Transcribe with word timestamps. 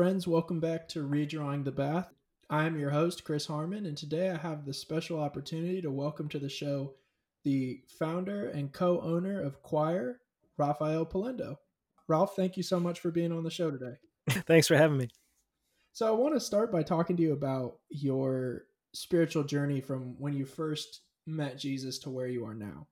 friends. 0.00 0.26
Welcome 0.26 0.60
back 0.60 0.88
to 0.88 1.06
Redrawing 1.06 1.62
the 1.62 1.72
Bath. 1.72 2.08
I'm 2.48 2.78
your 2.78 2.88
host, 2.88 3.22
Chris 3.22 3.44
Harmon, 3.44 3.84
and 3.84 3.98
today 3.98 4.30
I 4.30 4.38
have 4.38 4.64
the 4.64 4.72
special 4.72 5.20
opportunity 5.20 5.82
to 5.82 5.90
welcome 5.90 6.26
to 6.30 6.38
the 6.38 6.48
show 6.48 6.94
the 7.44 7.82
founder 7.98 8.48
and 8.48 8.72
co 8.72 9.02
owner 9.02 9.42
of 9.42 9.62
Quoir, 9.62 10.20
Rafael 10.56 11.04
Polendo. 11.04 11.56
Ralph, 12.08 12.34
thank 12.34 12.56
you 12.56 12.62
so 12.62 12.80
much 12.80 12.98
for 12.98 13.10
being 13.10 13.30
on 13.30 13.44
the 13.44 13.50
show 13.50 13.70
today. 13.70 13.96
Thanks 14.46 14.66
for 14.66 14.74
having 14.74 14.96
me. 14.96 15.10
So, 15.92 16.08
I 16.08 16.12
want 16.12 16.32
to 16.32 16.40
start 16.40 16.72
by 16.72 16.82
talking 16.82 17.18
to 17.18 17.22
you 17.22 17.34
about 17.34 17.74
your 17.90 18.62
spiritual 18.94 19.44
journey 19.44 19.82
from 19.82 20.18
when 20.18 20.32
you 20.32 20.46
first 20.46 21.02
met 21.26 21.58
Jesus 21.58 21.98
to 21.98 22.10
where 22.10 22.26
you 22.26 22.46
are 22.46 22.54
now. 22.54 22.86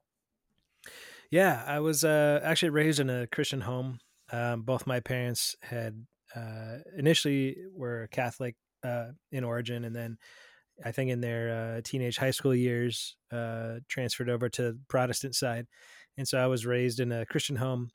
Yeah, 1.31 1.65
I 1.67 1.81
was 1.81 2.05
uh, 2.05 2.41
actually 2.45 2.69
raised 2.69 3.01
in 3.01 3.09
a 3.09 3.27
Christian 3.29 3.63
home. 3.63 3.99
Um, 4.31 4.61
both 4.61 4.87
my 4.87 5.01
parents 5.01 5.57
had 5.63 6.05
uh, 6.35 6.79
initially 6.97 7.57
were 7.75 8.09
Catholic 8.11 8.57
uh, 8.85 9.09
in 9.33 9.45
origin, 9.45 9.85
and 9.85 9.95
then 9.95 10.19
I 10.85 10.93
think 10.93 11.11
in 11.11 11.21
their 11.21 11.77
uh, 11.77 11.81
teenage 11.83 12.17
high 12.17 12.31
school 12.31 12.55
years 12.55 13.17
uh, 13.33 13.77
transferred 13.89 14.31
over 14.31 14.49
to 14.51 14.79
Protestant 14.89 15.35
side. 15.35 15.67
And 16.17 16.27
so 16.27 16.39
I 16.39 16.47
was 16.47 16.67
raised 16.67 17.01
in 17.01 17.13
a 17.13 17.27
Christian 17.27 17.57
home, 17.57 17.91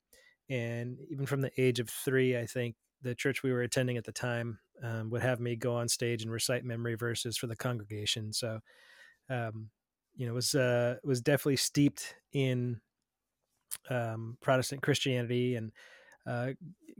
and 0.49 0.97
even 1.09 1.25
from 1.25 1.41
the 1.41 1.51
age 1.57 1.79
of 1.79 1.89
three, 1.89 2.37
I 2.37 2.45
think 2.45 2.75
the 3.01 3.15
church 3.15 3.43
we 3.43 3.51
were 3.51 3.61
attending 3.61 3.97
at 3.97 4.05
the 4.05 4.11
time 4.11 4.59
um, 4.81 5.09
would 5.09 5.21
have 5.21 5.39
me 5.39 5.55
go 5.55 5.75
on 5.75 5.87
stage 5.87 6.23
and 6.23 6.31
recite 6.31 6.63
memory 6.63 6.95
verses 6.95 7.37
for 7.37 7.47
the 7.47 7.55
congregation. 7.55 8.33
So, 8.33 8.59
um, 9.29 9.69
you 10.15 10.25
know, 10.25 10.33
was 10.33 10.55
uh, 10.55 10.95
was 11.03 11.21
definitely 11.21 11.57
steeped 11.57 12.15
in 12.31 12.79
um, 13.89 14.37
Protestant 14.41 14.81
Christianity 14.81 15.55
and 15.55 15.71
uh, 16.25 16.49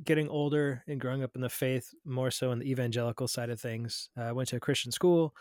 getting 0.04 0.28
older 0.30 0.84
and 0.88 1.00
growing 1.00 1.24
up 1.24 1.36
in 1.36 1.42
the 1.42 1.50
faith, 1.50 1.94
more 2.06 2.32
so 2.32 2.52
in 2.52 2.60
the 2.60 2.70
evangelical 2.70 3.28
side 3.28 3.50
of 3.50 3.60
things. 3.60 4.10
I 4.18 4.28
uh, 4.28 4.34
went 4.34 4.50
to 4.50 4.58
a 4.58 4.60
Christian 4.60 4.92
school, 4.92 5.34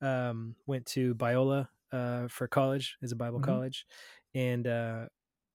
um, 0.00 0.54
went 0.66 0.86
to 0.86 1.14
Biola 1.14 1.68
uh, 1.92 2.28
for 2.28 2.46
college 2.48 2.96
as 3.02 3.12
a 3.12 3.16
Bible 3.16 3.40
mm-hmm. 3.40 3.50
college, 3.50 3.86
and 4.34 4.66
uh, 4.66 5.06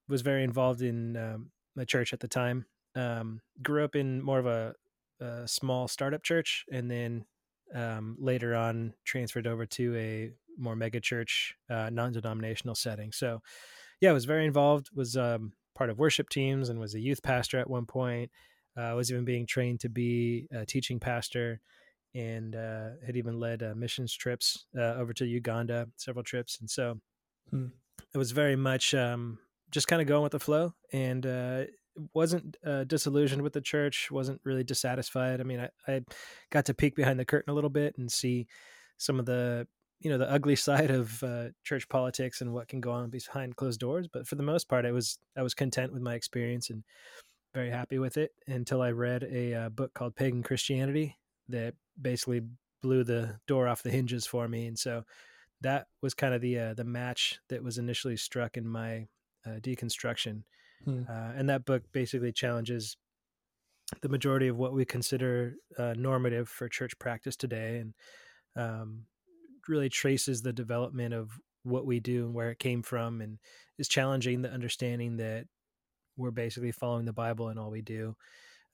was 0.07 0.21
very 0.21 0.43
involved 0.43 0.81
in 0.81 1.17
um, 1.17 1.51
the 1.75 1.85
church 1.85 2.13
at 2.13 2.19
the 2.19 2.27
time. 2.27 2.65
Um, 2.95 3.41
grew 3.61 3.83
up 3.83 3.95
in 3.95 4.21
more 4.21 4.39
of 4.39 4.45
a, 4.45 4.75
a 5.19 5.47
small 5.47 5.87
startup 5.87 6.23
church, 6.23 6.65
and 6.71 6.91
then 6.91 7.25
um, 7.73 8.17
later 8.19 8.55
on 8.55 8.93
transferred 9.05 9.47
over 9.47 9.65
to 9.65 9.95
a 9.95 10.31
more 10.57 10.75
mega 10.75 10.99
church, 10.99 11.55
uh, 11.69 11.89
non-denominational 11.89 12.75
setting. 12.75 13.11
So, 13.11 13.41
yeah, 14.01 14.09
I 14.09 14.13
was 14.13 14.25
very 14.25 14.45
involved. 14.45 14.89
Was 14.93 15.15
um, 15.15 15.53
part 15.75 15.89
of 15.89 15.99
worship 15.99 16.29
teams 16.29 16.69
and 16.69 16.79
was 16.79 16.95
a 16.95 16.99
youth 16.99 17.21
pastor 17.23 17.59
at 17.59 17.69
one 17.69 17.85
point. 17.85 18.31
Uh, 18.77 18.81
I 18.81 18.93
was 18.93 19.11
even 19.11 19.25
being 19.25 19.45
trained 19.45 19.81
to 19.81 19.89
be 19.89 20.47
a 20.51 20.65
teaching 20.65 20.99
pastor 20.99 21.59
and 22.13 22.55
uh, 22.55 22.89
had 23.05 23.15
even 23.15 23.39
led 23.39 23.63
uh, 23.63 23.73
missions 23.75 24.13
trips 24.13 24.65
uh, 24.77 24.95
over 24.95 25.13
to 25.13 25.25
Uganda, 25.25 25.87
several 25.97 26.23
trips. 26.23 26.59
And 26.59 26.69
so 26.69 26.99
hmm. 27.49 27.67
it 28.13 28.17
was 28.17 28.31
very 28.31 28.55
much 28.55 28.93
um, 28.93 29.39
just 29.69 29.87
kind 29.87 30.01
of 30.01 30.07
going 30.07 30.23
with 30.23 30.33
the 30.33 30.39
flow 30.39 30.73
and 30.91 31.25
uh, 31.25 31.63
wasn't 32.13 32.57
uh, 32.65 32.83
disillusioned 32.85 33.41
with 33.41 33.53
the 33.53 33.61
church, 33.61 34.09
wasn't 34.11 34.41
really 34.43 34.63
dissatisfied. 34.63 35.39
I 35.39 35.43
mean, 35.43 35.59
I, 35.59 35.69
I 35.91 36.01
got 36.49 36.65
to 36.65 36.73
peek 36.73 36.95
behind 36.95 37.19
the 37.19 37.25
curtain 37.25 37.51
a 37.51 37.55
little 37.55 37.69
bit 37.69 37.97
and 37.97 38.11
see 38.11 38.47
some 38.97 39.19
of 39.19 39.25
the 39.25 39.67
you 40.01 40.09
know 40.09 40.17
the 40.17 40.31
ugly 40.31 40.55
side 40.67 40.91
of 40.91 41.23
uh, 41.23 41.45
church 41.63 41.87
politics 41.87 42.41
and 42.41 42.53
what 42.53 42.67
can 42.67 42.81
go 42.81 42.91
on 42.91 43.09
behind 43.09 43.55
closed 43.55 43.79
doors 43.79 44.07
but 44.11 44.27
for 44.27 44.35
the 44.35 44.43
most 44.43 44.67
part 44.67 44.85
i 44.85 44.91
was 44.91 45.17
i 45.37 45.41
was 45.41 45.53
content 45.53 45.93
with 45.93 46.01
my 46.01 46.15
experience 46.15 46.69
and 46.69 46.83
very 47.53 47.69
happy 47.69 47.99
with 47.99 48.17
it 48.17 48.31
until 48.47 48.81
i 48.81 48.91
read 48.91 49.23
a 49.31 49.53
uh, 49.53 49.69
book 49.69 49.93
called 49.93 50.15
pagan 50.15 50.43
christianity 50.43 51.17
that 51.47 51.73
basically 52.01 52.41
blew 52.81 53.03
the 53.03 53.37
door 53.47 53.67
off 53.67 53.83
the 53.83 53.91
hinges 53.91 54.25
for 54.25 54.47
me 54.47 54.65
and 54.67 54.77
so 54.77 55.03
that 55.61 55.85
was 56.01 56.15
kind 56.15 56.33
of 56.33 56.41
the 56.41 56.57
uh, 56.57 56.73
the 56.73 56.83
match 56.83 57.39
that 57.49 57.63
was 57.63 57.77
initially 57.77 58.17
struck 58.17 58.57
in 58.57 58.67
my 58.67 59.07
uh, 59.45 59.59
deconstruction 59.59 60.43
hmm. 60.83 61.03
Uh, 61.09 61.31
and 61.35 61.49
that 61.49 61.65
book 61.65 61.83
basically 61.91 62.31
challenges 62.31 62.97
the 64.01 64.09
majority 64.09 64.47
of 64.47 64.57
what 64.57 64.73
we 64.73 64.85
consider 64.85 65.55
uh, 65.77 65.93
normative 65.97 66.47
for 66.47 66.69
church 66.69 66.97
practice 66.97 67.35
today 67.35 67.77
and 67.77 67.93
um, 68.55 69.05
really 69.67 69.89
traces 69.89 70.41
the 70.41 70.53
development 70.53 71.13
of 71.13 71.39
what 71.63 71.85
we 71.85 71.99
do 71.99 72.25
and 72.25 72.33
where 72.33 72.49
it 72.49 72.59
came 72.59 72.81
from 72.81 73.21
and 73.21 73.37
is 73.77 73.87
challenging 73.87 74.41
the 74.41 74.51
understanding 74.51 75.17
that 75.17 75.45
we're 76.17 76.31
basically 76.31 76.71
following 76.71 77.05
the 77.05 77.13
bible 77.13 77.49
in 77.49 77.57
all 77.57 77.69
we 77.69 77.81
do 77.81 78.15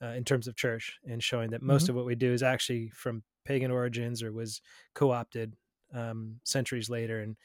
uh, 0.01 0.07
in 0.09 0.23
terms 0.23 0.47
of 0.47 0.55
church 0.55 0.99
and 1.07 1.23
showing 1.23 1.49
that 1.51 1.61
most 1.61 1.83
mm-hmm. 1.83 1.91
of 1.91 1.95
what 1.97 2.05
we 2.05 2.15
do 2.15 2.31
is 2.31 2.43
actually 2.43 2.89
from 2.89 3.23
pagan 3.45 3.71
origins 3.71 4.21
or 4.21 4.31
was 4.31 4.61
co-opted 4.93 5.53
um, 5.93 6.39
centuries 6.43 6.89
later 6.89 7.21
and 7.21 7.35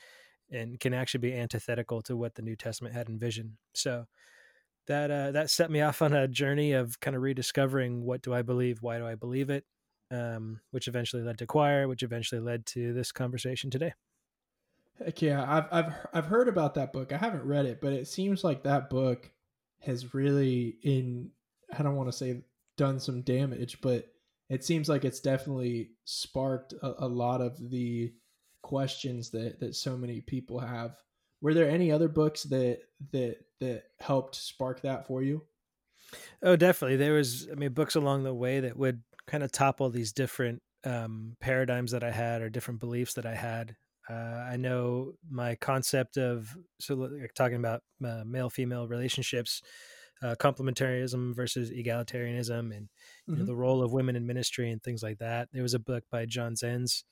and 0.50 0.78
can 0.80 0.92
actually 0.92 1.20
be 1.20 1.34
antithetical 1.34 2.02
to 2.02 2.16
what 2.16 2.34
the 2.34 2.42
new 2.42 2.56
testament 2.56 2.94
had 2.94 3.08
envisioned 3.08 3.52
so 3.74 4.04
that 4.86 5.10
uh, 5.10 5.30
that 5.30 5.50
set 5.50 5.70
me 5.70 5.80
off 5.80 6.02
on 6.02 6.12
a 6.12 6.28
journey 6.28 6.72
of 6.72 7.00
kind 7.00 7.16
of 7.16 7.22
rediscovering 7.22 8.04
what 8.04 8.22
do 8.22 8.34
i 8.34 8.42
believe 8.42 8.82
why 8.82 8.98
do 8.98 9.06
i 9.06 9.14
believe 9.14 9.48
it 9.48 9.64
um, 10.12 10.60
which 10.70 10.88
eventually 10.88 11.22
led 11.22 11.38
to 11.38 11.46
quoir, 11.46 11.88
which 11.88 12.02
eventually 12.02 12.40
led 12.40 12.66
to 12.66 12.92
this 12.92 13.10
conversation 13.10 13.70
today. 13.70 13.94
Heck 15.02 15.22
yeah, 15.22 15.44
I've 15.48 15.66
I've 15.72 15.92
I've 16.12 16.26
heard 16.26 16.48
about 16.48 16.74
that 16.74 16.92
book. 16.92 17.12
I 17.12 17.16
haven't 17.16 17.44
read 17.44 17.66
it, 17.66 17.80
but 17.80 17.92
it 17.92 18.06
seems 18.06 18.44
like 18.44 18.62
that 18.62 18.90
book 18.90 19.30
has 19.80 20.14
really 20.14 20.76
in 20.82 21.30
I 21.76 21.82
don't 21.82 21.96
want 21.96 22.10
to 22.10 22.16
say 22.16 22.42
done 22.76 23.00
some 23.00 23.22
damage, 23.22 23.80
but 23.80 24.06
it 24.48 24.64
seems 24.64 24.88
like 24.88 25.04
it's 25.04 25.20
definitely 25.20 25.92
sparked 26.04 26.74
a, 26.82 27.06
a 27.06 27.08
lot 27.08 27.40
of 27.40 27.70
the 27.70 28.12
questions 28.60 29.30
that 29.30 29.60
that 29.60 29.74
so 29.74 29.96
many 29.96 30.20
people 30.20 30.60
have. 30.60 30.96
Were 31.40 31.54
there 31.54 31.68
any 31.68 31.90
other 31.90 32.08
books 32.08 32.44
that 32.44 32.80
that 33.12 33.38
that 33.60 33.84
helped 33.98 34.36
spark 34.36 34.82
that 34.82 35.06
for 35.06 35.22
you? 35.22 35.42
Oh, 36.42 36.56
definitely. 36.56 36.96
There 36.96 37.14
was 37.14 37.48
I 37.50 37.54
mean 37.54 37.72
books 37.72 37.94
along 37.94 38.24
the 38.24 38.34
way 38.34 38.60
that 38.60 38.76
would 38.76 39.02
kind 39.26 39.42
of 39.42 39.52
topple 39.52 39.90
these 39.90 40.12
different 40.12 40.62
um, 40.84 41.36
paradigms 41.40 41.92
that 41.92 42.02
I 42.02 42.10
had 42.10 42.42
or 42.42 42.50
different 42.50 42.80
beliefs 42.80 43.14
that 43.14 43.26
I 43.26 43.34
had. 43.34 43.76
Uh, 44.10 44.14
I 44.50 44.56
know 44.56 45.12
my 45.30 45.54
concept 45.54 46.16
of 46.16 46.56
so 46.80 46.94
like 46.94 47.34
talking 47.34 47.56
about 47.56 47.82
uh, 48.04 48.24
male 48.26 48.50
female 48.50 48.88
relationships, 48.88 49.62
uh, 50.22 50.34
complementarianism 50.38 51.34
versus 51.34 51.70
egalitarianism, 51.70 52.76
and 52.76 52.88
mm-hmm. 53.30 53.38
know, 53.38 53.46
the 53.46 53.54
role 53.54 53.82
of 53.82 53.92
women 53.92 54.16
in 54.16 54.26
ministry 54.26 54.70
and 54.70 54.82
things 54.82 55.02
like 55.02 55.18
that. 55.18 55.48
There 55.52 55.62
was 55.62 55.74
a 55.74 55.78
book 55.78 56.02
by 56.10 56.26
John 56.26 56.54
Zens, 56.54 57.04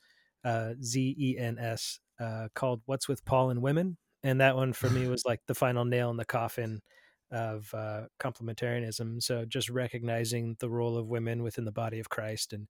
uh, 0.45 0.73
Z 0.83 1.15
E 1.19 1.39
N 1.39 1.59
S, 1.59 2.01
uh, 2.19 2.49
called 2.55 2.83
"What's 2.87 3.09
with 3.09 3.25
Paul 3.25 3.51
and 3.51 3.63
Women," 3.63 3.97
and 4.25 4.41
that 4.41 4.57
one 4.57 4.73
for 4.73 4.91
me 4.91 5.07
was 5.07 5.25
like 5.25 5.41
the 5.47 5.55
final 5.55 5.85
nail 5.85 6.11
in 6.11 6.17
the 6.17 6.25
coffin 6.25 6.81
of 7.31 7.73
uh, 7.75 8.03
complementarianism. 8.19 9.23
So 9.23 9.45
just 9.45 9.69
recognizing 9.69 10.57
the 10.59 10.71
role 10.71 10.97
of 10.97 11.09
women 11.09 11.43
within 11.43 11.65
the 11.65 11.73
body 11.73 12.01
of 12.01 12.09
Christ 12.09 12.53
and 12.53 12.69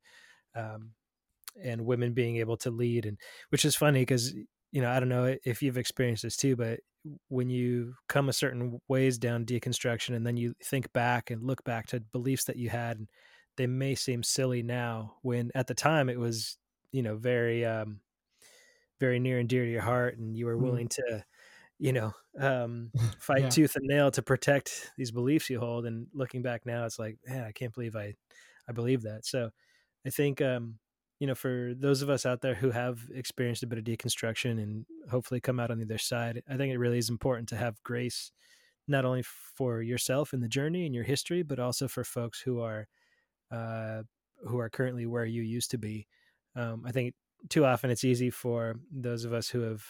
um, 0.55 0.91
and 1.63 1.85
women 1.85 2.13
being 2.13 2.37
able 2.37 2.57
to 2.59 2.71
lead, 2.71 3.07
and 3.07 3.19
which 3.51 3.65
is 3.65 3.77
funny 3.77 4.01
because 4.01 4.33
you 4.73 4.83
know 4.83 4.91
I 4.91 5.01
don't 5.01 5.09
know 5.09 5.37
if 5.45 5.63
you've 5.63 5.79
experienced 5.79 6.23
this 6.23 6.37
too, 6.37 6.57
but 6.57 6.81
when 7.29 7.49
you 7.49 7.95
come 8.09 8.29
a 8.29 8.33
certain 8.33 8.81
ways 8.89 9.19
down 9.19 9.47
deconstruction, 9.47 10.15
and 10.15 10.27
then 10.27 10.37
you 10.37 10.55
think 10.63 10.93
back 10.93 11.31
and 11.31 11.43
look 11.43 11.65
back 11.65 11.87
to 11.89 12.01
beliefs 12.13 12.45
that 12.45 12.57
you 12.57 12.69
had, 12.69 13.07
they 13.57 13.67
may 13.67 13.95
seem 13.95 14.23
silly 14.23 14.63
now 14.63 15.15
when 15.23 15.51
at 15.55 15.67
the 15.67 15.75
time 15.75 16.09
it 16.09 16.19
was 16.19 16.59
you 16.93 17.03
know 17.03 17.17
very 17.17 17.65
um, 17.65 18.01
very 18.99 19.19
near 19.19 19.39
and 19.39 19.49
dear 19.49 19.65
to 19.65 19.71
your 19.71 19.81
heart, 19.81 20.19
and 20.19 20.37
you 20.37 20.47
were 20.47 20.55
mm-hmm. 20.55 20.65
willing 20.65 20.89
mm. 20.89 20.97
to 20.97 21.25
you 21.81 21.95
know, 21.95 22.13
um, 22.39 22.93
fight 23.19 23.43
yeah. 23.43 23.49
tooth 23.49 23.75
and 23.75 23.87
nail 23.87 24.11
to 24.13 24.23
protect 24.23 24.93
these 24.97 25.11
beliefs 25.11 25.51
you 25.51 25.59
hold. 25.59 25.87
And 25.87 26.07
looking 26.13 26.43
back 26.43 26.67
now, 26.67 26.85
it's 26.85 26.99
like, 26.99 27.17
man, 27.27 27.43
I 27.43 27.53
can't 27.53 27.75
believe 27.75 27.97
I, 27.97 28.15
I 28.69 28.73
believe 28.73 29.03
that. 29.03 29.25
So 29.25 29.51
I 30.07 30.11
think, 30.11 30.41
um, 30.43 30.79
you 31.19 31.27
know, 31.27 31.35
for 31.35 31.73
those 31.77 32.03
of 32.03 32.11
us 32.11 32.25
out 32.27 32.43
there 32.43 32.55
who 32.55 32.71
have 32.71 33.01
experienced 33.15 33.63
a 33.63 33.67
bit 33.67 33.79
of 33.79 33.85
deconstruction 33.85 34.63
and 34.63 34.85
hopefully 35.11 35.41
come 35.41 35.59
out 35.59 35.71
on 35.71 35.79
the 35.79 35.85
other 35.85 35.99
side, 35.99 36.43
I 36.49 36.57
think 36.57 36.73
it 36.73 36.79
really 36.79 36.99
is 36.99 37.11
important 37.11 37.49
to 37.49 37.57
have 37.57 37.83
grace, 37.83 38.31
not 38.87 39.07
only 39.07 39.23
for 39.57 39.81
yourself 39.81 40.35
in 40.35 40.41
the 40.41 40.49
journey 40.49 40.85
and 40.85 40.95
your 40.95 41.05
history, 41.05 41.43
but 41.43 41.59
also 41.59 41.89
for 41.89 42.05
folks 42.05 42.41
who 42.41 42.61
are, 42.61 42.89
uh, 43.51 44.03
who 44.47 44.59
are 44.59 44.71
currently 44.71 45.07
where 45.07 45.27
you 45.27 45.43
used 45.43 45.71
to 45.71 45.79
be. 45.79 46.07
Um, 46.57 46.85
I 46.87 46.93
think 46.93 47.15
too 47.49 47.65
often 47.65 47.91
it's 47.91 48.05
easy 48.05 48.29
for 48.29 48.77
those 48.93 49.25
of 49.25 49.33
us 49.33 49.49
who 49.49 49.61
have 49.61 49.83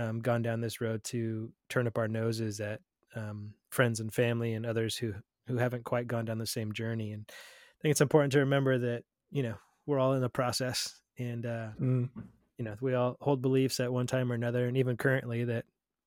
um, 0.00 0.20
gone 0.20 0.42
down 0.42 0.60
this 0.60 0.80
road 0.80 1.04
to 1.04 1.52
turn 1.68 1.86
up 1.86 1.98
our 1.98 2.08
noses 2.08 2.60
at 2.60 2.80
um, 3.14 3.52
friends 3.70 4.00
and 4.00 4.12
family 4.12 4.54
and 4.54 4.64
others 4.64 4.96
who 4.96 5.12
who 5.46 5.56
haven't 5.56 5.84
quite 5.84 6.06
gone 6.06 6.24
down 6.24 6.38
the 6.38 6.46
same 6.46 6.72
journey. 6.72 7.12
And 7.12 7.24
I 7.28 7.78
think 7.82 7.92
it's 7.92 8.00
important 8.00 8.32
to 8.32 8.40
remember 8.40 8.78
that 8.78 9.04
you 9.30 9.42
know 9.42 9.54
we're 9.86 9.98
all 9.98 10.14
in 10.14 10.22
the 10.22 10.30
process, 10.30 11.00
and 11.18 11.44
uh, 11.44 11.68
mm. 11.78 12.08
you 12.56 12.64
know 12.64 12.76
we 12.80 12.94
all 12.94 13.16
hold 13.20 13.42
beliefs 13.42 13.78
at 13.80 13.92
one 13.92 14.06
time 14.06 14.32
or 14.32 14.34
another, 14.34 14.66
and 14.66 14.76
even 14.76 14.96
currently 14.96 15.44
that 15.44 15.66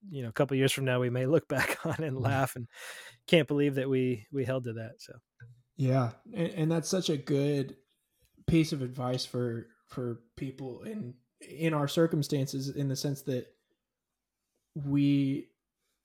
you 0.10 0.24
know 0.24 0.30
a 0.30 0.34
couple 0.34 0.58
years 0.58 0.72
from 0.72 0.86
now 0.86 1.00
we 1.00 1.10
may 1.10 1.28
look 1.28 1.48
back 1.50 1.78
on 1.86 2.04
and 2.04 2.20
laugh 2.20 2.56
and 2.56 2.68
can't 3.28 3.48
believe 3.48 3.76
that 3.76 3.90
we 3.90 4.26
we 4.32 4.44
held 4.44 4.64
to 4.64 4.74
that. 4.74 4.94
So 5.00 5.14
yeah, 5.78 6.12
and, 6.34 6.52
and 6.54 6.72
that's 6.72 6.90
such 6.90 7.10
a 7.10 7.18
good 7.18 7.76
piece 8.48 8.74
of 8.74 8.82
advice 8.82 9.26
for 9.26 9.68
for 9.88 10.22
people 10.36 10.82
in 10.82 11.14
in 11.42 11.74
our 11.74 11.88
circumstances 11.88 12.70
in 12.70 12.88
the 12.88 12.96
sense 12.96 13.22
that 13.24 13.54
we 14.76 15.50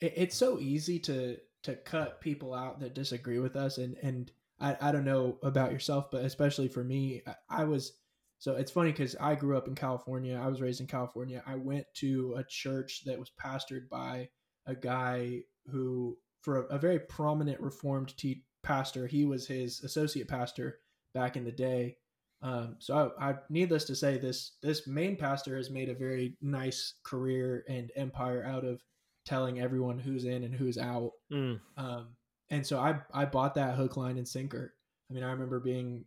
it, 0.01 0.15
it's 0.17 0.37
so 0.37 0.59
easy 0.59 0.99
to 1.01 1.37
to 1.63 1.75
cut 1.75 2.21
people 2.21 2.55
out 2.55 2.81
that 2.81 2.95
disagree 2.95 3.39
with 3.39 3.57
us 3.57 3.79
and 3.79 3.97
and 4.03 4.31
I, 4.61 4.77
I 4.81 4.93
don't 4.93 5.05
know 5.05 5.39
about 5.43 5.73
yourself 5.73 6.11
but 6.11 6.25
especially 6.25 6.69
for 6.69 6.85
me 6.85 7.23
I, 7.27 7.63
I 7.63 7.65
was 7.65 7.93
so 8.39 8.55
it's 8.55 8.71
funny 8.71 8.93
because 8.93 9.17
I 9.21 9.35
grew 9.35 9.57
up 9.57 9.67
in 9.67 9.75
California. 9.75 10.41
I 10.41 10.47
was 10.47 10.61
raised 10.61 10.81
in 10.81 10.87
California. 10.87 11.43
I 11.45 11.57
went 11.57 11.87
to 11.95 12.35
a 12.39 12.45
church 12.45 13.03
that 13.05 13.19
was 13.19 13.33
pastored 13.43 13.89
by 13.89 14.29
a 14.67 14.77
guy 14.77 15.41
who, 15.71 16.17
for 16.43 16.59
a, 16.59 16.77
a 16.77 16.79
very 16.79 17.01
prominent 17.01 17.61
Reformed 17.61 18.17
te- 18.17 18.45
pastor, 18.63 19.07
he 19.07 19.25
was 19.25 19.47
his 19.47 19.83
associate 19.83 20.29
pastor 20.29 20.79
back 21.15 21.37
in 21.37 21.45
the 21.45 21.53
day. 21.53 21.97
Um, 22.41 22.77
so 22.79 23.13
I, 23.19 23.31
I, 23.31 23.35
needless 23.51 23.85
to 23.85 23.97
say, 23.97 24.19
this 24.19 24.53
this 24.63 24.87
main 24.87 25.17
pastor 25.17 25.57
has 25.57 25.71
made 25.71 25.89
a 25.89 25.95
very 25.95 26.37
nice 26.41 26.95
career 27.03 27.65
and 27.69 27.91
empire 27.97 28.45
out 28.45 28.65
of 28.65 28.83
telling 29.27 29.61
everyone 29.61 29.99
who's 29.99 30.25
in 30.25 30.45
and 30.45 30.55
who's 30.55 30.79
out. 30.79 31.13
Mm. 31.33 31.61
Um, 31.77 32.09
and 32.51 32.67
so 32.67 32.79
I 32.79 33.01
I 33.13 33.25
bought 33.25 33.55
that 33.55 33.75
hook, 33.75 33.97
line, 33.97 34.19
and 34.19 34.29
sinker. 34.29 34.75
I 35.11 35.15
mean, 35.15 35.25
I 35.25 35.33
remember 35.33 35.59
being 35.59 36.05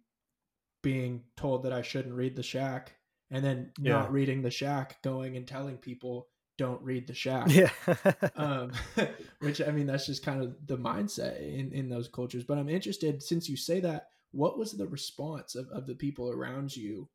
being 0.81 1.23
told 1.37 1.63
that 1.63 1.73
I 1.73 1.81
shouldn't 1.81 2.15
read 2.15 2.35
the 2.35 2.43
shack 2.43 2.95
and 3.31 3.43
then 3.43 3.71
yeah. 3.79 3.93
not 3.93 4.11
reading 4.11 4.41
the 4.41 4.51
shack 4.51 5.01
going 5.01 5.37
and 5.37 5.47
telling 5.47 5.77
people 5.77 6.27
don't 6.57 6.81
read 6.83 7.07
the 7.07 7.13
shack 7.13 7.47
yeah 7.49 7.69
um, 8.35 8.71
which 9.39 9.61
i 9.61 9.71
mean 9.71 9.87
that's 9.87 10.05
just 10.05 10.23
kind 10.23 10.43
of 10.43 10.55
the 10.67 10.77
mindset 10.77 11.41
in 11.41 11.71
in 11.71 11.89
those 11.89 12.07
cultures 12.07 12.43
but 12.43 12.57
i'm 12.57 12.69
interested 12.69 13.23
since 13.23 13.49
you 13.49 13.57
say 13.57 13.79
that 13.79 14.07
what 14.31 14.57
was 14.57 14.71
the 14.73 14.87
response 14.87 15.55
of, 15.55 15.67
of 15.69 15.87
the 15.87 15.95
people 15.95 16.29
around 16.29 16.75
you 16.75 17.07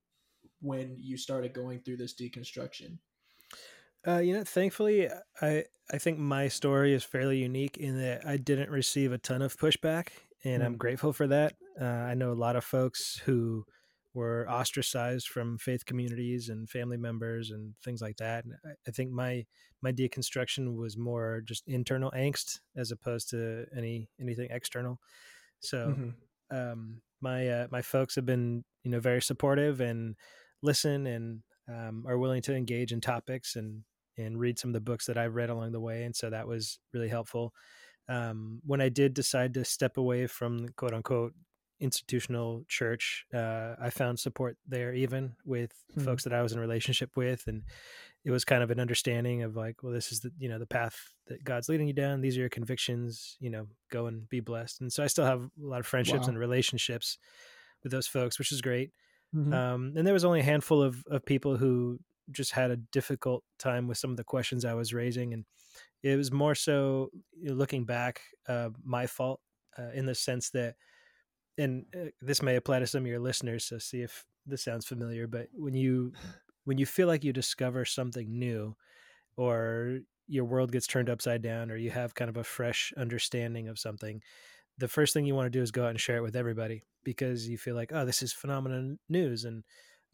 when 0.61 0.97
you 0.99 1.17
started 1.17 1.53
going 1.53 1.81
through 1.81 1.97
this 1.97 2.15
deconstruction 2.15 2.99
uh, 4.07 4.19
you 4.19 4.35
know 4.35 4.45
thankfully 4.45 5.09
i 5.41 5.65
i 5.93 5.99
think 5.99 6.19
my 6.19 6.49
story 6.49 6.93
is 6.95 7.05
fairly 7.05 7.39
unique 7.39 7.77
in 7.77 8.01
that 8.01 8.27
i 8.27 8.37
didn't 8.37 8.71
receive 8.71 9.13
a 9.13 9.19
ton 9.19 9.43
of 9.43 9.57
pushback 9.57 10.09
and 10.47 10.63
mm. 10.63 10.67
I'm 10.67 10.77
grateful 10.77 11.13
for 11.13 11.27
that. 11.27 11.55
Uh, 11.81 11.85
I 11.85 12.15
know 12.15 12.33
a 12.33 12.35
lot 12.35 12.57
of 12.57 12.65
folks 12.65 13.21
who 13.25 13.65
were 14.15 14.49
ostracized 14.49 15.29
from 15.29 15.59
faith 15.59 15.85
communities 15.85 16.49
and 16.49 16.71
family 16.71 16.97
members 16.97 17.51
and 17.51 17.75
things 17.85 18.01
like 18.01 18.17
that. 18.19 18.45
And 18.45 18.55
I, 18.65 18.71
I 18.87 18.91
think 18.93 19.11
my 19.11 19.45
my 19.83 19.93
deconstruction 19.93 20.77
was 20.77 20.97
more 20.97 21.43
just 21.45 21.67
internal 21.67 22.11
angst 22.13 22.61
as 22.77 22.93
opposed 22.93 23.29
to 23.31 23.67
any 23.77 24.09
anything 24.21 24.49
external. 24.51 25.01
So 25.61 25.89
mm-hmm. 25.89 26.57
um, 26.57 27.03
my 27.21 27.49
uh, 27.49 27.67
my 27.71 27.83
folks 27.83 28.15
have 28.17 28.27
been 28.27 28.65
you 28.85 28.91
know 28.91 29.01
very 29.01 29.23
supportive 29.23 29.81
and 29.81 30.17
listen 30.63 31.07
and 31.07 31.41
um, 31.69 32.05
are 32.07 32.19
willing 32.19 32.43
to 32.43 32.55
engage 32.55 32.93
in 32.93 33.01
topics 33.01 33.57
and 33.57 33.83
and 34.19 34.39
read 34.39 34.59
some 34.59 34.71
of 34.71 34.75
the 34.75 34.81
books 34.81 35.07
that 35.07 35.19
I've 35.19 35.35
read 35.35 35.51
along 35.51 35.73
the 35.73 35.81
way, 35.81 36.05
and 36.05 36.15
so 36.15 36.31
that 36.31 36.49
was 36.49 36.79
really 36.93 37.09
helpful. 37.09 37.53
Um, 38.09 38.61
when 38.65 38.81
I 38.81 38.89
did 38.89 39.15
decide 39.15 39.55
to 39.55 39.65
step 39.65 39.97
away 39.97 40.27
from 40.27 40.69
quote 40.77 40.95
unquote 40.95 41.35
institutional 41.81 42.65
church, 42.69 43.27
uh, 43.35 43.75
I 43.81 43.91
found 43.91 44.19
support 44.19 44.57
there, 44.67 44.95
even 44.95 45.35
with 45.45 45.73
hmm. 45.95 46.05
folks 46.05 46.25
that 46.25 46.33
I 46.33 46.43
was 46.43 46.53
in 46.53 46.61
relationship 46.61 47.11
with, 47.17 47.45
and 47.47 47.63
it 48.27 48.33
was 48.33 48.45
kind 48.45 48.65
of 48.65 48.73
an 48.73 48.81
understanding 48.81 49.45
of 49.45 49.55
like, 49.55 49.85
well, 49.85 49.93
this 49.93 50.11
is 50.11 50.19
the 50.19 50.33
you 50.37 50.49
know 50.49 50.59
the 50.59 50.67
path 50.67 50.99
that 51.29 51.45
God's 51.45 51.69
leading 51.69 51.87
you 51.87 51.93
down. 51.93 52.21
These 52.21 52.37
are 52.37 52.41
your 52.41 52.49
convictions. 52.49 53.37
You 53.39 53.51
know, 53.51 53.69
go 53.93 54.07
and 54.07 54.29
be 54.29 54.41
blessed. 54.41 54.81
And 54.81 54.93
so 54.93 55.05
I 55.05 55.07
still 55.07 55.25
have 55.25 55.43
a 55.43 55.51
lot 55.57 55.79
of 55.79 55.87
friendships 55.87 56.23
wow. 56.23 56.31
and 56.31 56.39
relationships 56.39 57.19
with 57.85 57.93
those 57.93 58.09
folks, 58.09 58.41
which 58.41 58.51
is 58.51 58.61
great. 58.61 58.91
Mm-hmm. 59.33 59.53
Um, 59.53 59.93
and 59.97 60.05
there 60.05 60.13
was 60.13 60.25
only 60.25 60.41
a 60.41 60.43
handful 60.43 60.83
of 60.83 61.05
of 61.09 61.25
people 61.25 61.57
who 61.57 62.01
just 62.33 62.51
had 62.51 62.73
a 62.73 62.77
difficult 62.77 63.45
time 63.61 63.87
with 63.87 63.97
some 63.97 64.11
of 64.11 64.17
the 64.17 64.25
questions 64.25 64.65
I 64.65 64.75
was 64.75 64.93
raising, 64.93 65.33
and 65.33 65.45
it 66.03 66.17
was 66.17 66.33
more 66.33 66.57
so 66.57 67.11
you 67.39 67.51
know, 67.51 67.55
looking 67.55 67.85
back 67.85 68.23
uh, 68.49 68.71
my 68.83 69.07
fault 69.07 69.41
uh, 69.79 69.91
in 69.95 70.05
the 70.05 70.17
sense 70.17 70.51
that 70.51 70.75
and 71.59 71.87
uh, 71.95 72.07
this 72.21 72.43
may 72.43 72.57
apply 72.57 72.81
to 72.81 72.87
some 72.89 73.03
of 73.03 73.07
your 73.07 73.19
listeners 73.19 73.65
so 73.65 73.79
see 73.79 74.03
if 74.03 74.27
this 74.45 74.63
sounds 74.63 74.85
familiar 74.85 75.27
but 75.27 75.49
when 75.55 75.73
you 75.75 76.13
when 76.67 76.79
you 76.79 76.85
feel 76.85 77.07
like 77.07 77.25
you 77.25 77.33
discover 77.33 77.85
something 77.85 78.39
new 78.39 78.77
or 79.37 80.01
your 80.27 80.45
world 80.45 80.73
gets 80.73 80.87
turned 80.87 81.09
upside 81.09 81.41
down 81.41 81.71
or 81.71 81.77
you 81.77 81.91
have 81.91 82.15
kind 82.15 82.29
of 82.29 82.37
a 82.37 82.45
fresh 82.45 82.93
understanding 82.97 83.69
of 83.69 83.79
something 83.79 84.21
the 84.79 84.89
first 84.89 85.15
thing 85.15 85.25
you 85.25 85.35
want 85.35 85.47
to 85.47 85.59
do 85.59 85.63
is 85.63 85.71
go 85.71 85.85
out 85.85 85.91
and 85.91 86.01
share 86.01 86.19
it 86.19 86.23
with 86.23 86.37
everybody 86.37 86.83
because 87.05 87.49
you 87.49 87.57
feel 87.57 87.75
like 87.75 87.93
oh 87.95 88.05
this 88.05 88.23
is 88.23 88.33
phenomenal 88.33 88.97
news 89.09 89.45
and 89.45 89.63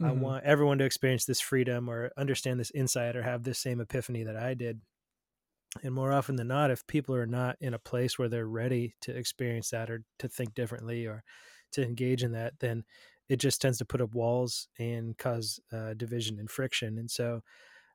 mm-hmm. 0.00 0.06
i 0.06 0.12
want 0.12 0.44
everyone 0.44 0.78
to 0.78 0.84
experience 0.84 1.24
this 1.24 1.40
freedom 1.40 1.88
or 1.88 2.10
understand 2.16 2.60
this 2.60 2.70
insight 2.72 3.16
or 3.16 3.22
have 3.22 3.42
this 3.42 3.58
same 3.58 3.80
epiphany 3.80 4.22
that 4.22 4.36
i 4.36 4.54
did 4.54 4.80
and 5.82 5.94
more 5.94 6.12
often 6.12 6.36
than 6.36 6.48
not 6.48 6.70
if 6.70 6.86
people 6.86 7.14
are 7.14 7.26
not 7.26 7.56
in 7.60 7.72
a 7.72 7.78
place 7.78 8.18
where 8.18 8.28
they're 8.28 8.46
ready 8.46 8.94
to 9.00 9.16
experience 9.16 9.70
that 9.70 9.90
or 9.90 10.04
to 10.18 10.28
think 10.28 10.54
differently 10.54 11.06
or 11.06 11.24
to 11.72 11.82
engage 11.82 12.22
in 12.22 12.32
that 12.32 12.52
then 12.60 12.84
it 13.32 13.40
just 13.40 13.62
tends 13.62 13.78
to 13.78 13.84
put 13.84 14.02
up 14.02 14.14
walls 14.14 14.68
and 14.78 15.16
cause 15.16 15.58
uh, 15.72 15.94
division 15.94 16.38
and 16.38 16.50
friction 16.50 16.98
and 16.98 17.10
so 17.10 17.40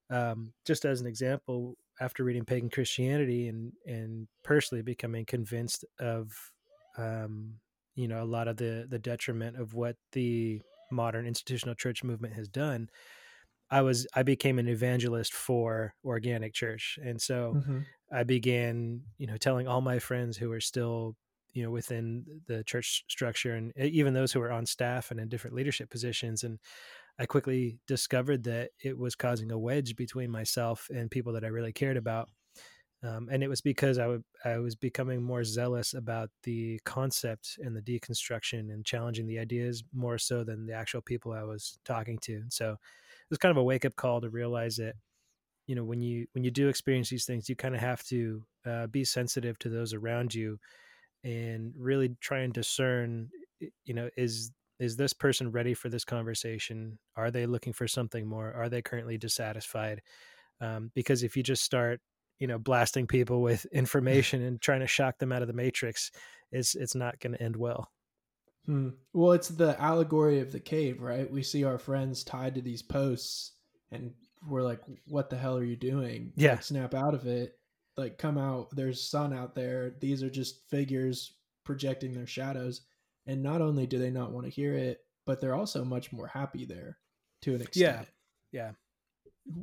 um, 0.09 0.53
just 0.65 0.83
as 0.83 0.99
an 0.99 1.07
example 1.07 1.75
after 2.01 2.23
reading 2.23 2.43
pagan 2.43 2.69
christianity 2.69 3.47
and 3.47 3.71
and 3.85 4.27
personally 4.43 4.81
becoming 4.81 5.25
convinced 5.25 5.85
of 5.99 6.31
um, 6.97 7.53
you 7.95 8.07
know 8.07 8.23
a 8.23 8.25
lot 8.25 8.47
of 8.47 8.57
the 8.57 8.87
the 8.89 8.99
detriment 8.99 9.57
of 9.57 9.73
what 9.73 9.95
the 10.13 10.59
modern 10.91 11.27
institutional 11.27 11.75
church 11.75 12.03
movement 12.03 12.33
has 12.33 12.47
done 12.47 12.89
I 13.69 13.81
was 13.81 14.07
I 14.13 14.23
became 14.23 14.59
an 14.59 14.67
evangelist 14.67 15.33
for 15.33 15.93
organic 16.05 16.53
church, 16.53 16.97
and 17.03 17.21
so 17.21 17.55
mm-hmm. 17.57 17.79
I 18.11 18.23
began, 18.23 19.01
you 19.17 19.27
know, 19.27 19.37
telling 19.37 19.67
all 19.67 19.81
my 19.81 19.99
friends 19.99 20.37
who 20.37 20.49
were 20.49 20.61
still, 20.61 21.15
you 21.57 21.63
know, 21.63 21.71
within 21.71 22.43
the 22.45 22.63
church 22.63 23.03
structure, 23.09 23.53
and 23.55 23.73
even 23.77 24.13
those 24.13 24.31
who 24.31 24.39
were 24.39 24.51
on 24.51 24.67
staff 24.67 25.09
and 25.09 25.19
in 25.19 25.27
different 25.27 25.55
leadership 25.55 25.89
positions, 25.89 26.43
and 26.43 26.59
I 27.19 27.25
quickly 27.25 27.79
discovered 27.87 28.43
that 28.45 28.71
it 28.83 28.97
was 28.97 29.15
causing 29.15 29.51
a 29.51 29.59
wedge 29.59 29.95
between 29.95 30.31
myself 30.31 30.89
and 30.93 31.11
people 31.11 31.33
that 31.33 31.45
I 31.45 31.49
really 31.49 31.73
cared 31.73 31.97
about. 31.97 32.29
Um, 33.03 33.29
and 33.31 33.43
it 33.43 33.47
was 33.47 33.61
because 33.61 33.99
I, 33.99 34.03
w- 34.03 34.23
I 34.45 34.57
was 34.57 34.75
becoming 34.75 35.21
more 35.23 35.43
zealous 35.43 35.93
about 35.93 36.31
the 36.43 36.79
concept 36.85 37.59
and 37.61 37.75
the 37.75 37.81
deconstruction 37.81 38.71
and 38.73 38.85
challenging 38.85 39.27
the 39.27 39.39
ideas 39.39 39.83
more 39.93 40.17
so 40.17 40.43
than 40.43 40.65
the 40.65 40.73
actual 40.73 41.01
people 41.01 41.31
I 41.33 41.43
was 41.43 41.79
talking 41.85 42.17
to. 42.19 42.45
So 42.49 42.73
it 42.73 42.79
was 43.29 43.39
kind 43.39 43.51
of 43.51 43.57
a 43.57 43.63
wake 43.63 43.85
up 43.85 43.95
call 43.95 44.21
to 44.21 44.29
realize 44.31 44.77
that 44.77 44.95
you 45.67 45.75
know 45.75 45.83
when 45.83 46.01
you 46.01 46.27
when 46.33 46.43
you 46.43 46.51
do 46.51 46.69
experience 46.69 47.09
these 47.09 47.25
things 47.25 47.49
you 47.49 47.55
kind 47.55 47.75
of 47.75 47.81
have 47.81 48.03
to 48.03 48.43
uh, 48.65 48.87
be 48.87 49.03
sensitive 49.03 49.59
to 49.59 49.69
those 49.69 49.93
around 49.93 50.33
you 50.33 50.59
and 51.23 51.73
really 51.77 52.15
try 52.21 52.39
and 52.39 52.53
discern 52.53 53.29
you 53.85 53.93
know 53.93 54.09
is 54.17 54.51
is 54.79 54.95
this 54.95 55.13
person 55.13 55.51
ready 55.51 55.73
for 55.73 55.89
this 55.89 56.05
conversation 56.05 56.99
are 57.15 57.31
they 57.31 57.45
looking 57.45 57.73
for 57.73 57.87
something 57.87 58.27
more 58.27 58.53
are 58.53 58.69
they 58.69 58.81
currently 58.81 59.17
dissatisfied 59.17 60.01
um, 60.61 60.91
because 60.95 61.23
if 61.23 61.37
you 61.37 61.43
just 61.43 61.63
start 61.63 61.99
you 62.39 62.47
know 62.47 62.59
blasting 62.59 63.07
people 63.07 63.41
with 63.41 63.65
information 63.71 64.41
and 64.43 64.61
trying 64.61 64.81
to 64.81 64.87
shock 64.87 65.17
them 65.19 65.31
out 65.31 65.41
of 65.41 65.47
the 65.47 65.53
matrix 65.53 66.11
it's 66.51 66.75
it's 66.75 66.95
not 66.95 67.19
going 67.19 67.33
to 67.33 67.41
end 67.41 67.55
well 67.55 67.89
Hmm. 68.65 68.89
Well, 69.13 69.31
it's 69.31 69.47
the 69.47 69.79
allegory 69.81 70.39
of 70.39 70.51
the 70.51 70.59
cave, 70.59 71.01
right? 71.01 71.29
We 71.31 71.41
see 71.41 71.63
our 71.63 71.77
friends 71.77 72.23
tied 72.23 72.55
to 72.55 72.61
these 72.61 72.81
posts, 72.81 73.53
and 73.91 74.13
we're 74.45 74.61
like, 74.61 74.81
"What 75.05 75.29
the 75.29 75.37
hell 75.37 75.57
are 75.57 75.63
you 75.63 75.77
doing?" 75.77 76.33
Yeah, 76.35 76.51
like, 76.51 76.63
snap 76.63 76.93
out 76.93 77.13
of 77.13 77.25
it. 77.27 77.57
Like, 77.97 78.17
come 78.17 78.37
out. 78.37 78.69
There's 78.75 79.01
sun 79.01 79.33
out 79.33 79.55
there. 79.55 79.95
These 79.99 80.23
are 80.23 80.29
just 80.29 80.69
figures 80.69 81.33
projecting 81.63 82.13
their 82.13 82.27
shadows. 82.27 82.81
And 83.25 83.43
not 83.43 83.61
only 83.61 83.87
do 83.87 83.99
they 83.99 84.11
not 84.11 84.31
want 84.31 84.45
to 84.45 84.51
hear 84.51 84.73
it, 84.73 85.01
but 85.25 85.41
they're 85.41 85.55
also 85.55 85.83
much 85.83 86.13
more 86.13 86.27
happy 86.27 86.63
there, 86.63 86.97
to 87.41 87.55
an 87.55 87.61
extent. 87.61 88.07
Yeah. 88.51 88.61
Yeah 88.61 88.71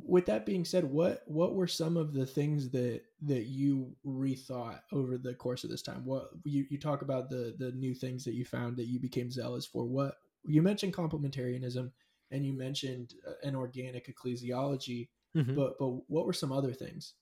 with 0.05 0.25
that 0.25 0.45
being 0.45 0.65
said 0.65 0.83
what 0.83 1.21
what 1.27 1.53
were 1.53 1.67
some 1.67 1.97
of 1.97 2.13
the 2.13 2.25
things 2.25 2.69
that 2.69 3.01
that 3.21 3.45
you 3.45 3.95
rethought 4.05 4.79
over 4.91 5.17
the 5.17 5.33
course 5.33 5.63
of 5.63 5.69
this 5.69 5.81
time 5.81 6.03
what 6.05 6.29
you, 6.43 6.65
you 6.69 6.79
talk 6.79 7.01
about 7.01 7.29
the 7.29 7.55
the 7.59 7.71
new 7.73 7.93
things 7.93 8.23
that 8.23 8.33
you 8.33 8.43
found 8.43 8.75
that 8.77 8.87
you 8.87 8.99
became 8.99 9.29
zealous 9.29 9.65
for 9.65 9.85
what 9.85 10.15
you 10.45 10.61
mentioned 10.61 10.93
complementarianism 10.93 11.91
and 12.31 12.45
you 12.45 12.53
mentioned 12.53 13.13
uh, 13.27 13.47
an 13.47 13.55
organic 13.55 14.13
ecclesiology 14.13 15.09
mm-hmm. 15.35 15.55
but 15.55 15.77
but 15.77 15.89
what 16.07 16.25
were 16.25 16.33
some 16.33 16.51
other 16.51 16.73
things 16.73 17.13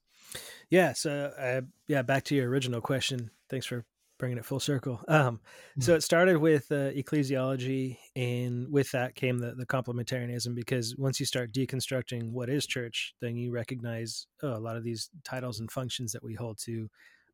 yeah 0.69 0.93
so 0.93 1.31
uh, 1.37 1.61
yeah 1.87 2.01
back 2.01 2.23
to 2.23 2.35
your 2.35 2.49
original 2.49 2.81
question 2.81 3.29
thanks 3.49 3.65
for 3.65 3.85
bringing 4.23 4.37
it 4.37 4.45
full 4.45 4.59
circle. 4.59 5.01
Um, 5.09 5.41
so 5.79 5.91
mm-hmm. 5.91 5.97
it 5.97 6.03
started 6.03 6.37
with 6.37 6.71
uh, 6.71 6.91
ecclesiology, 6.91 7.97
and 8.15 8.71
with 8.71 8.89
that 8.91 9.15
came 9.15 9.39
the, 9.39 9.53
the 9.53 9.65
complementarianism. 9.65 10.55
Because 10.55 10.95
once 10.97 11.19
you 11.19 11.25
start 11.25 11.51
deconstructing 11.51 12.31
what 12.31 12.49
is 12.49 12.65
church, 12.65 13.15
then 13.19 13.35
you 13.35 13.51
recognize 13.51 14.27
oh, 14.41 14.55
a 14.55 14.59
lot 14.59 14.77
of 14.77 14.83
these 14.85 15.09
titles 15.25 15.59
and 15.59 15.69
functions 15.69 16.13
that 16.13 16.23
we 16.23 16.35
hold 16.35 16.57
to 16.59 16.87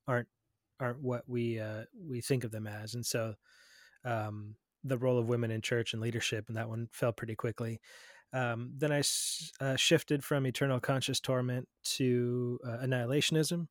aren't 0.08 0.28
aren't 0.80 1.00
what 1.02 1.24
we 1.28 1.60
uh, 1.60 1.84
we 2.08 2.22
think 2.22 2.44
of 2.44 2.50
them 2.50 2.66
as. 2.66 2.96
And 2.96 3.06
so, 3.06 3.36
um, 4.04 4.56
the 4.84 4.98
role 4.98 5.20
of 5.20 5.30
women 5.30 5.52
in 5.52 5.62
church 5.62 5.94
and 5.94 6.02
leadership, 6.02 6.46
and 6.48 6.58
that 6.58 6.70
one 6.70 6.88
fell 6.92 7.14
pretty 7.14 7.36
quickly. 7.36 7.80
Um, 8.34 8.72
then 8.78 8.92
I 8.92 9.02
uh, 9.60 9.76
shifted 9.76 10.24
from 10.24 10.46
eternal 10.46 10.80
conscious 10.80 11.20
torment 11.20 11.68
to 11.96 12.60
uh, 12.66 12.78
annihilationism, 12.84 13.68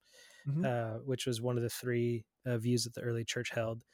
mm-hmm. 0.48 0.64
uh, 0.64 0.98
which 1.04 1.26
was 1.26 1.40
one 1.40 1.56
of 1.56 1.62
the 1.62 1.70
three 1.70 2.24
uh, 2.46 2.58
views 2.58 2.84
that 2.84 2.94
the 2.94 3.02
early 3.02 3.24
church 3.24 3.50
held. 3.54 3.84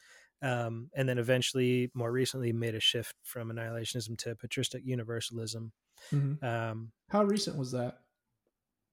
Um, 0.42 0.90
and 0.94 1.08
then 1.08 1.18
eventually, 1.18 1.90
more 1.94 2.12
recently, 2.12 2.52
made 2.52 2.74
a 2.74 2.80
shift 2.80 3.14
from 3.22 3.50
annihilationism 3.50 4.18
to 4.18 4.34
patristic 4.36 4.84
universalism. 4.86 5.72
Mm-hmm. 6.12 6.44
Um, 6.44 6.92
How 7.08 7.24
recent 7.24 7.56
was 7.56 7.72
that? 7.72 7.98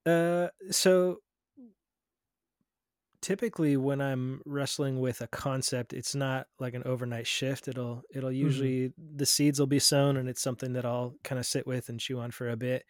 Uh, 0.06 0.48
so 0.72 1.18
typically 3.22 3.78
when 3.78 4.02
i'm 4.02 4.42
wrestling 4.46 5.00
with 5.00 5.22
a 5.22 5.28
concept 5.28 5.94
it's 5.94 6.16
not 6.16 6.48
like 6.60 6.74
an 6.74 6.84
overnight 6.86 7.28
shift 7.28 7.68
it'll 7.68 8.02
it'll 8.14 8.30
mm-hmm. 8.30 8.40
usually 8.40 8.80
mm-hmm. 8.90 9.18
the 9.18 9.26
seeds 9.26 9.60
will 9.60 9.68
be 9.68 9.80
sown 9.80 10.18
and 10.18 10.28
it's 10.28 10.42
something 10.42 10.74
that 10.74 10.86
i'll 10.86 11.16
kind 11.24 11.40
of 11.40 11.46
sit 11.46 11.68
with 11.68 11.90
and 11.90 12.00
chew 12.00 12.20
on 12.20 12.32
for 12.32 12.50
a 12.50 12.58
bit 12.58 12.86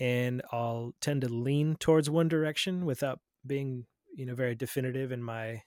and 0.00 0.42
i'll 0.52 0.92
tend 1.00 1.20
to 1.20 1.28
lean 1.28 1.76
towards 1.76 2.10
one 2.10 2.28
direction 2.28 2.84
without 2.84 3.20
being 3.46 3.86
you 4.14 4.26
know 4.26 4.34
very 4.34 4.54
definitive 4.54 5.12
in 5.12 5.22
my 5.22 5.62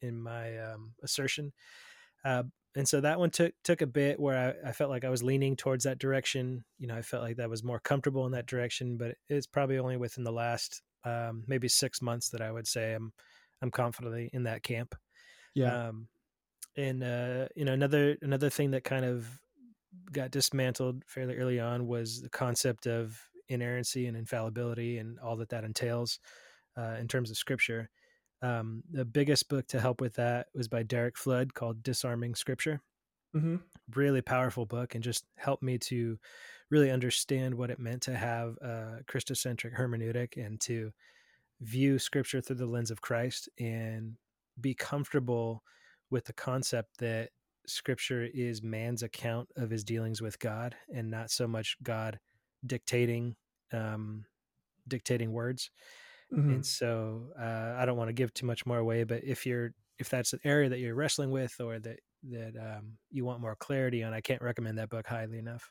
in 0.00 0.20
my 0.20 0.58
um, 0.58 0.92
assertion 1.02 1.52
uh, 2.24 2.42
and 2.76 2.86
so 2.86 3.00
that 3.00 3.18
one 3.18 3.30
took 3.30 3.54
took 3.64 3.80
a 3.80 3.86
bit 3.86 4.20
where 4.20 4.58
I, 4.64 4.68
I, 4.68 4.72
felt 4.72 4.90
like 4.90 5.04
I 5.04 5.08
was 5.08 5.22
leaning 5.22 5.56
towards 5.56 5.84
that 5.84 5.98
direction. 5.98 6.62
You 6.78 6.86
know, 6.86 6.94
I 6.94 7.00
felt 7.00 7.22
like 7.22 7.36
that 7.36 7.48
was 7.48 7.64
more 7.64 7.80
comfortable 7.80 8.26
in 8.26 8.32
that 8.32 8.46
direction, 8.46 8.98
but 8.98 9.16
it's 9.30 9.46
probably 9.46 9.78
only 9.78 9.96
within 9.96 10.24
the 10.24 10.32
last 10.32 10.82
um, 11.06 11.44
maybe 11.46 11.68
six 11.68 12.02
months 12.02 12.28
that 12.30 12.42
I 12.42 12.50
would 12.50 12.66
say 12.66 12.92
I'm 12.92 13.12
I'm 13.62 13.70
confidently 13.70 14.28
in 14.32 14.42
that 14.42 14.62
camp. 14.62 14.94
Yeah. 15.54 15.88
Um, 15.88 16.08
and 16.76 17.02
uh, 17.02 17.46
you 17.54 17.64
know 17.64 17.72
another 17.72 18.16
another 18.20 18.50
thing 18.50 18.72
that 18.72 18.84
kind 18.84 19.04
of 19.04 19.26
got 20.12 20.30
dismantled 20.30 21.02
fairly 21.06 21.36
early 21.36 21.58
on 21.58 21.86
was 21.86 22.20
the 22.20 22.28
concept 22.28 22.86
of 22.86 23.18
inerrancy 23.48 24.06
and 24.06 24.16
infallibility 24.16 24.98
and 24.98 25.18
all 25.20 25.36
that 25.36 25.48
that 25.48 25.64
entails 25.64 26.18
uh, 26.76 26.96
in 27.00 27.08
terms 27.08 27.30
of 27.30 27.36
scripture. 27.36 27.88
Um, 28.42 28.82
the 28.90 29.04
biggest 29.04 29.48
book 29.48 29.66
to 29.68 29.80
help 29.80 30.00
with 30.00 30.14
that 30.14 30.48
was 30.54 30.68
by 30.68 30.82
Derek 30.82 31.16
Flood 31.16 31.54
called 31.54 31.82
Disarming 31.82 32.34
Scripture. 32.34 32.82
Mm-hmm. 33.34 33.56
Really 33.94 34.20
powerful 34.20 34.66
book 34.66 34.94
and 34.94 35.02
just 35.02 35.24
helped 35.36 35.62
me 35.62 35.78
to 35.78 36.18
really 36.70 36.90
understand 36.90 37.54
what 37.54 37.70
it 37.70 37.78
meant 37.78 38.02
to 38.02 38.16
have 38.16 38.56
a 38.60 39.00
Christocentric 39.08 39.76
hermeneutic 39.76 40.36
and 40.36 40.60
to 40.62 40.90
view 41.60 41.98
scripture 41.98 42.40
through 42.40 42.56
the 42.56 42.66
lens 42.66 42.90
of 42.90 43.00
Christ 43.00 43.48
and 43.58 44.16
be 44.60 44.74
comfortable 44.74 45.62
with 46.10 46.24
the 46.24 46.32
concept 46.32 46.98
that 46.98 47.30
scripture 47.66 48.28
is 48.32 48.62
man's 48.62 49.02
account 49.02 49.48
of 49.56 49.70
his 49.70 49.84
dealings 49.84 50.22
with 50.22 50.38
God 50.38 50.74
and 50.94 51.10
not 51.10 51.30
so 51.30 51.46
much 51.46 51.76
God 51.82 52.18
dictating 52.64 53.36
um, 53.72 54.24
dictating 54.88 55.32
words. 55.32 55.70
Mm-hmm. 56.32 56.50
And 56.50 56.66
so 56.66 57.28
uh, 57.38 57.74
I 57.76 57.84
don't 57.84 57.96
want 57.96 58.08
to 58.08 58.14
give 58.14 58.32
too 58.34 58.46
much 58.46 58.66
more 58.66 58.78
away, 58.78 59.04
but 59.04 59.24
if 59.24 59.46
you're 59.46 59.72
if 59.98 60.08
that's 60.08 60.32
an 60.32 60.40
area 60.44 60.68
that 60.68 60.78
you're 60.78 60.94
wrestling 60.94 61.30
with 61.30 61.54
or 61.60 61.78
that 61.78 62.00
that 62.30 62.54
um, 62.58 62.92
you 63.10 63.24
want 63.24 63.40
more 63.40 63.56
clarity 63.56 64.02
on, 64.02 64.12
I 64.12 64.20
can't 64.20 64.42
recommend 64.42 64.78
that 64.78 64.90
book 64.90 65.06
highly 65.06 65.38
enough. 65.38 65.70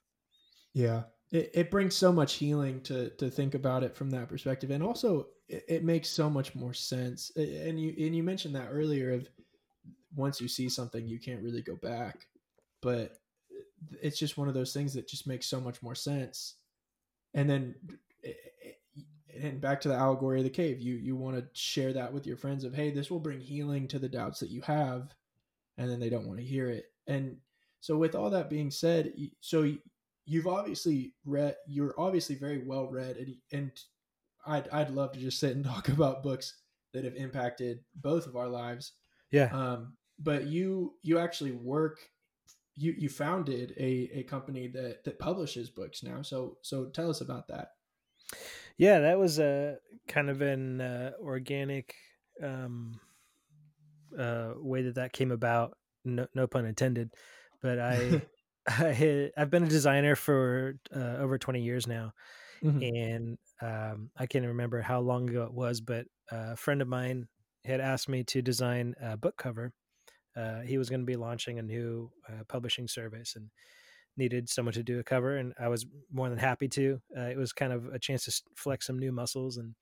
Yeah, 0.75 1.03
it, 1.31 1.51
it 1.53 1.71
brings 1.71 1.95
so 1.95 2.11
much 2.11 2.33
healing 2.35 2.81
to 2.83 3.09
to 3.11 3.31
think 3.31 3.55
about 3.55 3.83
it 3.83 3.95
from 3.95 4.11
that 4.11 4.29
perspective, 4.29 4.71
and 4.71 4.83
also 4.83 5.29
it, 5.47 5.63
it 5.69 5.83
makes 5.85 6.09
so 6.09 6.29
much 6.29 6.53
more 6.53 6.73
sense. 6.73 7.31
And 7.37 7.79
you 7.81 7.95
and 8.05 8.15
you 8.15 8.23
mentioned 8.23 8.55
that 8.55 8.69
earlier 8.71 9.13
of 9.13 9.29
once 10.15 10.41
you 10.41 10.47
see 10.49 10.69
something, 10.69 11.07
you 11.07 11.19
can't 11.19 11.43
really 11.43 11.63
go 11.63 11.77
back, 11.77 12.27
but 12.81 13.19
it's 14.01 14.19
just 14.19 14.37
one 14.37 14.49
of 14.49 14.55
those 14.55 14.73
things 14.73 14.93
that 14.95 15.07
just 15.07 15.27
makes 15.27 15.47
so 15.47 15.61
much 15.61 15.81
more 15.83 15.95
sense. 15.95 16.55
And 17.33 17.49
then 17.49 17.75
eh, 18.25 18.31
eh, 18.65 18.69
eh, 18.97 19.01
and 19.47 19.61
back 19.61 19.81
to 19.81 19.89
the 19.89 19.95
allegory 19.95 20.39
of 20.39 20.45
the 20.45 20.49
cave 20.51 20.81
you 20.81 20.95
you 20.95 21.15
want 21.15 21.37
to 21.37 21.45
share 21.53 21.93
that 21.93 22.13
with 22.13 22.25
your 22.27 22.37
friends 22.37 22.63
of 22.63 22.73
hey 22.75 22.91
this 22.91 23.11
will 23.11 23.19
bring 23.19 23.41
healing 23.41 23.87
to 23.89 23.99
the 23.99 24.09
doubts 24.09 24.39
that 24.41 24.51
you 24.51 24.61
have. 24.61 25.13
And 25.77 25.89
then 25.89 25.99
they 25.99 26.09
don't 26.09 26.27
want 26.27 26.39
to 26.39 26.45
hear 26.45 26.69
it. 26.69 26.85
And 27.07 27.37
so 27.81 27.97
with 27.97 28.15
all 28.15 28.29
that 28.31 28.49
being 28.49 28.71
said 28.71 29.13
so 29.41 29.73
you've 30.25 30.47
obviously 30.47 31.13
read 31.25 31.55
you're 31.67 31.93
obviously 31.97 32.35
very 32.35 32.63
well 32.65 32.87
read 32.87 33.17
and, 33.17 33.35
and 33.51 33.71
I'd, 34.47 34.69
I'd 34.69 34.91
love 34.91 35.11
to 35.13 35.19
just 35.19 35.39
sit 35.39 35.55
and 35.55 35.65
talk 35.65 35.87
about 35.89 36.23
books 36.23 36.55
that 36.93 37.03
have 37.03 37.15
impacted 37.15 37.79
both 37.95 38.27
of 38.27 38.35
our 38.35 38.47
lives 38.47 38.93
yeah 39.31 39.49
um, 39.51 39.93
but 40.19 40.47
you 40.47 40.95
you 41.01 41.19
actually 41.19 41.51
work 41.51 41.99
you 42.75 42.93
you 42.97 43.09
founded 43.09 43.73
a, 43.77 44.09
a 44.13 44.23
company 44.23 44.67
that 44.67 45.03
that 45.03 45.19
publishes 45.19 45.69
books 45.69 46.03
now 46.03 46.21
so 46.21 46.57
so 46.61 46.85
tell 46.85 47.09
us 47.09 47.21
about 47.21 47.47
that 47.47 47.69
yeah, 48.77 48.99
that 48.99 49.17
was 49.17 49.39
a 49.39 49.77
kind 50.07 50.29
of 50.29 50.41
an 50.41 50.81
uh, 50.81 51.11
organic 51.21 51.95
um, 52.43 52.99
uh, 54.17 54.51
way 54.57 54.81
that 54.83 54.95
that 54.95 55.13
came 55.13 55.31
about. 55.31 55.77
No, 56.03 56.27
no 56.35 56.45
pun 56.47 56.65
intended. 56.65 57.11
But 57.61 57.79
I, 57.79 58.21
I 58.67 58.91
had, 58.91 59.31
I've 59.37 59.49
been 59.49 59.63
a 59.63 59.69
designer 59.69 60.15
for 60.15 60.75
uh, 60.95 61.17
over 61.19 61.37
twenty 61.37 61.61
years 61.61 61.87
now, 61.87 62.13
mm-hmm. 62.63 62.81
and 62.81 63.37
um, 63.61 64.09
I 64.17 64.25
can't 64.25 64.45
remember 64.45 64.81
how 64.81 64.99
long 65.01 65.29
ago 65.29 65.43
it 65.43 65.53
was, 65.53 65.81
but 65.81 66.05
a 66.31 66.55
friend 66.55 66.81
of 66.81 66.87
mine 66.87 67.27
had 67.63 67.81
asked 67.81 68.09
me 68.09 68.23
to 68.23 68.41
design 68.41 68.95
a 69.01 69.17
book 69.17 69.37
cover. 69.37 69.71
Uh, 70.35 70.61
he 70.61 70.77
was 70.77 70.89
going 70.89 70.99
to 71.01 71.05
be 71.05 71.15
launching 71.15 71.59
a 71.59 71.63
new 71.63 72.11
uh, 72.27 72.43
publishing 72.47 72.87
service, 72.87 73.35
and 73.35 73.49
needed 74.17 74.49
someone 74.49 74.73
to 74.73 74.83
do 74.83 74.99
a 74.99 75.03
cover, 75.03 75.37
and 75.37 75.53
I 75.59 75.67
was 75.67 75.85
more 76.11 76.29
than 76.29 76.39
happy 76.39 76.67
to. 76.69 77.01
Uh, 77.15 77.23
it 77.23 77.37
was 77.37 77.53
kind 77.53 77.73
of 77.73 77.85
a 77.93 77.99
chance 77.99 78.25
to 78.25 78.41
flex 78.55 78.87
some 78.87 78.97
new 78.97 79.11
muscles 79.11 79.57
and 79.57 79.75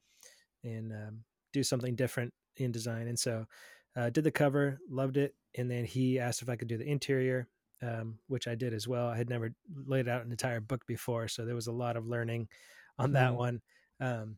and 0.64 0.92
um, 0.92 1.24
do 1.52 1.64
something 1.64 1.96
different 1.96 2.34
in 2.58 2.72
design. 2.72 3.08
And 3.08 3.20
so, 3.20 3.46
uh, 3.96 4.10
did 4.10 4.24
the 4.24 4.32
cover, 4.32 4.80
loved 4.90 5.18
it, 5.18 5.36
and 5.58 5.70
then 5.70 5.86
he 5.86 6.20
asked 6.20 6.42
if 6.42 6.50
I 6.50 6.56
could 6.56 6.68
do 6.68 6.78
the 6.78 6.90
interior, 6.90 7.48
um, 7.84 8.20
which 8.28 8.48
I 8.48 8.56
did 8.56 8.74
as 8.74 8.88
well. 8.88 9.08
I 9.08 9.18
had 9.18 9.30
never 9.30 9.54
laid 9.86 10.08
out 10.08 10.26
an 10.26 10.32
entire 10.32 10.62
book 10.62 10.86
before, 10.88 11.28
so 11.28 11.46
there 11.46 11.56
was 11.56 11.68
a 11.68 11.72
lot 11.72 11.98
of 11.98 12.08
learning 12.08 12.48
on 12.98 13.14
that 13.14 13.30
mm-hmm. 13.30 13.38
one. 13.38 13.62
Um, 14.00 14.38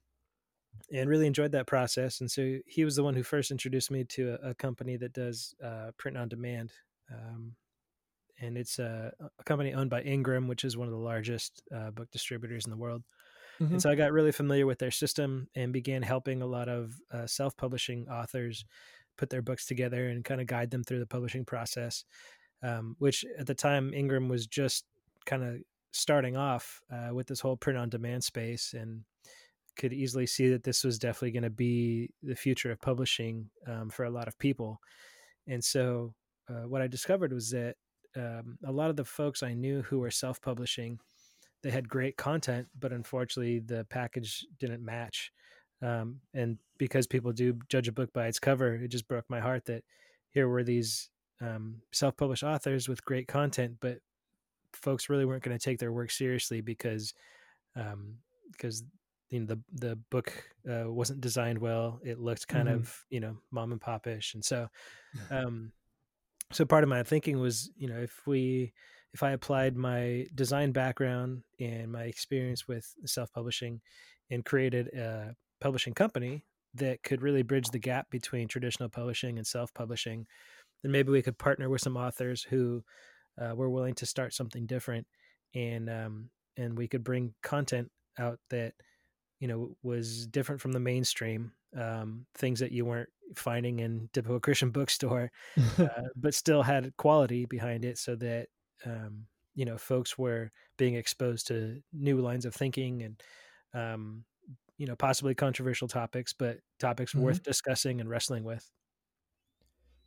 and 0.91 1.09
really 1.09 1.27
enjoyed 1.27 1.53
that 1.53 1.67
process. 1.67 2.19
And 2.19 2.29
so 2.29 2.57
he 2.65 2.83
was 2.83 2.95
the 2.95 3.03
one 3.03 3.15
who 3.15 3.23
first 3.23 3.51
introduced 3.51 3.91
me 3.91 4.03
to 4.09 4.37
a, 4.43 4.49
a 4.49 4.55
company 4.55 4.97
that 4.97 5.13
does 5.13 5.55
uh, 5.63 5.91
print 5.97 6.17
on 6.17 6.27
demand. 6.27 6.71
Um, 7.11 7.53
and 8.41 8.57
it's 8.57 8.79
a, 8.79 9.13
a, 9.39 9.43
company 9.43 9.73
owned 9.73 9.89
by 9.89 10.01
Ingram, 10.01 10.47
which 10.47 10.63
is 10.63 10.75
one 10.75 10.87
of 10.87 10.93
the 10.93 10.99
largest 10.99 11.61
uh, 11.73 11.91
book 11.91 12.11
distributors 12.11 12.65
in 12.65 12.71
the 12.71 12.77
world. 12.77 13.03
Mm-hmm. 13.61 13.73
And 13.73 13.81
so 13.81 13.89
I 13.89 13.95
got 13.95 14.11
really 14.11 14.33
familiar 14.33 14.65
with 14.65 14.79
their 14.79 14.91
system 14.91 15.47
and 15.55 15.71
began 15.71 16.01
helping 16.01 16.41
a 16.41 16.45
lot 16.45 16.67
of 16.67 16.95
uh, 17.11 17.25
self 17.25 17.55
publishing 17.55 18.07
authors 18.09 18.65
put 19.17 19.29
their 19.29 19.41
books 19.41 19.65
together 19.65 20.07
and 20.07 20.25
kind 20.25 20.41
of 20.41 20.47
guide 20.47 20.71
them 20.71 20.83
through 20.83 20.99
the 20.99 21.05
publishing 21.05 21.45
process. 21.45 22.03
Um, 22.65 22.95
which 22.97 23.23
at 23.37 23.45
the 23.45 23.53
time 23.53 23.93
Ingram 23.93 24.27
was 24.27 24.47
just 24.47 24.85
kind 25.25 25.43
of 25.43 25.57
starting 25.91 26.35
off 26.35 26.81
uh, 26.91 27.13
with 27.13 27.27
this 27.27 27.39
whole 27.39 27.55
print 27.55 27.77
on 27.77 27.89
demand 27.89 28.23
space 28.23 28.73
and 28.73 29.03
could 29.77 29.93
easily 29.93 30.25
see 30.25 30.49
that 30.49 30.63
this 30.63 30.83
was 30.83 30.97
definitely 30.97 31.31
going 31.31 31.43
to 31.43 31.49
be 31.49 32.09
the 32.23 32.35
future 32.35 32.71
of 32.71 32.81
publishing 32.81 33.49
um, 33.67 33.89
for 33.89 34.05
a 34.05 34.09
lot 34.09 34.27
of 34.27 34.37
people. 34.39 34.79
And 35.47 35.63
so 35.63 36.13
uh, 36.49 36.67
what 36.67 36.81
I 36.81 36.87
discovered 36.87 37.33
was 37.33 37.51
that 37.51 37.75
um, 38.15 38.57
a 38.65 38.71
lot 38.71 38.89
of 38.89 38.95
the 38.95 39.05
folks 39.05 39.43
I 39.43 39.53
knew 39.53 39.81
who 39.81 39.99
were 39.99 40.11
self 40.11 40.41
publishing, 40.41 40.99
they 41.61 41.71
had 41.71 41.89
great 41.89 42.17
content, 42.17 42.67
but 42.79 42.91
unfortunately 42.91 43.59
the 43.59 43.85
package 43.89 44.45
didn't 44.59 44.83
match. 44.83 45.31
Um, 45.81 46.21
and 46.33 46.57
because 46.77 47.05
people 47.05 47.31
do 47.31 47.59
judge 47.69 47.87
a 47.87 47.91
book 47.91 48.11
by 48.13 48.27
its 48.27 48.39
cover, 48.39 48.75
it 48.75 48.87
just 48.87 49.07
broke 49.07 49.25
my 49.29 49.39
heart 49.39 49.65
that 49.65 49.83
here 50.29 50.47
were 50.47 50.63
these 50.63 51.09
um, 51.41 51.81
self 51.91 52.15
published 52.17 52.43
authors 52.43 52.87
with 52.87 53.05
great 53.05 53.27
content, 53.27 53.75
but 53.79 53.99
folks 54.73 55.09
really 55.09 55.25
weren't 55.25 55.43
going 55.43 55.57
to 55.57 55.63
take 55.63 55.79
their 55.79 55.91
work 55.91 56.11
seriously 56.11 56.61
because 56.61 57.13
um, 57.75 58.15
because 58.51 58.83
you 59.29 59.39
know 59.39 59.45
the 59.45 59.59
the 59.73 59.95
book 60.11 60.31
uh, 60.69 60.91
wasn't 60.91 61.21
designed 61.21 61.59
well. 61.59 61.99
It 62.03 62.19
looked 62.19 62.47
kind 62.47 62.67
mm-hmm. 62.67 62.77
of 62.77 63.05
you 63.09 63.19
know 63.19 63.37
mom 63.51 63.71
and 63.71 63.81
popish, 63.81 64.33
and 64.33 64.43
so 64.43 64.67
um, 65.29 65.71
so 66.51 66.65
part 66.65 66.83
of 66.83 66.89
my 66.89 67.03
thinking 67.03 67.39
was 67.39 67.71
you 67.75 67.87
know 67.87 67.99
if 67.99 68.25
we 68.25 68.73
if 69.13 69.23
i 69.23 69.31
applied 69.31 69.75
my 69.75 70.25
design 70.35 70.71
background 70.71 71.41
and 71.59 71.91
my 71.91 72.03
experience 72.03 72.67
with 72.67 72.93
self-publishing 73.05 73.81
and 74.29 74.45
created 74.45 74.87
a 74.89 75.35
publishing 75.61 75.93
company 75.93 76.43
that 76.73 77.01
could 77.03 77.21
really 77.21 77.41
bridge 77.41 77.69
the 77.69 77.79
gap 77.79 78.09
between 78.09 78.47
traditional 78.47 78.89
publishing 78.89 79.37
and 79.37 79.47
self-publishing 79.47 80.25
then 80.85 80.91
maybe 80.91 81.11
we 81.11 81.23
could 81.23 81.39
partner 81.39 81.67
with 81.67 81.81
some 81.81 81.97
authors 81.97 82.43
who 82.43 82.83
uh, 83.41 83.55
were 83.55 83.71
willing 83.71 83.95
to 83.95 84.05
start 84.05 84.35
something 84.35 84.67
different 84.67 85.07
and 85.55 85.89
um, 85.89 86.29
and 86.57 86.77
we 86.77 86.87
could 86.87 87.03
bring 87.03 87.33
content 87.41 87.89
out 88.19 88.39
that 88.51 88.73
you 89.39 89.47
know 89.47 89.75
was 89.81 90.27
different 90.27 90.61
from 90.61 90.73
the 90.73 90.79
mainstream 90.79 91.51
um, 91.75 92.27
things 92.35 92.59
that 92.59 92.71
you 92.71 92.85
weren't 92.85 93.09
finding 93.35 93.79
in 93.79 94.09
typical 94.13 94.39
Christian 94.41 94.69
bookstore, 94.69 95.31
uh, 95.79 95.87
but 96.15 96.35
still 96.35 96.61
had 96.61 96.95
quality 96.97 97.45
behind 97.45 97.83
it, 97.83 97.97
so 97.97 98.15
that 98.17 98.47
um, 98.85 99.25
you 99.55 99.65
know 99.65 99.77
folks 99.77 100.19
were 100.19 100.51
being 100.77 100.93
exposed 100.93 101.47
to 101.47 101.81
new 101.93 102.21
lines 102.21 102.45
of 102.45 102.53
thinking 102.53 103.01
and 103.01 103.23
um, 103.73 104.23
you 104.77 104.85
know 104.85 104.95
possibly 104.95 105.33
controversial 105.33 105.87
topics, 105.87 106.31
but 106.31 106.59
topics 106.79 107.13
mm-hmm. 107.13 107.23
worth 107.23 107.41
discussing 107.41 107.99
and 107.99 108.09
wrestling 108.09 108.43
with. 108.43 108.69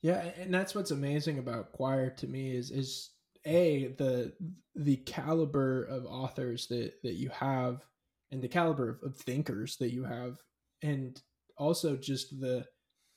Yeah, 0.02 0.30
and 0.38 0.54
that's 0.54 0.74
what's 0.74 0.90
amazing 0.90 1.38
about 1.38 1.72
quoir 1.72 2.10
to 2.18 2.26
me 2.26 2.56
is 2.56 2.70
is 2.70 3.10
a 3.46 3.94
the 3.98 4.32
the 4.74 4.96
caliber 4.96 5.84
of 5.84 6.06
authors 6.06 6.66
that 6.68 6.92
that 7.02 7.14
you 7.14 7.30
have 7.30 7.84
and 8.30 8.42
the 8.42 8.48
caliber 8.48 8.90
of, 8.90 9.02
of 9.02 9.16
thinkers 9.16 9.76
that 9.78 9.92
you 9.92 10.04
have 10.04 10.38
and 10.82 11.20
also 11.56 11.96
just 11.96 12.38
the 12.40 12.64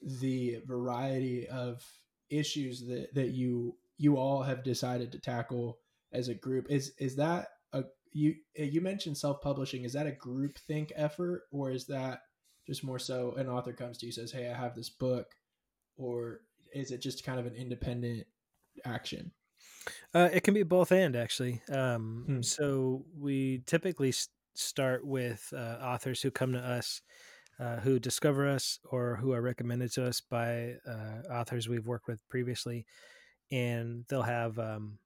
the 0.01 0.57
variety 0.65 1.47
of 1.47 1.85
issues 2.29 2.87
that 2.87 3.13
that 3.13 3.29
you 3.29 3.75
you 3.97 4.17
all 4.17 4.41
have 4.41 4.63
decided 4.63 5.11
to 5.11 5.19
tackle 5.19 5.77
as 6.11 6.27
a 6.27 6.33
group. 6.33 6.65
Is 6.69 6.93
is 6.97 7.15
that 7.17 7.49
a 7.73 7.83
you 8.11 8.35
eh, 8.57 8.63
you 8.63 8.81
mentioned 8.81 9.17
self-publishing. 9.17 9.83
Is 9.83 9.93
that 9.93 10.07
a 10.07 10.11
group 10.11 10.57
think 10.57 10.91
effort 10.95 11.43
or 11.51 11.71
is 11.71 11.85
that 11.87 12.21
just 12.65 12.83
more 12.83 12.99
so 12.99 13.33
an 13.33 13.47
author 13.49 13.73
comes 13.73 13.97
to 13.97 14.05
you 14.05 14.11
says 14.11 14.31
hey 14.31 14.49
i 14.49 14.55
have 14.55 14.75
this 14.75 14.89
book 14.89 15.25
or 15.97 16.41
is 16.73 16.91
it 16.91 17.01
just 17.01 17.23
kind 17.23 17.39
of 17.39 17.45
an 17.45 17.55
independent 17.55 18.25
action 18.85 19.31
uh, 20.13 20.29
it 20.31 20.41
can 20.43 20.53
be 20.53 20.63
both 20.63 20.91
and 20.91 21.15
actually 21.15 21.61
um, 21.71 22.23
hmm. 22.27 22.41
so 22.41 23.05
we 23.17 23.61
typically 23.65 24.13
start 24.53 25.05
with 25.05 25.53
uh, 25.55 25.77
authors 25.81 26.21
who 26.21 26.31
come 26.31 26.53
to 26.53 26.59
us 26.59 27.01
uh, 27.61 27.79
who 27.79 27.99
discover 27.99 28.47
us 28.47 28.79
or 28.89 29.17
who 29.17 29.33
are 29.33 29.41
recommended 29.41 29.91
to 29.93 30.05
us 30.05 30.19
by 30.19 30.75
uh, 30.87 31.31
authors 31.31 31.69
we've 31.69 31.85
worked 31.85 32.07
with 32.07 32.27
previously, 32.27 32.87
and 33.51 34.03
they'll 34.09 34.23
have 34.23 34.57
um, 34.57 34.97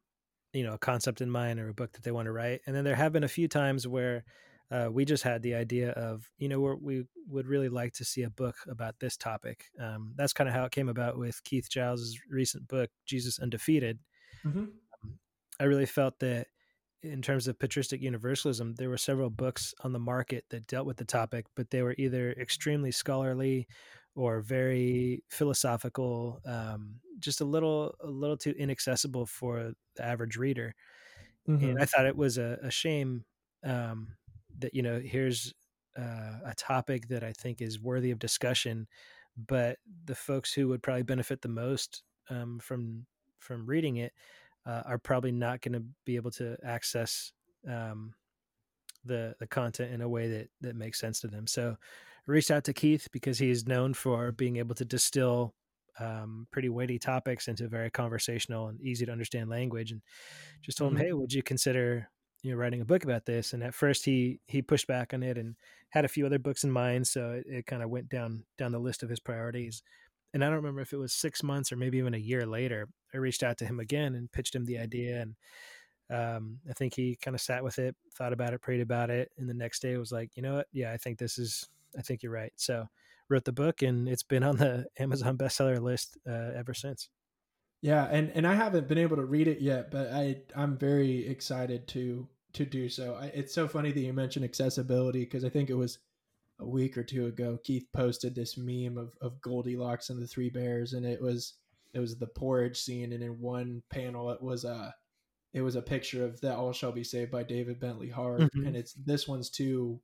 you 0.54 0.64
know 0.64 0.76
a 0.76 0.78
concept 0.78 1.20
in 1.20 1.30
mind 1.30 1.60
or 1.60 1.68
a 1.68 1.74
book 1.74 1.92
that 1.92 2.04
they 2.04 2.12
want 2.12 2.28
to 2.28 2.32
write. 2.32 2.62
And 2.66 2.74
then 2.74 2.86
there 2.86 2.96
have 2.96 3.12
been 3.12 3.26
a 3.26 3.28
few 3.28 3.50
times 3.50 3.88
where 3.88 4.24
uh, 4.72 4.90
we 4.92 5.06
just 5.06 5.24
had 5.24 5.42
the 5.42 5.56
idea 5.56 5.92
of 5.92 6.30
you 6.38 6.50
know 6.50 6.78
we 6.82 7.06
would 7.28 7.48
really 7.48 7.70
like 7.70 7.94
to 7.94 8.06
see 8.06 8.24
a 8.24 8.30
book 8.30 8.56
about 8.70 8.96
this 9.00 9.18
topic. 9.18 9.66
Um, 9.80 10.14
that's 10.16 10.34
kind 10.34 10.48
of 10.48 10.56
how 10.56 10.66
it 10.66 10.72
came 10.72 10.90
about 10.90 11.18
with 11.18 11.44
Keith 11.44 11.70
Giles' 11.70 12.18
recent 12.30 12.68
book, 12.68 12.90
Jesus 13.06 13.40
Undefeated. 13.40 14.00
Mm-hmm. 14.46 14.60
Um, 14.60 15.20
I 15.60 15.66
really 15.66 15.86
felt 15.86 16.20
that 16.20 16.48
in 17.04 17.22
terms 17.22 17.48
of 17.48 17.60
patristic 17.60 18.02
universalism, 18.02 18.74
there 18.76 18.90
were 18.90 18.98
several 18.98 19.30
books 19.30 19.74
on 19.84 19.94
the 19.94 20.00
market 20.00 20.46
that 20.50 20.68
dealt 20.68 20.88
with 20.88 20.98
the 20.98 21.06
topic, 21.06 21.46
but 21.56 21.70
they 21.70 21.84
were 21.84 21.96
either 21.98 22.32
extremely 22.32 22.92
scholarly 22.92 23.68
or 24.16 24.42
very 24.42 25.24
philosophical, 25.30 26.40
um, 26.46 26.96
just 27.20 27.42
a 27.42 27.46
little 27.46 27.96
a 28.02 28.08
little 28.08 28.38
too 28.38 28.54
inaccessible 28.58 29.26
for 29.26 29.74
the 29.96 30.06
average 30.06 30.38
reader. 30.38 30.74
Mm-hmm. 31.48 31.70
And 31.70 31.80
I 31.80 31.86
thought 31.86 32.08
it 32.08 32.16
was 32.16 32.38
a, 32.38 32.58
a 32.64 32.72
shame 32.72 33.26
um, 33.64 34.16
that 34.60 34.74
you 34.74 34.82
know 34.82 35.00
here's 35.00 35.54
uh, 35.98 36.40
a 36.46 36.54
topic 36.58 37.08
that 37.08 37.24
I 37.24 37.32
think 37.34 37.62
is 37.62 37.80
worthy 37.80 38.12
of 38.12 38.20
discussion, 38.20 38.88
but 39.48 39.78
the 40.06 40.16
folks 40.16 40.54
who 40.54 40.68
would 40.70 40.84
probably 40.84 41.04
benefit 41.04 41.42
the 41.42 41.50
most 41.50 42.04
um, 42.30 42.60
from 42.60 43.06
from 43.40 43.66
reading 43.66 43.98
it 43.98 44.14
uh, 44.66 44.82
are 44.86 44.98
probably 44.98 45.32
not 45.32 45.62
going 45.62 45.74
to 45.74 45.84
be 46.06 46.16
able 46.16 46.32
to 46.32 46.58
access 46.64 47.32
um, 47.70 48.14
the 49.04 49.36
the 49.40 49.48
content 49.48 49.94
in 49.94 50.02
a 50.02 50.10
way 50.10 50.28
that 50.30 50.50
that 50.62 50.76
makes 50.76 51.00
sense 51.00 51.20
to 51.22 51.28
them. 51.28 51.48
So 51.48 51.78
I 52.28 52.32
reached 52.32 52.52
out 52.52 52.64
to 52.66 52.74
Keith 52.74 53.08
because 53.12 53.38
he's 53.38 53.68
known 53.68 53.94
for 53.94 54.32
being 54.32 54.58
able 54.58 54.76
to 54.76 54.86
distill 54.86 55.54
um, 56.00 56.48
pretty 56.52 56.70
weighty 56.70 57.00
topics 57.00 57.48
into 57.48 57.68
very 57.68 57.90
conversational 57.90 58.68
and 58.68 58.82
easy 58.82 59.06
to 59.06 59.12
understand 59.12 59.50
language, 59.50 59.92
and 59.92 60.02
just 60.62 60.78
told 60.78 60.94
mm-hmm. 60.94 61.02
him, 61.02 61.08
"Hey, 61.08 61.14
would 61.14 61.34
you 61.34 61.44
consider 61.44 62.10
you 62.46 62.52
know 62.52 62.58
writing 62.58 62.82
a 62.82 62.86
book 62.86 63.04
about 63.04 63.26
this?" 63.26 63.54
And 63.54 63.64
at 63.64 63.74
first 63.74 64.06
he 64.06 64.40
he 64.46 64.62
pushed 64.62 64.88
back 64.88 65.14
on 65.14 65.24
it 65.24 65.38
and 65.38 65.56
had 65.90 66.06
a 66.06 66.10
few 66.10 66.26
other 66.26 66.40
books 66.40 66.64
in 66.64 66.72
mind, 66.72 67.08
so 67.08 67.32
it, 67.32 67.46
it 67.48 67.66
kind 67.66 67.84
of 67.84 67.90
went 67.90 68.10
down 68.10 68.44
down 68.58 68.72
the 68.72 68.80
list 68.80 69.04
of 69.04 69.10
his 69.10 69.20
priorities 69.20 69.82
and 70.36 70.44
I 70.44 70.48
don't 70.48 70.58
remember 70.58 70.82
if 70.82 70.92
it 70.92 70.98
was 70.98 71.14
six 71.14 71.42
months 71.42 71.72
or 71.72 71.78
maybe 71.78 71.98
even 71.98 72.14
a 72.14 72.18
year 72.18 72.46
later, 72.46 72.90
I 73.14 73.18
reached 73.18 73.42
out 73.42 73.58
to 73.60 73.66
him 73.66 73.80
again 73.80 74.16
and 74.16 74.30
pitched 74.30 74.54
him 74.54 74.66
the 74.66 74.78
idea. 74.78 75.22
And 75.22 75.36
um, 76.14 76.60
I 76.70 76.74
think 76.74 76.94
he 76.94 77.18
kind 77.22 77.36
of 77.36 77.40
sat 77.40 77.64
with 77.64 77.80
it, 77.80 77.96
thought 78.14 78.34
about 78.34 78.54
it, 78.54 78.62
prayed 78.62 78.82
about 78.82 79.10
it. 79.10 79.32
And 79.38 79.48
the 79.48 79.54
next 79.54 79.82
day 79.82 79.96
was 79.96 80.12
like, 80.12 80.32
you 80.36 80.44
know 80.44 80.56
what? 80.56 80.68
Yeah, 80.74 80.92
I 80.92 80.98
think 80.98 81.20
this 81.20 81.38
is, 81.38 81.70
I 81.98 82.02
think 82.02 82.22
you're 82.22 82.34
right. 82.34 82.52
So 82.58 82.86
wrote 83.30 83.46
the 83.46 83.54
book 83.54 83.82
and 83.82 84.10
it's 84.10 84.24
been 84.24 84.44
on 84.44 84.58
the 84.58 84.88
Amazon 85.00 85.38
bestseller 85.38 85.82
list 85.82 86.18
uh, 86.28 86.52
ever 86.54 86.74
since. 86.74 87.08
Yeah. 87.82 88.04
And, 88.04 88.30
and 88.36 88.46
I 88.46 88.56
haven't 88.56 88.90
been 88.90 88.98
able 88.98 89.16
to 89.16 89.26
read 89.26 89.48
it 89.48 89.62
yet, 89.62 89.90
but 89.90 90.12
I, 90.12 90.40
I'm 90.54 90.78
very 90.78 91.26
excited 91.30 91.88
to, 91.90 92.28
to 92.56 92.66
do 92.66 92.90
so. 92.90 93.16
I, 93.16 93.26
it's 93.28 93.54
so 93.54 93.68
funny 93.68 93.92
that 93.92 94.00
you 94.00 94.14
mentioned 94.14 94.46
accessibility 94.46 95.24
because 95.24 95.46
I 95.46 95.50
think 95.50 95.70
it 95.70 95.76
was 95.76 96.00
a 96.60 96.66
week 96.66 96.98
or 96.98 97.04
two 97.04 97.28
ago, 97.28 97.60
Keith 97.64 97.86
posted 97.94 98.34
this 98.34 98.58
meme 98.58 98.98
of, 98.98 99.14
of 99.22 99.42
Goldilocks 99.42 100.10
and 100.10 100.22
the 100.22 100.28
Three 100.28 100.50
Bears, 100.50 100.94
and 100.94 101.06
it 101.06 101.22
was 101.22 101.56
it 101.94 102.00
was 102.00 102.18
the 102.18 102.28
porridge 102.28 102.78
scene, 102.78 103.14
and 103.14 103.24
in 103.24 103.40
one 103.40 103.84
panel 103.90 104.32
it 104.32 104.42
was 104.42 104.64
a 104.64 104.94
it 105.54 105.62
was 105.62 105.76
a 105.76 105.82
picture 105.82 106.26
of 106.26 106.40
that 106.42 106.56
all 106.56 106.74
shall 106.74 106.92
be 106.92 107.04
saved 107.04 107.32
by 107.32 107.44
David 107.44 107.80
Bentley 107.80 108.10
Hart, 108.10 108.42
mm-hmm. 108.42 108.68
and 108.68 108.76
it's 108.76 108.94
this 108.94 109.28
one's 109.28 109.50
too 109.50 110.00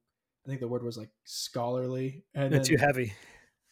I 0.46 0.50
think 0.50 0.60
the 0.60 0.68
word 0.68 0.84
was 0.84 0.98
like 0.98 1.12
scholarly 1.24 2.24
and 2.34 2.52
then, 2.52 2.64
too 2.64 2.78
heavy 2.78 3.14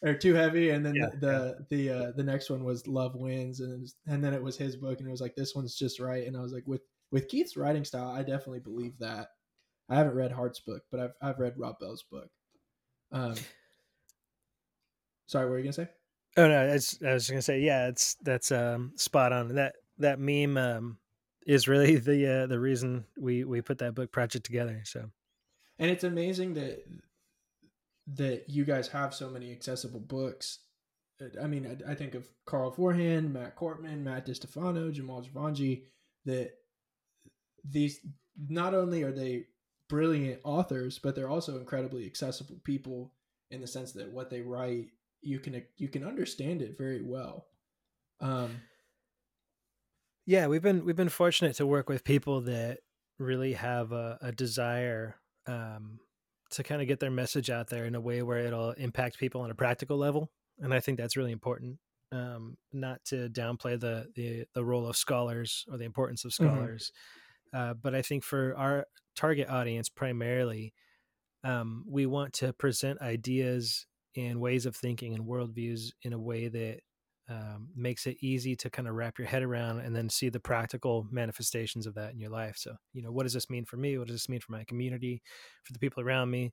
or 0.02 0.14
too 0.14 0.34
heavy, 0.34 0.70
and 0.70 0.84
then 0.84 0.94
yeah, 0.94 1.08
the 1.18 1.56
yeah. 1.58 1.64
the 1.68 1.90
uh, 1.90 2.12
the 2.16 2.22
next 2.22 2.48
one 2.48 2.64
was 2.64 2.86
Love 2.86 3.14
Wins, 3.14 3.60
and 3.60 3.82
was, 3.82 3.94
and 4.06 4.24
then 4.24 4.32
it 4.32 4.42
was 4.42 4.56
his 4.56 4.76
book, 4.76 4.98
and 4.98 5.08
it 5.08 5.10
was 5.10 5.20
like 5.20 5.36
this 5.36 5.54
one's 5.54 5.74
just 5.74 6.00
right, 6.00 6.26
and 6.26 6.36
I 6.36 6.40
was 6.40 6.52
like 6.52 6.66
with 6.66 6.82
with 7.10 7.28
Keith's 7.28 7.56
writing 7.56 7.84
style, 7.84 8.10
I 8.10 8.22
definitely 8.22 8.60
believe 8.60 8.98
that. 8.98 9.28
I 9.88 9.96
haven't 9.96 10.14
read 10.14 10.32
Hart's 10.32 10.60
book, 10.60 10.82
but 10.90 11.00
I've 11.00 11.12
I've 11.20 11.38
read 11.38 11.54
Rob 11.56 11.78
Bell's 11.80 12.04
book, 12.04 12.30
um, 13.12 13.34
sorry, 15.26 15.46
what 15.46 15.52
were 15.52 15.58
you 15.58 15.64
gonna 15.64 15.72
say? 15.72 15.88
Oh 16.36 16.48
no, 16.48 16.68
I 16.68 16.72
was, 16.72 16.98
gonna 17.00 17.42
say 17.42 17.60
yeah, 17.60 17.88
it's 17.88 18.14
that's 18.22 18.52
um, 18.52 18.92
spot 18.96 19.32
on. 19.32 19.54
That 19.54 19.74
that 19.98 20.20
meme 20.20 20.56
um, 20.56 20.98
is 21.46 21.68
really 21.68 21.96
the 21.96 22.42
uh, 22.42 22.46
the 22.46 22.60
reason 22.60 23.04
we 23.18 23.44
we 23.44 23.60
put 23.60 23.78
that 23.78 23.94
book 23.94 24.12
project 24.12 24.46
together. 24.46 24.82
So, 24.84 25.10
and 25.78 25.90
it's 25.90 26.04
amazing 26.04 26.54
that 26.54 26.84
that 28.14 28.44
you 28.48 28.64
guys 28.64 28.88
have 28.88 29.14
so 29.14 29.28
many 29.28 29.52
accessible 29.52 30.00
books. 30.00 30.60
I 31.40 31.46
mean, 31.46 31.66
I, 31.86 31.92
I 31.92 31.94
think 31.94 32.14
of 32.14 32.26
Carl 32.46 32.70
Forehand, 32.70 33.32
Matt 33.32 33.54
Cortman, 33.54 34.02
Matt 34.02 34.26
DiStefano, 34.26 34.90
Jamal 34.90 35.22
Jivanjee. 35.22 35.82
That 36.24 36.52
these 37.64 38.00
not 38.48 38.74
only 38.74 39.02
are 39.02 39.12
they 39.12 39.46
brilliant 39.88 40.40
authors, 40.44 40.98
but 40.98 41.14
they're 41.14 41.28
also 41.28 41.58
incredibly 41.58 42.06
accessible 42.06 42.60
people 42.64 43.12
in 43.50 43.60
the 43.60 43.66
sense 43.66 43.92
that 43.92 44.12
what 44.12 44.30
they 44.30 44.40
write 44.40 44.88
you 45.22 45.38
can 45.38 45.62
you 45.76 45.88
can 45.88 46.04
understand 46.04 46.62
it 46.62 46.78
very 46.78 47.02
well. 47.02 47.46
Um, 48.20 48.62
yeah, 50.26 50.46
we've 50.46 50.62
been 50.62 50.84
we've 50.84 50.96
been 50.96 51.08
fortunate 51.08 51.56
to 51.56 51.66
work 51.66 51.88
with 51.88 52.04
people 52.04 52.42
that 52.42 52.78
really 53.18 53.52
have 53.54 53.92
a, 53.92 54.18
a 54.22 54.32
desire 54.32 55.16
um, 55.46 56.00
to 56.52 56.62
kind 56.62 56.80
of 56.80 56.88
get 56.88 57.00
their 57.00 57.10
message 57.10 57.50
out 57.50 57.68
there 57.68 57.84
in 57.84 57.94
a 57.94 58.00
way 58.00 58.22
where 58.22 58.38
it'll 58.38 58.72
impact 58.72 59.18
people 59.18 59.42
on 59.42 59.50
a 59.50 59.54
practical 59.54 59.96
level, 59.96 60.30
and 60.58 60.72
I 60.72 60.80
think 60.80 60.98
that's 60.98 61.16
really 61.16 61.32
important. 61.32 61.78
Um, 62.12 62.56
not 62.72 63.04
to 63.06 63.28
downplay 63.28 63.78
the, 63.78 64.08
the 64.16 64.44
the 64.54 64.64
role 64.64 64.86
of 64.86 64.96
scholars 64.96 65.64
or 65.70 65.78
the 65.78 65.84
importance 65.84 66.24
of 66.24 66.32
mm-hmm. 66.32 66.46
scholars, 66.46 66.92
mm-hmm. 66.92 67.19
Uh, 67.52 67.74
but 67.74 67.94
I 67.94 68.02
think 68.02 68.24
for 68.24 68.56
our 68.56 68.86
target 69.16 69.48
audience 69.48 69.88
primarily, 69.88 70.72
um, 71.44 71.84
we 71.88 72.06
want 72.06 72.32
to 72.34 72.52
present 72.52 73.00
ideas 73.00 73.86
and 74.16 74.40
ways 74.40 74.66
of 74.66 74.76
thinking 74.76 75.14
and 75.14 75.26
worldviews 75.26 75.90
in 76.02 76.12
a 76.12 76.18
way 76.18 76.48
that 76.48 76.80
um, 77.28 77.68
makes 77.76 78.06
it 78.06 78.16
easy 78.20 78.56
to 78.56 78.70
kind 78.70 78.88
of 78.88 78.94
wrap 78.94 79.18
your 79.18 79.28
head 79.28 79.42
around 79.42 79.80
and 79.80 79.94
then 79.94 80.08
see 80.08 80.28
the 80.28 80.40
practical 80.40 81.06
manifestations 81.12 81.86
of 81.86 81.94
that 81.94 82.12
in 82.12 82.18
your 82.18 82.30
life. 82.30 82.56
So, 82.56 82.74
you 82.92 83.02
know, 83.02 83.12
what 83.12 83.22
does 83.22 83.32
this 83.32 83.48
mean 83.48 83.64
for 83.64 83.76
me? 83.76 83.96
What 83.96 84.08
does 84.08 84.16
this 84.16 84.28
mean 84.28 84.40
for 84.40 84.52
my 84.52 84.64
community, 84.64 85.22
for 85.62 85.72
the 85.72 85.78
people 85.78 86.02
around 86.02 86.30
me? 86.30 86.52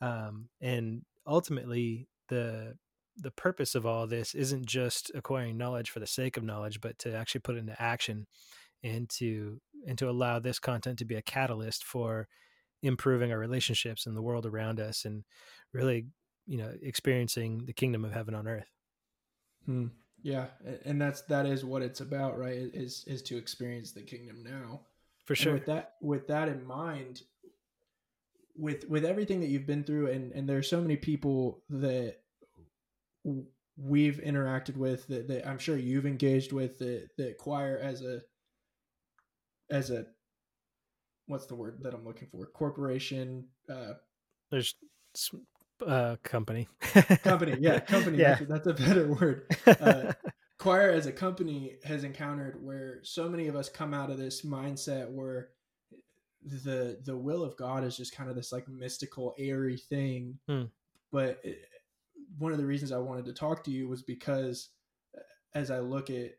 Um, 0.00 0.48
and 0.60 1.02
ultimately, 1.26 2.08
the 2.28 2.74
the 3.16 3.32
purpose 3.32 3.74
of 3.74 3.84
all 3.84 4.06
this 4.06 4.34
isn't 4.34 4.64
just 4.64 5.10
acquiring 5.14 5.58
knowledge 5.58 5.90
for 5.90 6.00
the 6.00 6.06
sake 6.06 6.36
of 6.36 6.44
knowledge, 6.44 6.80
but 6.80 6.98
to 7.00 7.14
actually 7.14 7.40
put 7.40 7.56
it 7.56 7.58
into 7.58 7.80
action 7.82 8.26
and 8.82 9.08
to 9.10 9.60
and 9.86 9.98
to 9.98 10.08
allow 10.08 10.38
this 10.38 10.58
content 10.58 10.98
to 10.98 11.04
be 11.04 11.14
a 11.14 11.22
catalyst 11.22 11.84
for 11.84 12.28
improving 12.82 13.32
our 13.32 13.38
relationships 13.38 14.06
and 14.06 14.16
the 14.16 14.22
world 14.22 14.46
around 14.46 14.80
us 14.80 15.04
and 15.04 15.24
really 15.72 16.06
you 16.46 16.58
know 16.58 16.72
experiencing 16.82 17.64
the 17.66 17.72
kingdom 17.72 18.04
of 18.04 18.12
heaven 18.12 18.34
on 18.34 18.48
earth. 18.48 18.70
Hmm. 19.66 19.86
yeah 20.22 20.46
and 20.84 21.00
that's 21.00 21.22
that 21.22 21.46
is 21.46 21.64
what 21.64 21.82
it's 21.82 22.00
about 22.00 22.36
right 22.36 22.56
is 22.56 23.04
is 23.06 23.22
to 23.22 23.36
experience 23.36 23.92
the 23.92 24.02
kingdom 24.02 24.42
now. 24.42 24.80
For 25.24 25.34
sure 25.36 25.52
and 25.52 25.60
with 25.60 25.66
that 25.66 25.94
with 26.00 26.26
that 26.28 26.48
in 26.48 26.64
mind 26.66 27.22
with 28.56 28.88
with 28.88 29.04
everything 29.04 29.40
that 29.40 29.48
you've 29.48 29.66
been 29.66 29.84
through 29.84 30.08
and 30.08 30.32
and 30.32 30.48
there's 30.48 30.68
so 30.68 30.80
many 30.80 30.96
people 30.96 31.62
that 31.70 32.18
we've 33.76 34.20
interacted 34.24 34.76
with 34.76 35.06
that, 35.08 35.28
that 35.28 35.48
I'm 35.48 35.58
sure 35.58 35.76
you've 35.76 36.06
engaged 36.06 36.52
with 36.52 36.78
the 36.78 37.08
the 37.16 37.34
quoir 37.38 37.78
as 37.80 38.02
a 38.02 38.22
as 39.72 39.90
a 39.90 40.06
what's 41.26 41.46
the 41.46 41.54
word 41.54 41.78
that 41.82 41.94
I'm 41.94 42.04
looking 42.04 42.28
for 42.30 42.46
corporation 42.46 43.46
uh 43.68 43.94
there's 44.50 44.74
uh 45.86 46.16
company 46.22 46.68
company 47.24 47.56
yeah 47.58 47.80
company 47.80 48.18
yeah. 48.18 48.34
That's, 48.34 48.64
that's 48.64 48.66
a 48.66 48.74
better 48.74 49.12
word 49.12 49.46
uh, 49.66 50.12
quoir 50.58 50.90
as 50.90 51.06
a 51.06 51.12
company 51.12 51.76
has 51.84 52.04
encountered 52.04 52.62
where 52.62 53.00
so 53.02 53.28
many 53.28 53.48
of 53.48 53.56
us 53.56 53.68
come 53.68 53.94
out 53.94 54.10
of 54.10 54.18
this 54.18 54.42
mindset 54.42 55.10
where 55.10 55.48
the 56.44 56.98
the 57.04 57.16
will 57.16 57.42
of 57.42 57.56
God 57.56 57.82
is 57.84 57.96
just 57.96 58.14
kind 58.14 58.28
of 58.28 58.36
this 58.36 58.52
like 58.52 58.68
mystical 58.68 59.34
airy 59.38 59.76
thing 59.76 60.38
hmm. 60.46 60.64
but 61.10 61.40
it, 61.42 61.58
one 62.38 62.52
of 62.52 62.58
the 62.58 62.66
reasons 62.66 62.92
I 62.92 62.98
wanted 62.98 63.24
to 63.26 63.32
talk 63.32 63.64
to 63.64 63.70
you 63.70 63.88
was 63.88 64.02
because 64.02 64.68
uh, 65.16 65.20
as 65.54 65.70
I 65.70 65.80
look 65.80 66.10
at 66.10 66.32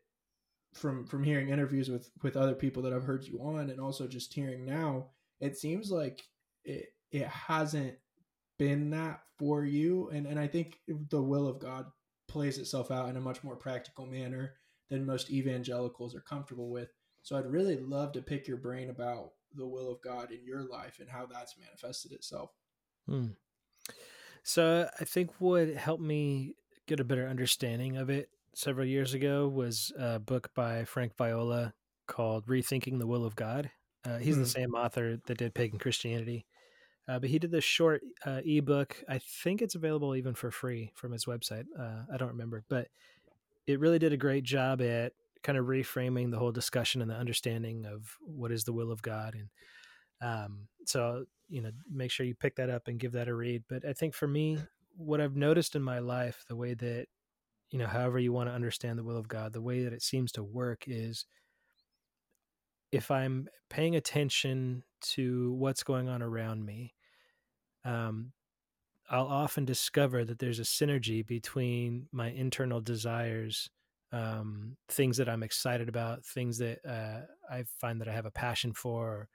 from 0.74 1.06
from 1.06 1.24
hearing 1.24 1.48
interviews 1.48 1.88
with 1.88 2.10
with 2.22 2.36
other 2.36 2.54
people 2.54 2.82
that 2.82 2.92
I've 2.92 3.04
heard 3.04 3.24
you 3.24 3.40
on 3.40 3.70
and 3.70 3.80
also 3.80 4.06
just 4.06 4.34
hearing 4.34 4.64
now, 4.64 5.06
it 5.40 5.56
seems 5.56 5.90
like 5.90 6.22
it 6.64 6.86
it 7.10 7.26
hasn't 7.26 7.94
been 8.58 8.90
that 8.90 9.20
for 9.38 9.64
you 9.64 10.10
and 10.10 10.26
and 10.26 10.38
I 10.38 10.46
think 10.46 10.78
the 11.10 11.22
will 11.22 11.48
of 11.48 11.58
God 11.58 11.86
plays 12.28 12.58
itself 12.58 12.90
out 12.90 13.08
in 13.08 13.16
a 13.16 13.20
much 13.20 13.44
more 13.44 13.56
practical 13.56 14.06
manner 14.06 14.54
than 14.90 15.06
most 15.06 15.30
evangelicals 15.30 16.14
are 16.14 16.20
comfortable 16.20 16.70
with. 16.70 16.88
So 17.22 17.36
I'd 17.36 17.50
really 17.50 17.76
love 17.76 18.12
to 18.12 18.22
pick 18.22 18.46
your 18.46 18.56
brain 18.58 18.90
about 18.90 19.30
the 19.54 19.66
will 19.66 19.90
of 19.90 20.02
God 20.02 20.30
in 20.30 20.44
your 20.44 20.62
life 20.68 20.98
and 21.00 21.08
how 21.08 21.26
that's 21.26 21.56
manifested 21.58 22.12
itself. 22.12 22.50
Hmm. 23.08 23.28
So 24.42 24.88
I 25.00 25.04
think 25.04 25.30
what 25.38 25.68
helped 25.68 26.02
me 26.02 26.54
get 26.86 27.00
a 27.00 27.04
better 27.04 27.26
understanding 27.26 27.96
of 27.96 28.10
it 28.10 28.28
several 28.54 28.86
years 28.86 29.14
ago 29.14 29.48
was 29.48 29.92
a 29.98 30.18
book 30.18 30.50
by 30.54 30.84
Frank 30.84 31.16
Viola 31.16 31.74
called 32.06 32.46
Rethinking 32.46 32.98
the 32.98 33.06
Will 33.06 33.24
of 33.24 33.36
God. 33.36 33.70
Uh, 34.04 34.18
he's 34.18 34.36
mm. 34.36 34.40
the 34.40 34.44
hmm. 34.44 34.62
same 34.62 34.74
author 34.74 35.18
that 35.26 35.38
did 35.38 35.54
Pagan 35.54 35.78
Christianity. 35.78 36.46
Uh, 37.06 37.18
but 37.18 37.28
he 37.28 37.38
did 37.38 37.50
this 37.50 37.64
short 37.64 38.02
uh, 38.24 38.40
ebook. 38.44 38.96
I 39.08 39.18
think 39.18 39.60
it's 39.60 39.74
available 39.74 40.14
even 40.14 40.34
for 40.34 40.50
free 40.50 40.90
from 40.94 41.12
his 41.12 41.26
website. 41.26 41.64
Uh, 41.78 42.02
I 42.12 42.16
don't 42.16 42.30
remember, 42.30 42.64
but 42.68 42.88
it 43.66 43.78
really 43.78 43.98
did 43.98 44.12
a 44.12 44.18
great 44.18 44.44
job 44.44 44.80
at 44.80 45.12
kind 45.42 45.58
of 45.58 45.66
reframing 45.66 46.30
the 46.30 46.38
whole 46.38 46.52
discussion 46.52 47.02
and 47.02 47.10
the 47.10 47.14
understanding 47.14 47.84
of 47.84 48.16
what 48.22 48.50
is 48.50 48.64
the 48.64 48.72
will 48.72 48.90
of 48.90 49.02
God. 49.02 49.34
And 49.34 49.48
um, 50.22 50.68
so, 50.86 51.26
you 51.48 51.60
know, 51.60 51.70
make 51.90 52.10
sure 52.10 52.24
you 52.24 52.34
pick 52.34 52.56
that 52.56 52.70
up 52.70 52.88
and 52.88 52.98
give 52.98 53.12
that 53.12 53.28
a 53.28 53.34
read. 53.34 53.64
But 53.68 53.84
I 53.84 53.92
think 53.92 54.14
for 54.14 54.26
me, 54.26 54.58
what 54.96 55.20
I've 55.20 55.36
noticed 55.36 55.76
in 55.76 55.82
my 55.82 55.98
life, 55.98 56.44
the 56.48 56.56
way 56.56 56.72
that, 56.74 57.06
you 57.74 57.80
know, 57.80 57.88
however 57.88 58.20
you 58.20 58.32
want 58.32 58.48
to 58.48 58.54
understand 58.54 58.96
the 58.96 59.02
will 59.02 59.16
of 59.16 59.26
God, 59.26 59.52
the 59.52 59.60
way 59.60 59.82
that 59.82 59.92
it 59.92 60.00
seems 60.00 60.30
to 60.30 60.44
work 60.44 60.84
is 60.86 61.26
if 62.92 63.10
I'm 63.10 63.48
paying 63.68 63.96
attention 63.96 64.84
to 65.14 65.54
what's 65.54 65.82
going 65.82 66.08
on 66.08 66.22
around 66.22 66.64
me, 66.64 66.94
um, 67.84 68.30
I'll 69.10 69.26
often 69.26 69.64
discover 69.64 70.24
that 70.24 70.38
there's 70.38 70.60
a 70.60 70.62
synergy 70.62 71.26
between 71.26 72.06
my 72.12 72.30
internal 72.30 72.80
desires, 72.80 73.68
um, 74.12 74.76
things 74.88 75.16
that 75.16 75.28
I'm 75.28 75.42
excited 75.42 75.88
about, 75.88 76.24
things 76.24 76.58
that 76.58 76.78
uh, 76.88 77.22
I 77.52 77.64
find 77.80 78.00
that 78.00 78.08
I 78.08 78.12
have 78.12 78.24
a 78.24 78.30
passion 78.30 78.72
for, 78.72 79.04
or, 79.04 79.28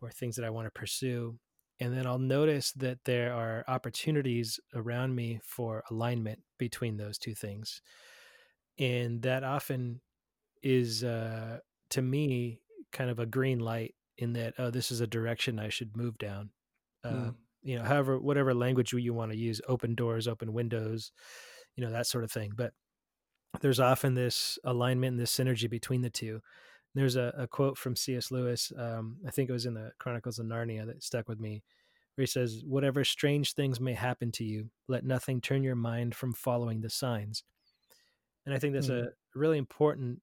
or 0.00 0.10
things 0.10 0.36
that 0.36 0.46
I 0.46 0.50
want 0.50 0.66
to 0.66 0.70
pursue. 0.70 1.38
And 1.78 1.96
then 1.96 2.06
I'll 2.06 2.18
notice 2.18 2.72
that 2.72 2.98
there 3.04 3.34
are 3.34 3.64
opportunities 3.68 4.58
around 4.74 5.14
me 5.14 5.40
for 5.42 5.84
alignment 5.90 6.40
between 6.58 6.96
those 6.96 7.18
two 7.18 7.34
things. 7.34 7.82
And 8.78 9.22
that 9.22 9.44
often 9.44 10.00
is, 10.62 11.04
uh, 11.04 11.58
to 11.90 12.02
me, 12.02 12.60
kind 12.92 13.10
of 13.10 13.18
a 13.18 13.26
green 13.26 13.58
light 13.58 13.94
in 14.16 14.32
that, 14.34 14.54
oh, 14.58 14.70
this 14.70 14.90
is 14.90 15.00
a 15.00 15.06
direction 15.06 15.58
I 15.58 15.68
should 15.68 15.96
move 15.96 16.16
down. 16.18 16.50
Uh, 17.04 17.10
mm 17.10 17.34
you 17.66 17.76
know, 17.76 17.84
however, 17.84 18.16
whatever 18.20 18.54
language 18.54 18.92
you 18.92 19.12
want 19.12 19.32
to 19.32 19.36
use, 19.36 19.60
open 19.66 19.96
doors, 19.96 20.28
open 20.28 20.52
windows, 20.52 21.10
you 21.74 21.84
know, 21.84 21.90
that 21.90 22.06
sort 22.06 22.22
of 22.22 22.30
thing. 22.30 22.52
But 22.54 22.72
there's 23.60 23.80
often 23.80 24.14
this 24.14 24.56
alignment 24.62 25.14
and 25.14 25.20
this 25.20 25.36
synergy 25.36 25.68
between 25.68 26.00
the 26.00 26.10
two. 26.10 26.40
There's 26.96 27.16
a, 27.16 27.32
a 27.36 27.46
quote 27.46 27.76
from 27.76 27.94
C.S. 27.94 28.30
Lewis, 28.30 28.72
um, 28.78 29.18
I 29.26 29.30
think 29.30 29.50
it 29.50 29.52
was 29.52 29.66
in 29.66 29.74
the 29.74 29.92
Chronicles 29.98 30.38
of 30.38 30.46
Narnia 30.46 30.86
that 30.86 31.02
stuck 31.02 31.28
with 31.28 31.38
me, 31.38 31.62
where 32.14 32.22
he 32.22 32.26
says, 32.26 32.62
Whatever 32.66 33.04
strange 33.04 33.52
things 33.52 33.80
may 33.80 33.92
happen 33.92 34.32
to 34.32 34.44
you, 34.44 34.70
let 34.88 35.04
nothing 35.04 35.40
turn 35.40 35.62
your 35.62 35.76
mind 35.76 36.14
from 36.14 36.32
following 36.32 36.80
the 36.80 36.88
signs. 36.88 37.44
And 38.46 38.54
I 38.54 38.58
think 38.58 38.72
that's 38.72 38.88
mm-hmm. 38.88 39.08
a 39.08 39.38
really 39.38 39.58
important 39.58 40.22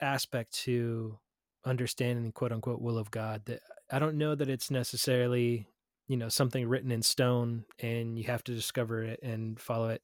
aspect 0.00 0.52
to 0.60 1.18
understanding 1.64 2.24
the 2.24 2.32
quote 2.32 2.52
unquote 2.52 2.80
will 2.80 2.98
of 2.98 3.10
God 3.10 3.42
that 3.46 3.60
I 3.90 3.98
don't 3.98 4.16
know 4.16 4.34
that 4.34 4.48
it's 4.48 4.70
necessarily 4.70 5.66
you 6.08 6.16
know 6.16 6.28
something 6.28 6.68
written 6.68 6.92
in 6.92 7.02
stone 7.02 7.64
and 7.78 8.18
you 8.18 8.24
have 8.24 8.44
to 8.44 8.54
discover 8.54 9.02
it 9.02 9.20
and 9.22 9.58
follow 9.58 9.88
it 9.88 10.02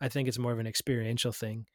i 0.00 0.08
think 0.08 0.28
it's 0.28 0.38
more 0.38 0.52
of 0.52 0.58
an 0.58 0.66
experiential 0.66 1.32
thing 1.32 1.66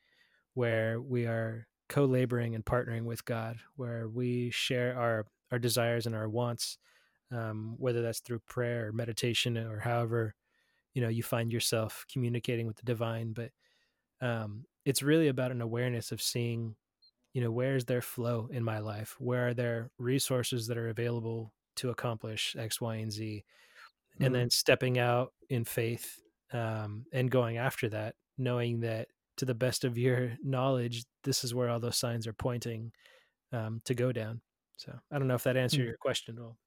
where 0.54 1.02
we 1.02 1.26
are 1.26 1.68
co-laboring 1.90 2.56
and 2.56 2.66
partnering 2.66 3.04
with 3.04 3.26
god 3.26 3.58
where 3.76 4.08
we 4.08 4.50
share 4.52 4.98
our 4.98 5.26
our 5.52 5.60
desires 5.60 6.06
and 6.06 6.16
our 6.16 6.30
wants 6.30 6.78
um, 7.32 7.76
whether 7.78 8.02
that's 8.02 8.20
through 8.20 8.40
prayer 8.48 8.88
or 8.88 8.92
meditation 8.92 9.58
or 9.58 9.80
however 9.80 10.36
you 10.94 11.02
know 11.02 11.10
you 11.10 11.24
find 11.24 11.52
yourself 11.52 12.06
communicating 12.12 12.68
with 12.68 12.78
the 12.78 12.86
divine. 12.86 13.34
But 13.34 13.52
um, 14.22 14.66
it's 14.86 15.04
really 15.04 15.28
about 15.28 15.52
an 15.52 15.62
awareness 15.62 16.12
of 16.12 16.22
seeing 16.22 16.76
you 17.34 17.42
know 17.42 17.52
where's 17.52 17.86
their 17.86 18.02
flow 18.02 18.50
in 18.52 18.64
my 18.64 18.80
life? 18.80 19.16
Where 19.20 19.50
are 19.50 19.54
there 19.54 19.92
resources 19.98 20.68
that 20.68 20.78
are 20.78 20.90
available 20.90 21.52
to 21.78 21.90
accomplish 21.90 22.56
X, 22.58 22.80
Y, 22.80 22.96
and 22.96 23.12
Z, 23.12 23.44
and 24.20 24.26
mm-hmm. 24.26 24.34
then 24.34 24.50
stepping 24.50 25.00
out 25.00 25.34
in 25.50 25.66
faith 25.66 26.20
um, 26.52 27.06
and 27.12 27.32
going 27.32 27.58
after 27.58 27.90
that, 27.90 28.16
knowing 28.38 28.82
that 28.82 29.08
to 29.38 29.46
the 29.46 29.54
best 29.54 29.84
of 29.84 29.98
your 29.98 30.34
knowledge, 30.44 31.06
this 31.24 31.44
is 31.44 31.54
where 31.54 31.70
all 31.70 31.80
those 31.80 31.98
signs 31.98 32.28
are 32.28 32.34
pointing 32.34 32.92
um, 33.52 33.82
to 33.86 33.94
go 33.94 34.12
down. 34.12 34.42
So 34.78 34.94
I 35.12 35.18
don't 35.18 35.28
know 35.28 35.36
if 35.36 35.44
that 35.44 35.58
answered 35.58 35.80
mm-hmm. 35.80 35.88
your 35.88 35.98
question 35.98 36.36
at 36.38 36.44
all. 36.44 36.58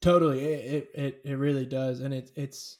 Totally, 0.00 0.44
it, 0.44 0.90
it 0.94 1.20
it 1.24 1.34
really 1.38 1.64
does, 1.64 2.00
and 2.00 2.12
it, 2.12 2.30
it's 2.36 2.78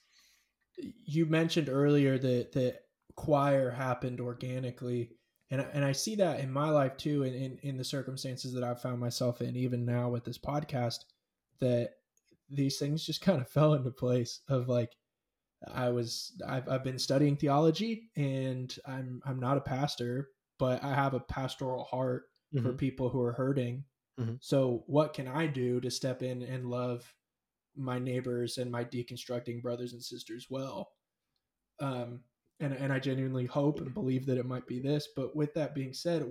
you 0.77 1.25
mentioned 1.25 1.71
earlier 1.71 2.19
that 2.19 2.53
that 2.53 2.81
quoir 3.17 3.71
happened 3.71 4.21
organically 4.21 5.11
and 5.51 5.67
and 5.73 5.85
I 5.85 5.93
see 5.93 6.17
that 6.17 6.41
in 6.41 6.51
my 6.51 6.71
life 6.71 6.97
too, 6.97 7.23
in, 7.23 7.35
in 7.35 7.59
in 7.63 7.77
the 7.77 7.85
circumstances 7.85 8.53
that 8.55 8.65
I've 8.65 8.81
found 8.81 8.99
myself 8.99 9.41
in, 9.41 9.57
even 9.57 9.85
now 9.85 10.09
with 10.09 10.25
this 10.25 10.39
podcast 10.39 11.01
that 11.61 11.91
these 12.51 12.79
things 12.79 13.07
just 13.07 13.21
kind 13.21 13.41
of 13.41 13.49
fell 13.51 13.75
into 13.75 13.91
place 13.91 14.41
of 14.49 14.69
like 14.69 14.91
I 15.73 15.89
was 15.91 16.33
I've, 16.47 16.69
I've 16.69 16.85
been 16.85 16.99
studying 16.99 17.37
theology 17.37 18.11
and 18.17 18.75
I'm 18.87 19.21
I'm 19.25 19.41
not 19.41 19.57
a 19.57 19.63
pastor 19.63 20.31
but 20.59 20.83
I 20.85 20.95
have 20.95 21.15
a 21.15 21.21
pastoral 21.21 21.85
heart 21.85 22.25
mm-hmm. 22.55 22.65
for 22.65 22.73
people 22.73 23.09
who 23.09 23.21
are 23.21 23.33
hurting 23.33 23.85
mm-hmm. 24.21 24.35
so 24.41 24.85
what 24.87 25.15
can 25.15 25.29
I 25.29 25.47
do 25.47 25.81
to 25.81 25.91
step 25.91 26.23
in 26.23 26.43
and 26.43 26.67
love 26.67 27.13
my 27.77 27.99
neighbors 27.99 28.59
and 28.59 28.71
my 28.71 28.85
deconstructing 28.85 29.63
brothers 29.63 29.93
and 29.93 30.03
sisters 30.03 30.47
well 30.51 30.91
um 31.81 32.21
and 32.61 32.73
and 32.73 32.93
I 32.93 32.99
genuinely 32.99 33.47
hope 33.47 33.81
and 33.81 33.93
believe 33.93 34.27
that 34.27 34.39
it 34.39 34.47
might 34.47 34.67
be 34.67 34.81
this 34.81 35.09
but 35.15 35.35
with 35.35 35.55
that 35.55 35.75
being 35.75 35.93
said 35.93 36.25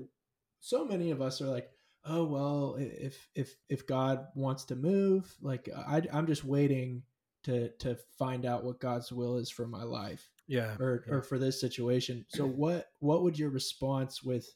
so 0.60 0.86
many 0.86 1.12
of 1.12 1.22
us 1.22 1.42
are 1.42 1.48
like 1.48 1.70
oh 2.06 2.24
well 2.26 2.76
if 2.80 3.28
if 3.36 3.56
if 3.70 3.88
god 3.88 4.28
wants 4.36 4.66
to 4.66 4.76
move 4.76 5.34
like 5.42 5.70
I, 5.76 6.02
i'm 6.12 6.28
just 6.28 6.44
waiting 6.44 7.04
to 7.44 7.70
to 7.78 7.98
find 8.18 8.46
out 8.46 8.64
what 8.64 8.80
god's 8.80 9.12
will 9.12 9.38
is 9.38 9.50
for 9.50 9.68
my 9.68 9.84
life 9.84 10.30
yeah 10.48 10.76
or 10.80 11.04
yeah. 11.08 11.14
or 11.14 11.22
for 11.22 11.38
this 11.38 11.60
situation. 11.60 12.26
So 12.30 12.46
what 12.48 12.88
what 13.00 13.24
would 13.24 13.38
your 13.38 13.50
response 13.50 14.24
with 14.24 14.48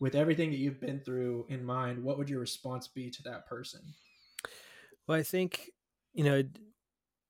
with 0.00 0.14
everything 0.14 0.50
that 0.50 0.58
you've 0.58 0.80
been 0.80 1.00
through 1.00 1.46
in 1.48 1.64
mind 1.64 2.02
what 2.02 2.18
would 2.18 2.30
your 2.30 2.40
response 2.40 2.88
be 2.88 3.10
to 3.10 3.22
that 3.24 3.46
person? 3.46 3.80
Well 5.06 5.18
i 5.18 5.22
think 5.22 5.70
you 6.12 6.24
know 6.24 6.42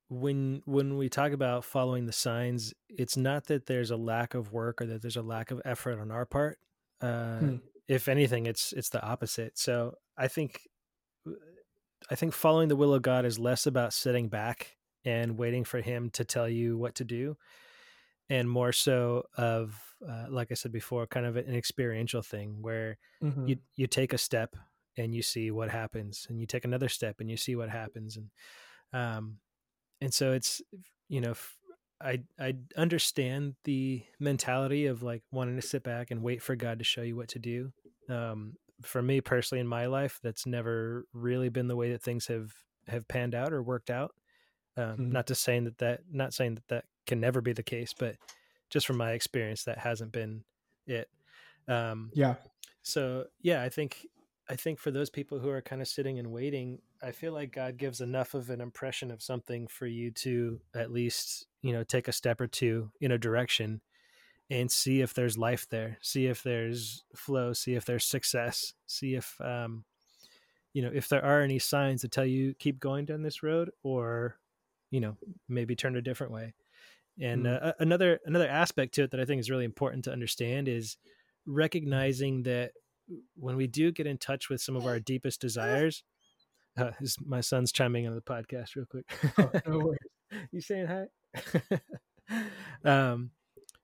when 0.09 0.63
when 0.65 0.97
we 0.97 1.09
talk 1.09 1.33
about 1.33 1.65
following 1.65 2.07
the 2.07 2.13
signs 2.13 2.75
it's 2.89 3.17
not 3.17 3.47
that 3.47 3.67
there's 3.67 3.91
a 3.91 3.97
lack 3.97 4.35
of 4.35 4.53
work 4.53 4.83
or 4.83 4.87
that 4.87 5.03
there's 5.03 5.17
a 5.17 5.23
lack 5.23 5.51
of 5.51 5.63
effort 5.65 6.01
on 6.01 6.11
our 6.11 6.27
part. 6.27 6.59
Uh, 7.01 7.39
hmm. 7.39 7.57
if 7.89 8.09
anything 8.09 8.45
it's 8.45 8.73
it's 8.73 8.91
the 8.91 9.03
opposite. 9.03 9.59
So 9.59 9.95
i 10.19 10.29
think 10.29 10.61
i 12.11 12.15
think 12.15 12.33
following 12.33 12.69
the 12.69 12.77
will 12.77 12.95
of 12.95 13.03
god 13.03 13.25
is 13.25 13.39
less 13.39 13.67
about 13.67 13.93
sitting 13.93 14.29
back 14.29 14.77
and 15.05 15.39
waiting 15.39 15.65
for 15.65 15.81
him 15.81 16.11
to 16.11 16.25
tell 16.25 16.49
you 16.49 16.77
what 16.77 16.95
to 16.95 17.05
do 17.05 17.37
and 18.29 18.49
more 18.49 18.73
so 18.73 19.25
of 19.37 19.81
uh, 20.09 20.27
like 20.29 20.49
i 20.51 20.55
said 20.55 20.73
before 20.73 21.07
kind 21.07 21.27
of 21.27 21.37
an 21.37 21.55
experiential 21.55 22.23
thing 22.23 22.59
where 22.61 22.99
mm-hmm. 23.23 23.47
you 23.47 23.57
you 23.77 23.87
take 23.87 24.13
a 24.13 24.19
step 24.19 24.57
and 24.97 25.15
you 25.15 25.23
see 25.23 25.51
what 25.51 25.71
happens 25.71 26.27
and 26.29 26.41
you 26.41 26.47
take 26.47 26.65
another 26.65 26.89
step 26.89 27.17
and 27.21 27.31
you 27.31 27.37
see 27.37 27.57
what 27.57 27.71
happens 27.71 28.17
and 28.17 28.31
um 28.93 29.37
and 30.01 30.13
so 30.13 30.33
it's 30.33 30.63
you 31.09 31.21
know 31.21 31.35
I 32.01 32.21
I 32.39 32.55
understand 32.77 33.55
the 33.65 34.03
mentality 34.19 34.87
of 34.87 35.03
like 35.03 35.23
wanting 35.31 35.57
to 35.57 35.67
sit 35.67 35.83
back 35.83 36.11
and 36.11 36.23
wait 36.23 36.43
for 36.43 36.57
God 36.57 36.79
to 36.79 36.85
show 36.85 37.03
you 37.03 37.17
what 37.17 37.29
to 37.29 37.39
do. 37.39 37.73
Um, 38.09 38.55
for 38.83 39.03
me 39.03 39.21
personally 39.21 39.61
in 39.61 39.67
my 39.67 39.87
life, 39.87 40.19
that's 40.23 40.47
never 40.47 41.05
really 41.13 41.51
been 41.51 41.69
the 41.69 41.77
way 41.77 41.93
that 41.93 42.03
things 42.03 42.27
have 42.29 42.55
have 42.89 43.07
panned 43.07 43.35
out 43.35 43.53
or 43.53 43.63
worked 43.63 43.91
out. 43.91 44.15
Um, 44.77 44.97
mm 44.97 45.13
Not 45.13 45.27
to 45.29 45.35
saying 45.35 45.65
that 45.65 45.79
that 45.79 46.01
not 46.11 46.33
saying 46.33 46.57
that 46.57 46.69
that 46.69 46.85
can 47.07 47.21
never 47.21 47.41
be 47.41 47.53
the 47.53 47.63
case, 47.63 47.95
but 47.97 48.17
just 48.71 48.87
from 48.87 48.97
my 48.97 49.13
experience, 49.13 49.65
that 49.65 49.79
hasn't 49.79 50.13
been 50.13 50.45
it. 50.87 51.09
Um, 51.69 52.11
yeah. 52.15 52.37
So 52.83 53.25
yeah, 53.43 53.63
I 53.63 53.69
think 53.69 54.07
I 54.49 54.57
think 54.57 54.81
for 54.81 54.91
those 54.91 55.11
people 55.11 55.39
who 55.39 55.49
are 55.51 55.63
kind 55.63 55.81
of 55.81 55.89
sitting 55.89 56.19
and 56.19 56.33
waiting, 56.33 56.81
I 57.03 57.13
feel 57.13 57.33
like 57.33 57.53
God 57.53 57.77
gives 57.77 58.01
enough 58.01 58.35
of 58.35 58.51
an 58.51 58.61
impression 58.61 59.13
of 59.13 59.23
something 59.23 59.69
for 59.69 59.87
you 59.87 60.11
to 60.13 60.61
at 60.75 60.91
least, 60.91 61.47
you 61.63 61.73
know, 61.73 61.85
take 61.85 62.09
a 62.09 62.13
step 62.13 62.41
or 62.41 62.49
two 62.49 62.91
in 63.01 63.13
a 63.13 63.19
direction 63.19 63.81
and 64.51 64.69
see 64.71 65.03
if 65.03 65.15
there's 65.15 65.39
life 65.39 65.69
there, 65.71 65.99
see 66.03 66.27
if 66.27 66.43
there's 66.43 67.05
flow, 67.15 67.53
see 67.53 67.75
if 67.75 67.85
there's 67.85 68.05
success, 68.05 68.75
see 68.87 69.15
if 69.15 69.41
um 69.41 69.85
you 70.73 70.83
know, 70.83 70.91
if 70.93 71.09
there 71.09 71.25
are 71.25 71.43
any 71.43 71.59
signs 71.59 72.03
that 72.03 72.11
tell 72.11 72.27
you 72.27 72.55
keep 72.55 72.81
going 72.81 73.05
down 73.05 73.23
this 73.23 73.43
road 73.43 73.71
or 73.83 74.37
you 74.91 75.01
know, 75.01 75.17
maybe 75.49 75.77
turn 75.77 75.97
a 75.97 76.03
different 76.03 76.33
way. 76.33 76.55
And 77.21 77.47
mm. 77.47 77.65
uh, 77.65 77.73
another 77.79 78.21
another 78.25 78.49
aspect 78.49 78.95
to 78.95 79.05
it 79.05 79.11
that 79.11 79.21
I 79.21 79.25
think 79.25 79.41
is 79.41 79.51
really 79.51 79.65
important 79.65 80.05
to 80.05 80.13
understand 80.13 80.69
is 80.69 80.97
recognizing 81.47 82.45
that 82.45 82.73
when 83.37 83.57
we 83.57 83.67
do 83.67 83.91
get 83.91 84.07
in 84.07 84.19
touch 84.19 84.49
with 84.49 84.61
some 84.61 84.77
of 84.77 84.87
our 84.87 85.01
deepest 85.01 85.41
desires, 85.41 86.05
uh, 86.79 86.93
is 87.01 87.17
my 87.25 87.41
son's 87.41 87.73
chiming 87.73 88.07
on 88.07 88.15
the 88.15 88.21
podcast 88.21 88.77
real 88.77 88.87
quick. 88.87 89.05
oh, 89.39 89.51
no 89.67 89.95
you 90.53 90.61
saying 90.61 90.87
hi? 90.87 91.79
um, 92.85 93.31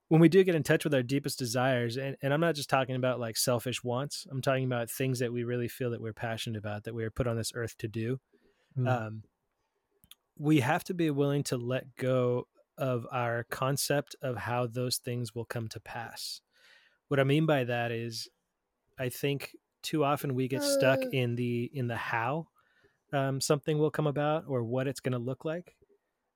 when 0.09 0.21
we 0.21 0.29
do 0.29 0.45
get 0.45 0.55
in 0.55 0.63
touch 0.63 0.85
with 0.85 0.95
our 0.95 1.03
deepest 1.03 1.39
desires, 1.39 1.97
and, 1.97 2.17
and 2.23 2.33
I'm 2.33 2.41
not 2.41 2.55
just 2.55 2.71
talking 2.71 2.95
about 2.95 3.19
like 3.19 3.37
selfish 3.37 3.83
wants, 3.83 4.27
I'm 4.31 4.41
talking 4.41 4.65
about 4.65 4.89
things 4.89 5.19
that 5.19 5.33
we 5.33 5.43
really 5.43 5.69
feel 5.69 5.91
that 5.91 6.01
we're 6.01 6.13
passionate 6.13 6.59
about, 6.59 6.85
that 6.85 6.95
we 6.95 7.05
are 7.05 7.11
put 7.11 7.27
on 7.27 7.37
this 7.37 7.53
earth 7.55 7.77
to 7.79 7.89
do. 7.89 8.21
Mm. 8.79 8.89
Um, 8.89 9.23
we 10.39 10.61
have 10.61 10.85
to 10.85 10.95
be 10.95 11.11
willing 11.11 11.43
to 11.45 11.57
let 11.57 11.97
go 11.97 12.47
of 12.79 13.07
our 13.11 13.45
concept 13.51 14.17
of 14.23 14.37
how 14.37 14.67
those 14.67 14.99
things 14.99 15.35
will 15.35 15.45
come 15.45 15.69
to 15.69 15.81
pass. 15.81 16.41
What 17.09 17.21
I 17.21 17.25
mean 17.25 17.47
by 17.47 17.65
that 17.65 17.91
is 17.91 18.29
I 18.99 19.09
think 19.09 19.57
too 19.83 20.05
often 20.05 20.35
we 20.35 20.49
get 20.49 20.63
stuck 20.63 20.99
uh. 20.99 21.09
in 21.13 21.37
the 21.37 21.71
in 21.73 21.87
the 21.87 21.97
how 21.97 22.49
um, 23.13 23.41
something 23.41 23.79
will 23.79 23.91
come 23.91 24.07
about 24.07 24.45
or 24.49 24.65
what 24.65 24.89
it's 24.89 25.01
going 25.01 25.13
to 25.13 25.19
look 25.19 25.45
like. 25.45 25.77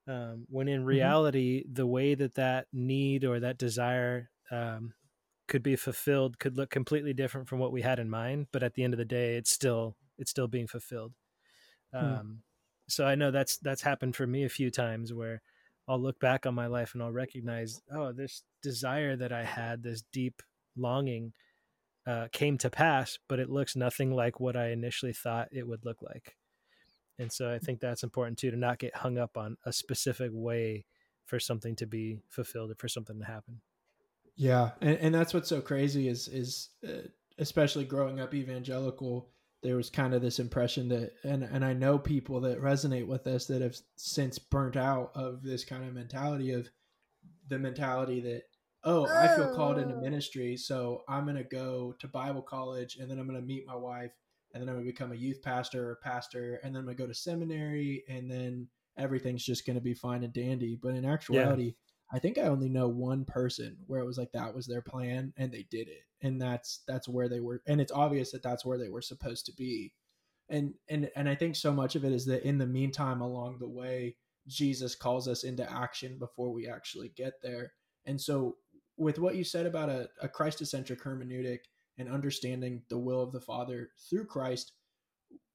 Um, 0.07 0.45
when 0.49 0.67
in 0.67 0.79
mm-hmm. 0.79 0.87
reality, 0.87 1.63
mm-hmm. 1.63 1.73
the 1.73 1.87
way 1.87 2.15
that 2.15 2.35
that 2.35 2.67
need 2.73 3.23
or 3.23 3.39
that 3.41 3.57
desire 3.57 4.29
um, 4.49 4.93
could 5.47 5.61
be 5.61 5.75
fulfilled 5.75 6.39
could 6.39 6.57
look 6.57 6.69
completely 6.69 7.13
different 7.13 7.47
from 7.47 7.59
what 7.59 7.71
we 7.71 7.81
had 7.81 7.99
in 7.99 8.09
mind. 8.09 8.47
But 8.51 8.63
at 8.63 8.73
the 8.73 8.83
end 8.83 8.93
of 8.93 8.97
the 8.97 9.05
day, 9.05 9.35
it's 9.35 9.51
still 9.51 9.95
it's 10.17 10.31
still 10.31 10.47
being 10.47 10.67
fulfilled. 10.67 11.13
Mm. 11.93 12.37
So 12.91 13.05
I 13.05 13.15
know 13.15 13.31
that's 13.31 13.57
that's 13.57 13.81
happened 13.81 14.15
for 14.15 14.27
me 14.27 14.43
a 14.43 14.49
few 14.49 14.69
times 14.69 15.13
where 15.13 15.41
I'll 15.87 16.01
look 16.01 16.19
back 16.19 16.45
on 16.45 16.53
my 16.53 16.67
life 16.67 16.93
and 16.93 17.01
I'll 17.03 17.11
recognize, 17.11 17.81
oh, 17.93 18.11
this 18.11 18.43
desire 18.61 19.15
that 19.17 19.31
I 19.31 19.43
had, 19.43 19.83
this 19.83 20.03
deep 20.11 20.41
longing 20.77 21.33
uh, 22.05 22.27
came 22.31 22.57
to 22.59 22.69
pass, 22.69 23.19
but 23.27 23.39
it 23.39 23.49
looks 23.49 23.75
nothing 23.75 24.11
like 24.11 24.39
what 24.39 24.55
I 24.55 24.69
initially 24.69 25.13
thought 25.13 25.49
it 25.51 25.67
would 25.67 25.85
look 25.85 26.01
like. 26.01 26.37
And 27.19 27.31
so 27.31 27.51
I 27.51 27.59
think 27.59 27.79
that's 27.79 28.03
important 28.03 28.39
too 28.39 28.51
to 28.51 28.57
not 28.57 28.79
get 28.79 28.95
hung 28.95 29.17
up 29.17 29.37
on 29.37 29.57
a 29.65 29.73
specific 29.73 30.31
way 30.33 30.85
for 31.25 31.39
something 31.39 31.75
to 31.77 31.85
be 31.85 32.19
fulfilled 32.29 32.71
or 32.71 32.75
for 32.75 32.87
something 32.87 33.19
to 33.19 33.25
happen. 33.25 33.61
Yeah, 34.35 34.71
and, 34.81 34.97
and 34.97 35.15
that's 35.15 35.33
what's 35.33 35.49
so 35.49 35.61
crazy 35.61 36.07
is 36.07 36.27
is 36.27 36.69
uh, 36.87 37.07
especially 37.37 37.85
growing 37.85 38.19
up 38.19 38.33
evangelical, 38.33 39.29
there 39.63 39.75
was 39.75 39.89
kind 39.89 40.13
of 40.13 40.21
this 40.21 40.39
impression 40.39 40.89
that, 40.89 41.13
and 41.23 41.43
and 41.43 41.63
I 41.63 41.73
know 41.73 41.99
people 41.99 42.41
that 42.41 42.61
resonate 42.61 43.07
with 43.07 43.23
this 43.23 43.45
that 43.47 43.61
have 43.61 43.77
since 43.95 44.39
burnt 44.39 44.75
out 44.75 45.11
of 45.15 45.43
this 45.43 45.63
kind 45.63 45.83
of 45.83 45.93
mentality 45.93 46.51
of 46.51 46.69
the 47.47 47.59
mentality 47.59 48.21
that 48.21 48.43
oh, 48.83 49.05
I 49.05 49.35
feel 49.35 49.55
called 49.55 49.77
into 49.77 49.95
oh. 49.95 50.01
ministry, 50.01 50.57
so 50.57 51.03
I'm 51.07 51.25
going 51.25 51.35
to 51.35 51.43
go 51.43 51.95
to 51.99 52.07
Bible 52.07 52.41
college 52.41 52.97
and 52.99 53.09
then 53.09 53.19
I'm 53.19 53.27
going 53.27 53.39
to 53.39 53.45
meet 53.45 53.67
my 53.67 53.75
wife 53.75 54.11
and 54.53 54.61
then 54.61 54.69
I'm 54.69 54.75
going 54.75 54.85
to 54.85 54.91
become 54.91 55.11
a 55.11 55.15
youth 55.15 55.41
pastor 55.43 55.91
or 55.91 55.99
pastor 56.03 56.59
and 56.63 56.73
then 56.73 56.79
I'm 56.79 56.85
going 56.85 56.97
to 56.97 57.03
go 57.03 57.07
to 57.07 57.13
seminary 57.13 58.03
and 58.09 58.29
then 58.29 58.67
everything's 58.97 59.45
just 59.45 59.65
going 59.65 59.75
to 59.75 59.81
be 59.81 59.93
fine 59.93 60.23
and 60.23 60.33
dandy. 60.33 60.77
But 60.81 60.95
in 60.95 61.05
actuality, 61.05 61.63
yeah. 61.63 61.71
I 62.11 62.19
think 62.19 62.37
I 62.37 62.43
only 62.43 62.69
know 62.69 62.87
one 62.87 63.25
person 63.25 63.77
where 63.87 64.01
it 64.01 64.05
was 64.05 64.17
like 64.17 64.31
that 64.33 64.53
was 64.53 64.67
their 64.67 64.81
plan 64.81 65.33
and 65.37 65.51
they 65.51 65.65
did 65.69 65.87
it. 65.87 66.03
And 66.21 66.41
that's 66.41 66.81
that's 66.87 67.07
where 67.07 67.29
they 67.29 67.39
were 67.39 67.61
and 67.67 67.79
it's 67.79 67.91
obvious 67.91 68.31
that 68.31 68.43
that's 68.43 68.65
where 68.65 68.77
they 68.77 68.89
were 68.89 69.01
supposed 69.01 69.45
to 69.45 69.53
be. 69.53 69.93
And 70.49 70.73
and 70.89 71.09
and 71.15 71.29
I 71.29 71.35
think 71.35 71.55
so 71.55 71.71
much 71.71 71.95
of 71.95 72.03
it 72.03 72.11
is 72.11 72.25
that 72.25 72.43
in 72.43 72.57
the 72.57 72.67
meantime 72.67 73.21
along 73.21 73.59
the 73.59 73.69
way 73.69 74.17
Jesus 74.47 74.95
calls 74.95 75.27
us 75.27 75.43
into 75.43 75.69
action 75.71 76.17
before 76.19 76.51
we 76.51 76.67
actually 76.67 77.09
get 77.15 77.33
there. 77.41 77.73
And 78.05 78.19
so 78.19 78.57
with 78.97 79.19
what 79.19 79.35
you 79.35 79.43
said 79.43 79.65
about 79.65 79.89
a, 79.89 80.09
a 80.21 80.27
hermeneutic 80.27 81.59
and 81.97 82.09
understanding 82.09 82.81
the 82.89 82.97
will 82.97 83.21
of 83.21 83.31
the 83.31 83.39
Father 83.39 83.89
through 84.09 84.25
Christ, 84.25 84.73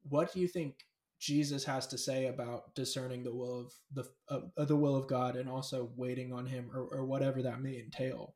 what 0.08 0.32
do 0.32 0.40
you 0.40 0.48
think 0.48 0.76
Jesus 1.20 1.64
has 1.64 1.86
to 1.88 1.98
say 1.98 2.26
about 2.26 2.74
discerning 2.74 3.24
the 3.24 3.34
will 3.34 3.60
of 3.60 3.72
the 3.92 4.04
uh, 4.28 4.64
the 4.64 4.76
will 4.76 4.96
of 4.96 5.08
God 5.08 5.36
and 5.36 5.48
also 5.48 5.90
waiting 5.96 6.32
on 6.32 6.46
Him, 6.46 6.70
or, 6.74 6.82
or 6.82 7.04
whatever 7.04 7.42
that 7.42 7.60
may 7.60 7.78
entail? 7.78 8.34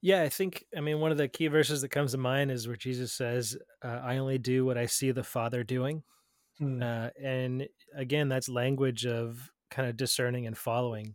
Yeah, 0.00 0.22
I 0.22 0.28
think 0.28 0.64
I 0.76 0.80
mean 0.80 1.00
one 1.00 1.10
of 1.12 1.18
the 1.18 1.28
key 1.28 1.48
verses 1.48 1.80
that 1.82 1.90
comes 1.90 2.12
to 2.12 2.18
mind 2.18 2.50
is 2.50 2.66
where 2.66 2.76
Jesus 2.76 3.12
says, 3.12 3.56
uh, 3.82 4.00
"I 4.02 4.18
only 4.18 4.38
do 4.38 4.64
what 4.64 4.78
I 4.78 4.86
see 4.86 5.10
the 5.10 5.24
Father 5.24 5.64
doing," 5.64 6.02
hmm. 6.58 6.82
uh, 6.82 7.08
and 7.22 7.66
again, 7.94 8.28
that's 8.28 8.48
language 8.48 9.06
of 9.06 9.50
kind 9.70 9.88
of 9.88 9.96
discerning 9.96 10.46
and 10.46 10.56
following 10.56 11.14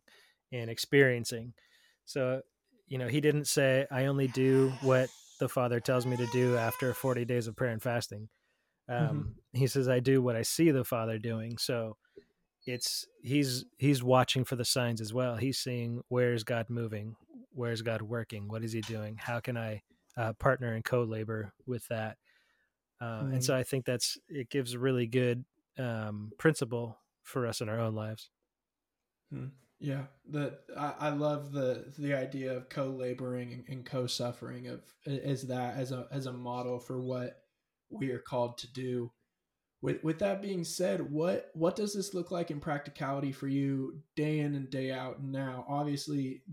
and 0.52 0.70
experiencing. 0.70 1.54
So, 2.06 2.42
you 2.88 2.98
know, 2.98 3.08
he 3.08 3.22
didn't 3.22 3.46
say, 3.46 3.86
I 3.92 4.06
only 4.06 4.28
do 4.28 4.74
what 4.82 5.10
the 5.40 5.50
Father 5.50 5.80
tells 5.80 6.06
me 6.06 6.18
to 6.18 6.26
do 6.28 6.58
after 6.58 6.94
40 6.94 7.26
days 7.26 7.48
of 7.48 7.56
prayer 7.56 7.72
and 7.72 7.82
fasting. 7.82 8.28
Um, 8.90 9.08
mm-hmm. 9.08 9.60
He 9.60 9.68
says, 9.68 9.88
I 9.88 10.00
do 10.00 10.22
what 10.22 10.36
I 10.36 10.42
see 10.42 10.72
the 10.72 10.84
Father 10.84 11.20
doing. 11.20 11.58
So 11.58 11.98
it's, 12.66 13.06
he's, 13.22 13.66
he's 13.78 14.04
watching 14.04 14.44
for 14.44 14.56
the 14.56 14.66
signs 14.66 15.00
as 15.00 15.14
well. 15.14 15.36
He's 15.36 15.60
seeing 15.60 16.02
where 16.10 16.34
is 16.34 16.44
God 16.44 16.70
moving? 16.70 17.16
Where 17.54 17.72
is 17.72 17.82
God 17.82 18.02
working? 18.02 18.48
What 18.48 18.64
is 18.64 18.74
he 18.74 18.82
doing? 18.82 19.18
How 19.18 19.40
can 19.40 19.58
I 19.58 19.84
uh, 20.18 20.34
partner 20.34 20.74
and 20.74 20.84
co 20.84 21.04
labor 21.04 21.54
with 21.66 21.88
that? 21.90 22.18
Uh, 23.00 23.06
mm-hmm. 23.06 23.34
And 23.34 23.44
so 23.44 23.56
I 23.56 23.64
think 23.64 23.86
that's, 23.86 24.18
it 24.28 24.50
gives 24.50 24.74
a 24.74 24.80
really 24.80 25.08
good 25.08 25.46
um, 25.78 26.32
principle 26.38 26.98
for 27.24 27.48
us 27.48 27.62
in 27.62 27.70
our 27.70 27.80
own 27.80 27.96
lives. 27.96 28.30
Hmm. 29.32 29.48
Yeah, 29.82 30.04
the 30.30 30.60
I, 30.78 30.94
I 31.00 31.10
love 31.10 31.54
the 31.54 31.86
the 31.98 32.14
idea 32.14 32.54
of 32.54 32.68
co-laboring 32.68 33.54
and, 33.54 33.64
and 33.70 33.86
co-suffering 33.86 34.68
of 34.68 34.82
as 35.08 35.44
that 35.44 35.78
as 35.78 35.94
a 35.94 36.06
as 36.12 36.26
a 36.26 36.34
model 36.34 36.80
for 36.80 37.00
what 37.00 37.44
we 37.90 38.12
are 38.12 38.20
called 38.20 38.58
to 38.60 38.72
do. 38.72 39.12
With 39.82 40.04
with 40.04 40.20
that 40.20 40.42
being 40.42 40.64
said, 40.64 41.10
what 41.12 41.52
what 41.54 41.76
does 41.76 41.94
this 41.94 42.14
look 42.14 42.32
like 42.32 42.52
in 42.52 42.60
practicality 42.60 43.32
for 43.32 43.48
you 43.48 44.02
day 44.16 44.40
in 44.40 44.56
and 44.56 44.70
day 44.70 44.92
out 44.92 45.24
now? 45.24 45.66
Obviously, 45.70 46.44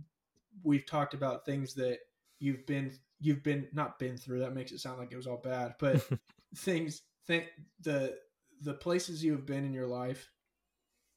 we've 0.62 0.86
talked 0.86 1.14
about 1.14 1.44
things 1.44 1.74
that 1.74 1.98
you've 2.38 2.66
been 2.66 2.92
you've 3.20 3.42
been 3.42 3.68
not 3.72 3.98
been 3.98 4.16
through. 4.16 4.40
That 4.40 4.54
makes 4.54 4.72
it 4.72 4.78
sound 4.78 4.98
like 4.98 5.10
it 5.12 5.16
was 5.16 5.26
all 5.26 5.40
bad, 5.42 5.74
but 5.80 6.06
things 6.56 7.02
th- 7.26 7.48
the 7.80 8.16
the 8.62 8.74
places 8.74 9.22
you 9.24 9.32
have 9.32 9.46
been 9.46 9.64
in 9.64 9.72
your 9.72 9.86
life 9.86 10.30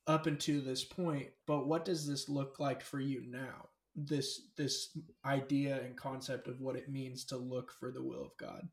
up 0.08 0.26
until 0.26 0.62
this 0.62 0.84
point 0.84 1.28
but 1.46 1.68
what 1.68 1.86
does 1.86 2.08
this 2.08 2.28
look 2.28 2.60
like 2.60 2.82
for 2.82 3.00
you 3.00 3.22
now 3.28 3.68
this 3.96 4.42
this 4.58 4.98
idea 5.26 5.82
and 5.82 5.96
concept 5.96 6.48
of 6.48 6.60
what 6.60 6.76
it 6.76 6.90
means 6.90 7.24
to 7.26 7.38
look 7.38 7.72
for 7.80 7.92
the 7.92 8.02
will 8.02 8.24
of 8.24 8.36
god 8.38 8.68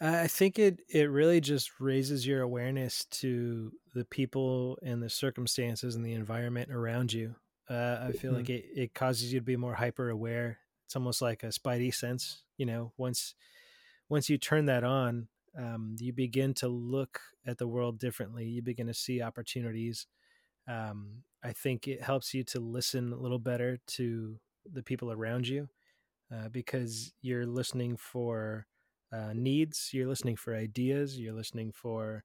i 0.00 0.26
think 0.26 0.58
it 0.58 0.80
it 0.88 1.10
really 1.10 1.40
just 1.40 1.80
raises 1.80 2.26
your 2.26 2.42
awareness 2.42 3.04
to 3.06 3.72
the 3.94 4.04
people 4.04 4.78
and 4.82 5.02
the 5.02 5.10
circumstances 5.10 5.94
and 5.94 6.04
the 6.04 6.12
environment 6.12 6.70
around 6.70 7.12
you 7.12 7.34
uh, 7.70 7.98
i 8.02 8.12
feel 8.12 8.30
mm-hmm. 8.30 8.38
like 8.38 8.50
it, 8.50 8.66
it 8.74 8.94
causes 8.94 9.32
you 9.32 9.40
to 9.40 9.44
be 9.44 9.56
more 9.56 9.74
hyper 9.74 10.10
aware 10.10 10.58
it's 10.86 10.96
almost 10.96 11.20
like 11.20 11.42
a 11.42 11.48
spidey 11.48 11.92
sense 11.92 12.42
you 12.56 12.66
know 12.66 12.92
once 12.96 13.34
once 14.08 14.30
you 14.30 14.38
turn 14.38 14.66
that 14.66 14.84
on 14.84 15.28
um, 15.58 15.96
you 15.98 16.12
begin 16.12 16.54
to 16.54 16.68
look 16.68 17.20
at 17.46 17.58
the 17.58 17.66
world 17.66 17.98
differently. 17.98 18.44
You 18.44 18.62
begin 18.62 18.86
to 18.86 18.94
see 18.94 19.22
opportunities. 19.22 20.06
Um, 20.68 21.24
I 21.42 21.52
think 21.52 21.88
it 21.88 22.02
helps 22.02 22.32
you 22.32 22.44
to 22.44 22.60
listen 22.60 23.12
a 23.12 23.16
little 23.16 23.38
better 23.38 23.78
to 23.86 24.38
the 24.70 24.82
people 24.82 25.10
around 25.10 25.48
you 25.48 25.68
uh, 26.32 26.48
because 26.48 27.12
you're 27.22 27.46
listening 27.46 27.96
for 27.96 28.66
uh, 29.12 29.32
needs, 29.34 29.90
you're 29.92 30.08
listening 30.08 30.36
for 30.36 30.54
ideas, 30.54 31.18
you're 31.18 31.34
listening 31.34 31.72
for, 31.72 32.24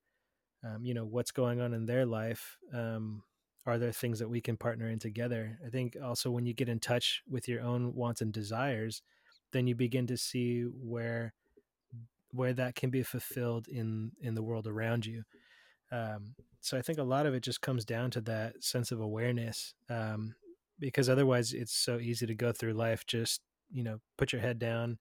um, 0.64 0.86
you 0.86 0.94
know, 0.94 1.06
what's 1.06 1.32
going 1.32 1.62
on 1.62 1.74
in 1.74 1.86
their 1.86 2.06
life. 2.06 2.58
Um, 2.74 3.24
are 3.66 3.78
there 3.78 3.92
things 3.92 4.20
that 4.20 4.30
we 4.30 4.42
can 4.42 4.58
partner 4.58 4.90
in 4.90 5.00
together 5.00 5.58
i 5.66 5.70
think 5.70 5.96
also 6.04 6.30
when 6.30 6.46
you 6.46 6.54
get 6.54 6.70
in 6.70 6.80
touch 6.80 7.22
with 7.30 7.48
your 7.48 7.62
own 7.62 7.94
wants 7.94 8.22
and 8.22 8.34
desires 8.34 9.02
then 9.52 9.68
you 9.68 9.76
begin 9.76 10.08
to 10.08 10.18
see 10.18 10.64
where 10.64 11.34
where 12.32 12.54
that 12.54 12.76
can 12.76 12.90
be 12.90 13.04
fulfilled 13.04 13.68
in 13.68 14.12
in 14.22 14.34
the 14.34 14.44
world 14.44 14.68
around 14.68 15.06
you 15.06 15.24
um, 15.92 16.36
so 16.60 16.78
i 16.78 16.82
think 16.82 16.98
a 16.98 17.04
lot 17.04 17.26
of 17.26 17.34
it 17.34 17.42
just 17.42 17.62
comes 17.62 17.86
down 17.86 18.10
to 18.12 18.22
that 18.22 18.62
sense 18.64 18.92
of 18.92 19.00
awareness 19.00 19.74
um, 19.90 20.34
because 20.80 21.10
otherwise 21.10 21.54
it's 21.54 21.74
so 21.74 22.00
easy 22.00 22.26
to 22.26 22.36
go 22.36 22.52
through 22.52 22.74
life 22.74 23.06
just 23.06 23.42
you 23.72 23.84
know 23.84 24.00
put 24.18 24.34
your 24.34 24.42
head 24.42 24.60
down 24.60 24.98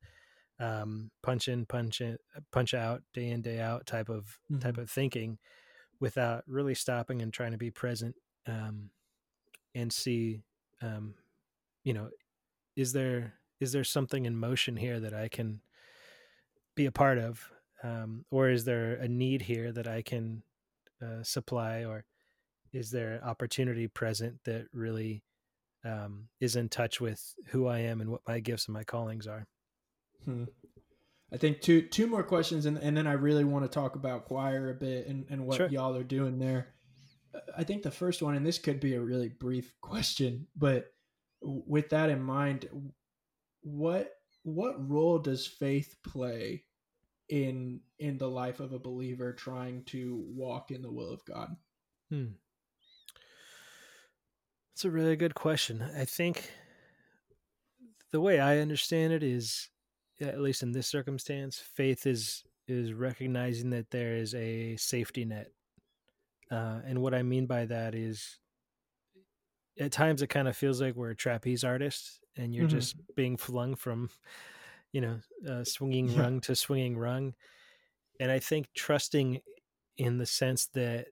um, 0.63 1.11
punch 1.25 1.49
in 1.49 1.67
punch 1.67 2.01
in 2.01 2.17
punch 2.53 2.73
out 2.73 3.03
day 3.13 3.31
in 3.31 3.43
day 3.43 3.59
out 3.61 3.85
type 3.85 4.09
of 4.09 4.39
mm-hmm. 4.51 4.61
type 4.61 4.79
of 4.79 4.89
thinking 4.89 5.39
without 6.01 6.45
really 6.47 6.75
stopping 6.75 7.21
and 7.21 7.33
trying 7.33 7.51
to 7.51 7.59
be 7.59 7.71
present 7.71 8.15
um, 8.47 8.91
and 9.75 9.93
see 9.93 10.41
um, 10.81 11.15
you 11.83 11.93
know 11.93 12.09
is 12.77 12.93
there 12.93 13.35
is 13.61 13.73
there 13.73 13.83
something 13.83 14.25
in 14.25 14.37
motion 14.37 14.77
here 14.77 15.01
that 15.01 15.13
i 15.13 15.27
can 15.29 15.61
be 16.77 16.87
a 16.87 16.93
part 16.93 17.19
of 17.19 17.51
um, 17.83 18.25
or 18.31 18.49
is 18.49 18.65
there 18.65 18.95
a 18.95 19.09
need 19.09 19.43
here 19.43 19.73
that 19.73 19.89
i 19.89 20.01
can 20.01 20.45
uh, 21.03 21.25
supply 21.25 21.85
or 21.85 22.05
is 22.73 22.93
there 22.93 23.21
opportunity 23.25 23.89
present 23.89 24.39
that 24.45 24.67
really 24.73 25.25
um, 25.85 26.29
is 26.41 26.55
in 26.55 26.69
touch 26.69 27.01
with 27.01 27.35
who 27.49 27.67
i 27.67 27.81
am 27.81 28.01
and 28.01 28.11
what 28.11 28.21
my 28.29 28.39
gifts 28.39 28.67
and 28.67 28.75
my 28.75 28.85
callings 28.85 29.27
are 29.27 29.45
hmm. 30.25 30.45
i 31.33 31.37
think 31.37 31.61
two 31.61 31.83
two 31.83 32.07
more 32.07 32.23
questions 32.23 32.67
and, 32.67 32.79
and 32.79 32.97
then 32.97 33.07
i 33.07 33.13
really 33.13 33.45
want 33.45 33.65
to 33.65 33.69
talk 33.69 33.95
about 33.95 34.27
Quoir 34.27 34.71
a 34.71 34.75
bit 34.75 35.07
and, 35.07 35.27
and 35.31 35.47
what 35.47 35.57
sure. 35.57 35.69
y'all 35.69 35.97
are 35.97 36.05
doing 36.05 36.39
there 36.39 36.69
uh, 37.35 37.41
i 37.57 37.65
think 37.65 37.83
the 37.83 37.91
first 37.91 38.23
one 38.23 38.35
and 38.35 38.47
this 38.47 38.59
could 38.59 38.81
be 38.81 38.95
a 38.95 39.01
really 39.01 39.29
brief 39.29 39.73
question 39.81 40.47
but 40.57 40.93
with 41.43 41.91
that 41.91 42.11
in 42.11 42.23
mind 42.23 42.69
what 43.63 44.13
what 44.45 44.89
role 44.91 45.19
does 45.19 45.47
faith 45.47 45.97
play 46.03 46.65
in 47.29 47.81
in 47.99 48.19
the 48.19 48.29
life 48.29 48.61
of 48.61 48.73
a 48.73 48.79
believer 48.79 49.33
trying 49.33 49.85
to 49.85 50.23
walk 50.29 50.71
in 50.71 50.83
the 50.83 50.91
will 50.91 51.11
of 51.11 51.25
God? 51.25 51.57
Hmm. 52.11 52.33
It's 54.75 54.85
a 54.85 54.91
really 54.91 55.17
good 55.17 55.35
question. 55.35 55.83
I 55.97 56.05
think 56.05 56.51
the 58.11 58.21
way 58.21 58.41
I 58.41 58.59
understand 58.59 59.13
it 59.13 59.23
is, 59.23 59.69
at 60.23 60.41
least 60.41 60.63
in 60.63 60.73
this 60.73 60.87
circumstance, 60.87 61.63
faith 61.75 62.07
is 62.07 62.45
is 62.69 62.93
recognizing 62.93 63.71
that 63.71 63.91
there 63.91 64.15
is 64.15 64.35
a 64.35 64.77
safety 64.77 65.25
net, 65.25 65.49
uh, 66.51 66.81
and 66.87 67.03
what 67.03 67.15
I 67.15 67.23
mean 67.23 67.47
by 67.47 67.67
that 67.67 67.95
is, 67.95 68.39
at 69.79 69.93
times 69.93 70.23
it 70.23 70.29
kind 70.29 70.49
of 70.49 70.57
feels 70.57 70.81
like 70.81 70.95
we're 70.95 71.11
a 71.11 71.17
trapeze 71.17 71.65
artist, 71.65 72.21
and 72.37 72.55
you're 72.55 72.67
mm-hmm. 72.67 72.79
just 72.79 72.97
being 73.15 73.37
flung 73.37 73.75
from 73.75 74.11
you 74.93 75.01
know 75.01 75.19
uh, 75.49 75.65
swinging 75.65 76.15
rung 76.17 76.41
to 76.43 76.55
swinging 76.55 76.97
rung. 76.97 77.35
And 78.21 78.31
i 78.31 78.39
think 78.39 78.69
trusting 78.75 79.41
in 79.99 80.19
the 80.19 80.27
sense 80.27 80.67
that 80.75 81.07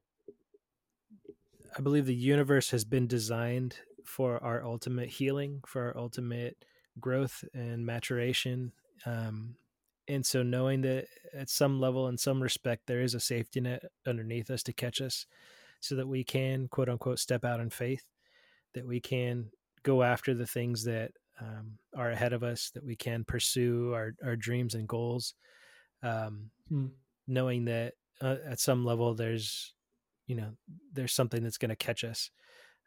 i 1.76 1.80
believe 1.80 2.06
the 2.06 2.14
universe 2.14 2.70
has 2.70 2.84
been 2.84 3.06
designed 3.06 3.76
for 4.04 4.42
our 4.44 4.64
ultimate 4.64 5.08
healing 5.08 5.60
for 5.66 5.82
our 5.82 5.96
ultimate 5.96 6.64
growth 7.00 7.44
and 7.52 7.84
maturation 7.84 8.72
um, 9.06 9.54
and 10.08 10.24
so 10.24 10.42
knowing 10.42 10.80
that 10.82 11.06
at 11.34 11.48
some 11.48 11.80
level 11.80 12.08
in 12.08 12.18
some 12.18 12.42
respect 12.42 12.86
there 12.86 13.02
is 13.02 13.14
a 13.14 13.20
safety 13.20 13.60
net 13.60 13.82
underneath 14.06 14.50
us 14.50 14.62
to 14.64 14.72
catch 14.72 15.00
us 15.00 15.26
so 15.80 15.94
that 15.94 16.08
we 16.08 16.24
can 16.24 16.68
quote 16.68 16.88
unquote 16.88 17.18
step 17.18 17.44
out 17.44 17.60
in 17.60 17.70
faith 17.70 18.04
that 18.74 18.86
we 18.86 19.00
can 19.00 19.50
go 19.82 20.02
after 20.02 20.34
the 20.34 20.46
things 20.46 20.84
that 20.84 21.12
um, 21.40 21.78
are 21.96 22.10
ahead 22.10 22.32
of 22.32 22.42
us, 22.42 22.70
that 22.74 22.84
we 22.84 22.96
can 22.96 23.24
pursue 23.24 23.92
our, 23.94 24.14
our 24.24 24.36
dreams 24.36 24.74
and 24.74 24.86
goals, 24.86 25.34
um, 26.02 26.50
hmm. 26.68 26.86
knowing 27.26 27.64
that 27.64 27.94
uh, 28.20 28.36
at 28.46 28.60
some 28.60 28.84
level 28.84 29.14
there's, 29.14 29.72
you 30.26 30.36
know, 30.36 30.50
there's 30.92 31.14
something 31.14 31.42
that's 31.42 31.58
going 31.58 31.70
to 31.70 31.76
catch 31.76 32.04
us. 32.04 32.30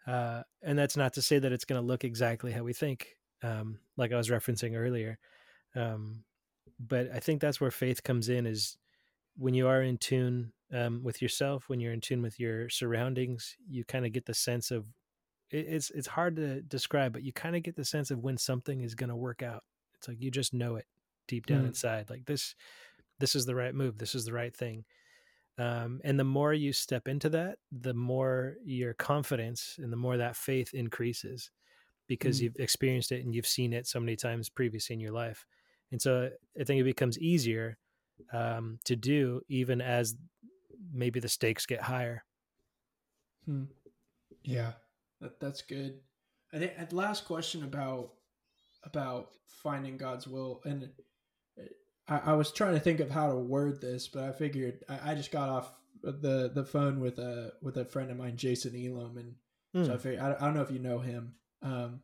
Uh, 0.05 0.43
and 0.61 0.77
that's 0.77 0.97
not 0.97 1.13
to 1.13 1.21
say 1.21 1.39
that 1.39 1.51
it's 1.51 1.65
going 1.65 1.81
to 1.81 1.87
look 1.87 2.03
exactly 2.03 2.51
how 2.51 2.63
we 2.63 2.73
think, 2.73 3.07
um, 3.41 3.79
like 3.97 4.11
I 4.11 4.17
was 4.17 4.29
referencing 4.29 4.75
earlier. 4.75 5.17
Um, 5.75 6.23
but 6.79 7.09
I 7.13 7.19
think 7.19 7.41
that's 7.41 7.61
where 7.61 7.71
faith 7.71 8.03
comes 8.03 8.29
in 8.29 8.45
is 8.45 8.77
when 9.37 9.53
you 9.53 9.67
are 9.67 9.81
in 9.81 9.97
tune 9.97 10.51
um, 10.73 11.03
with 11.03 11.21
yourself, 11.21 11.65
when 11.67 11.79
you're 11.79 11.93
in 11.93 12.01
tune 12.01 12.21
with 12.21 12.39
your 12.39 12.69
surroundings, 12.69 13.55
you 13.67 13.83
kind 13.85 14.05
of 14.05 14.11
get 14.11 14.25
the 14.25 14.33
sense 14.33 14.71
of 14.71 14.87
it's 15.51 15.91
it's 15.91 16.07
hard 16.07 16.35
to 16.37 16.61
describe, 16.61 17.13
but 17.13 17.23
you 17.23 17.31
kind 17.31 17.55
of 17.55 17.63
get 17.63 17.75
the 17.75 17.85
sense 17.85 18.09
of 18.09 18.23
when 18.23 18.37
something 18.37 18.81
is 18.81 18.95
going 18.95 19.09
to 19.09 19.15
work 19.15 19.43
out. 19.43 19.63
It's 19.95 20.07
like 20.07 20.19
you 20.19 20.31
just 20.31 20.53
know 20.53 20.75
it 20.77 20.85
deep 21.27 21.45
down 21.45 21.63
mm. 21.63 21.67
inside, 21.67 22.09
like 22.09 22.25
this 22.25 22.55
this 23.19 23.35
is 23.35 23.45
the 23.45 23.55
right 23.55 23.75
move, 23.75 23.97
this 23.97 24.15
is 24.15 24.25
the 24.25 24.33
right 24.33 24.55
thing. 24.55 24.83
Um, 25.59 26.01
and 26.03 26.19
the 26.19 26.23
more 26.23 26.53
you 26.53 26.73
step 26.73 27.07
into 27.07 27.29
that, 27.29 27.59
the 27.71 27.93
more 27.93 28.55
your 28.65 28.95
confidence 28.95 29.75
and 29.77 29.93
the 29.93 29.97
more 29.97 30.17
that 30.17 30.35
faith 30.35 30.73
increases 30.73 31.51
because 32.07 32.39
mm. 32.39 32.43
you've 32.43 32.55
experienced 32.57 33.11
it 33.11 33.23
and 33.23 33.35
you've 33.35 33.45
seen 33.45 33.71
it 33.71 33.85
so 33.85 33.99
many 33.99 34.15
times 34.15 34.49
previously 34.49 34.95
in 34.95 34.99
your 34.99 35.11
life. 35.11 35.45
And 35.91 36.01
so 36.01 36.29
I 36.59 36.63
think 36.63 36.81
it 36.81 36.85
becomes 36.85 37.19
easier 37.19 37.77
um, 38.31 38.79
to 38.85 38.95
do 38.95 39.41
even 39.47 39.81
as 39.81 40.15
maybe 40.91 41.19
the 41.19 41.29
stakes 41.29 41.65
get 41.65 41.81
higher. 41.81 42.23
Hmm. 43.45 43.65
Yeah. 44.43 44.73
That 45.21 45.39
that's 45.39 45.61
good. 45.61 45.99
I 46.53 46.59
think 46.59 46.73
at 46.77 46.93
last 46.93 47.25
question 47.25 47.63
about 47.63 48.11
about 48.83 49.29
finding 49.47 49.97
God's 49.97 50.27
will, 50.27 50.61
and 50.65 50.89
I, 52.07 52.17
I, 52.25 52.33
was 52.33 52.51
trying 52.51 52.73
to 52.73 52.79
think 52.79 52.99
of 52.99 53.09
how 53.09 53.29
to 53.29 53.35
word 53.37 53.79
this, 53.79 54.09
but 54.09 54.23
I 54.23 54.31
figured 54.33 54.83
I, 54.89 55.11
I, 55.11 55.15
just 55.15 55.31
got 55.31 55.47
off 55.47 55.73
the 56.01 56.51
the 56.53 56.65
phone 56.65 56.99
with 56.99 57.19
a 57.19 57.53
with 57.61 57.77
a 57.77 57.85
friend 57.85 58.11
of 58.11 58.17
mine, 58.17 58.35
Jason 58.35 58.75
Elam, 58.75 59.17
and 59.17 59.85
so 59.85 59.93
I 59.93 59.95
hmm. 59.95 60.01
figured 60.01 60.21
I, 60.21 60.35
I, 60.35 60.45
don't 60.45 60.53
know 60.53 60.61
if 60.61 60.71
you 60.71 60.79
know 60.79 60.99
him, 60.99 61.35
um, 61.61 62.01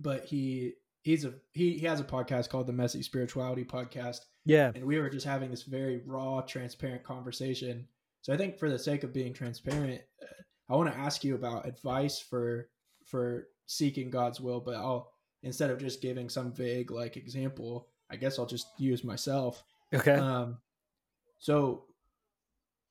but 0.00 0.24
he 0.24 0.72
he's 1.06 1.24
a 1.24 1.32
he 1.52 1.78
he 1.78 1.86
has 1.86 2.00
a 2.00 2.04
podcast 2.04 2.48
called 2.48 2.66
the 2.66 2.72
Messy 2.72 3.00
Spirituality 3.00 3.64
Podcast. 3.64 4.22
Yeah, 4.44 4.72
and 4.74 4.84
we 4.84 4.98
were 4.98 5.08
just 5.08 5.24
having 5.24 5.50
this 5.50 5.62
very 5.62 6.02
raw, 6.04 6.40
transparent 6.40 7.04
conversation. 7.04 7.86
So 8.22 8.32
I 8.32 8.36
think 8.36 8.58
for 8.58 8.68
the 8.68 8.78
sake 8.78 9.04
of 9.04 9.14
being 9.14 9.32
transparent, 9.32 10.02
uh, 10.20 10.26
I 10.68 10.74
want 10.74 10.92
to 10.92 10.98
ask 10.98 11.22
you 11.22 11.36
about 11.36 11.66
advice 11.66 12.18
for 12.18 12.68
for 13.06 13.46
seeking 13.66 14.10
God's 14.10 14.40
will, 14.40 14.60
but 14.60 14.74
I'll 14.74 15.12
instead 15.44 15.70
of 15.70 15.78
just 15.78 16.02
giving 16.02 16.28
some 16.28 16.52
vague 16.52 16.90
like 16.90 17.16
example, 17.16 17.88
I 18.10 18.16
guess 18.16 18.38
I'll 18.38 18.46
just 18.46 18.66
use 18.76 19.04
myself. 19.04 19.62
Okay. 19.94 20.14
Um 20.14 20.58
so 21.38 21.84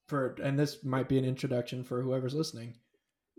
for 0.08 0.38
and 0.42 0.58
this 0.58 0.86
might 0.86 1.10
be 1.10 1.18
an 1.18 1.26
introduction 1.26 1.84
for 1.84 2.02
whoever's 2.02 2.34
listening. 2.34 2.76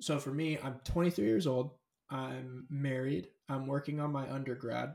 So 0.00 0.18
for 0.18 0.30
me, 0.30 0.58
I'm 0.62 0.80
23 0.84 1.24
years 1.24 1.46
old. 1.46 1.70
I'm 2.11 2.66
married. 2.71 3.29
I'm 3.49 3.66
working 3.66 4.01
on 4.01 4.12
my 4.12 4.31
undergrad 4.31 4.95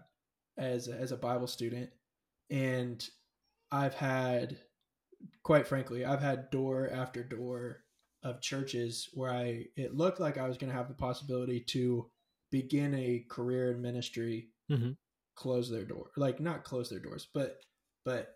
as 0.57 0.87
a, 0.87 0.93
as 0.93 1.11
a 1.11 1.17
Bible 1.17 1.47
student 1.47 1.89
and 2.49 3.07
I've 3.71 3.93
had 3.93 4.57
quite 5.43 5.67
frankly, 5.67 6.05
I've 6.05 6.21
had 6.21 6.49
door 6.51 6.89
after 6.91 7.23
door 7.23 7.83
of 8.23 8.41
churches 8.41 9.09
where 9.13 9.31
I 9.31 9.65
it 9.75 9.95
looked 9.95 10.19
like 10.19 10.37
I 10.37 10.47
was 10.47 10.57
going 10.57 10.69
to 10.69 10.77
have 10.77 10.87
the 10.87 10.93
possibility 10.93 11.61
to 11.69 12.09
begin 12.51 12.93
a 12.93 13.25
career 13.29 13.71
in 13.71 13.81
ministry, 13.81 14.49
mm-hmm. 14.69 14.91
close 15.35 15.69
their 15.69 15.85
door, 15.85 16.11
like 16.17 16.39
not 16.39 16.63
close 16.63 16.89
their 16.89 16.99
doors, 16.99 17.27
but 17.33 17.59
but 18.05 18.35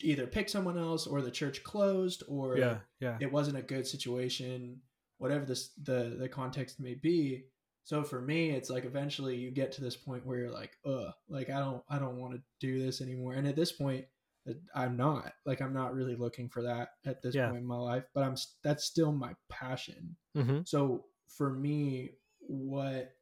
either 0.00 0.26
pick 0.26 0.48
someone 0.48 0.78
else 0.78 1.06
or 1.06 1.20
the 1.20 1.30
church 1.30 1.62
closed 1.62 2.22
or 2.26 2.56
yeah, 2.56 2.78
yeah. 3.00 3.18
it 3.20 3.30
wasn't 3.30 3.56
a 3.56 3.62
good 3.62 3.86
situation, 3.86 4.80
whatever 5.18 5.44
this 5.44 5.70
the 5.82 6.16
the 6.18 6.28
context 6.28 6.80
may 6.80 6.94
be. 6.94 7.44
So 7.84 8.02
for 8.02 8.20
me, 8.20 8.50
it's 8.50 8.70
like 8.70 8.86
eventually 8.86 9.36
you 9.36 9.50
get 9.50 9.70
to 9.72 9.82
this 9.82 9.96
point 9.96 10.24
where 10.24 10.38
you're 10.38 10.50
like, 10.50 10.72
uh, 10.86 11.10
like 11.28 11.50
I 11.50 11.58
don't 11.58 11.82
I 11.88 11.98
don't 11.98 12.16
want 12.16 12.34
to 12.34 12.40
do 12.58 12.82
this 12.82 13.00
anymore. 13.00 13.34
And 13.34 13.46
at 13.46 13.56
this 13.56 13.72
point, 13.72 14.06
I'm 14.74 14.96
not 14.96 15.32
like 15.46 15.60
I'm 15.60 15.74
not 15.74 15.94
really 15.94 16.16
looking 16.16 16.48
for 16.48 16.62
that 16.62 16.90
at 17.06 17.22
this 17.22 17.34
yeah. 17.34 17.48
point 17.48 17.60
in 17.60 17.66
my 17.66 17.76
life, 17.76 18.04
but 18.14 18.24
I'm 18.24 18.36
that's 18.62 18.84
still 18.84 19.12
my 19.12 19.34
passion. 19.50 20.16
Mm-hmm. 20.36 20.60
So 20.64 21.04
for 21.28 21.50
me, 21.50 22.12
what 22.40 23.12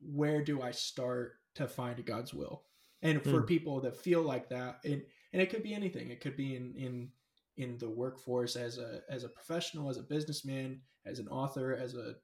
where 0.00 0.42
do 0.42 0.62
I 0.62 0.72
start 0.72 1.34
to 1.54 1.68
find 1.68 2.04
God's 2.04 2.34
will? 2.34 2.62
And 3.02 3.22
for 3.22 3.42
mm. 3.42 3.46
people 3.48 3.80
that 3.80 3.96
feel 3.96 4.22
like 4.22 4.48
that, 4.50 4.78
and 4.84 5.02
and 5.32 5.42
it 5.42 5.50
could 5.50 5.62
be 5.62 5.74
anything. 5.74 6.10
It 6.10 6.20
could 6.20 6.36
be 6.36 6.54
in 6.54 6.74
in 6.76 7.08
in 7.56 7.78
the 7.78 7.88
workforce 7.88 8.56
as 8.56 8.78
a 8.78 9.00
as 9.08 9.24
a 9.24 9.28
professional, 9.28 9.90
as 9.90 9.96
a 9.96 10.02
businessman, 10.02 10.80
as 11.04 11.18
an 11.18 11.28
author, 11.28 11.74
as 11.74 11.94
a 11.94 12.14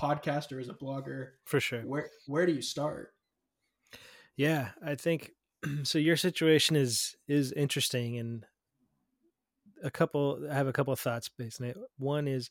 podcaster, 0.00 0.60
as 0.60 0.68
a 0.68 0.74
blogger. 0.74 1.30
For 1.44 1.60
sure. 1.60 1.82
Where 1.82 2.08
where 2.26 2.46
do 2.46 2.52
you 2.52 2.62
start? 2.62 3.12
Yeah, 4.36 4.70
I 4.84 4.94
think 4.94 5.32
so 5.82 5.98
your 5.98 6.16
situation 6.16 6.76
is 6.76 7.16
is 7.28 7.52
interesting 7.52 8.18
and 8.18 8.46
a 9.82 9.90
couple 9.90 10.46
I 10.50 10.54
have 10.54 10.68
a 10.68 10.72
couple 10.72 10.92
of 10.92 11.00
thoughts 11.00 11.28
based 11.28 11.60
on 11.60 11.68
it. 11.68 11.76
One 11.98 12.28
is 12.28 12.50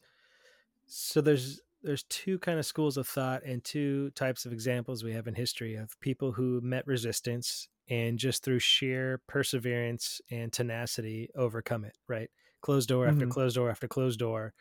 so 0.86 1.22
there's 1.22 1.62
there's 1.84 2.04
two 2.04 2.38
kind 2.40 2.60
of 2.60 2.66
schools 2.66 2.98
of 2.98 3.08
thought 3.08 3.44
and 3.44 3.64
two 3.64 4.12
types 4.12 4.46
of 4.46 4.54
examples 4.54 5.04
we 5.04 5.14
have 5.14 5.28
in 5.28 5.34
history 5.34 5.76
of 5.76 6.00
people 6.00 6.32
who 6.32 6.62
met 6.62 6.86
resistance 6.86 7.68
and 7.90 8.20
just 8.20 8.44
through 8.44 8.60
sheer 8.60 9.22
perseverance 9.28 10.22
and 10.30 10.54
tenacity 10.54 11.30
overcome 11.36 11.84
it 11.84 11.98
right 12.08 12.30
closed 12.62 12.90
door 12.90 13.08
after 13.08 13.22
mm-hmm. 13.22 13.32
closed 13.32 13.56
door 13.56 13.70
after 13.70 13.88
closed 13.88 14.20
door 14.20 14.54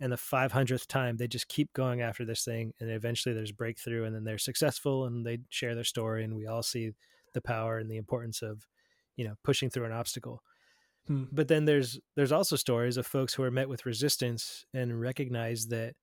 and 0.00 0.12
the 0.12 0.16
500th 0.16 0.86
time 0.86 1.16
they 1.16 1.26
just 1.26 1.48
keep 1.48 1.72
going 1.72 2.00
after 2.00 2.24
this 2.24 2.44
thing 2.44 2.72
and 2.80 2.90
eventually 2.90 3.34
there's 3.34 3.52
breakthrough 3.52 4.04
and 4.04 4.14
then 4.14 4.24
they're 4.24 4.38
successful 4.38 5.06
and 5.06 5.26
they 5.26 5.38
share 5.48 5.74
their 5.74 5.84
story 5.84 6.24
and 6.24 6.36
we 6.36 6.46
all 6.46 6.62
see 6.62 6.92
the 7.34 7.40
power 7.40 7.78
and 7.78 7.90
the 7.90 7.96
importance 7.96 8.42
of 8.42 8.66
you 9.16 9.26
know 9.26 9.34
pushing 9.42 9.70
through 9.70 9.84
an 9.84 9.92
obstacle 9.92 10.42
hmm. 11.06 11.24
but 11.32 11.48
then 11.48 11.64
there's 11.64 11.98
there's 12.16 12.32
also 12.32 12.56
stories 12.56 12.96
of 12.96 13.06
folks 13.06 13.34
who 13.34 13.42
are 13.42 13.50
met 13.50 13.68
with 13.68 13.86
resistance 13.86 14.64
and 14.72 15.00
recognize 15.00 15.66
that 15.66 15.94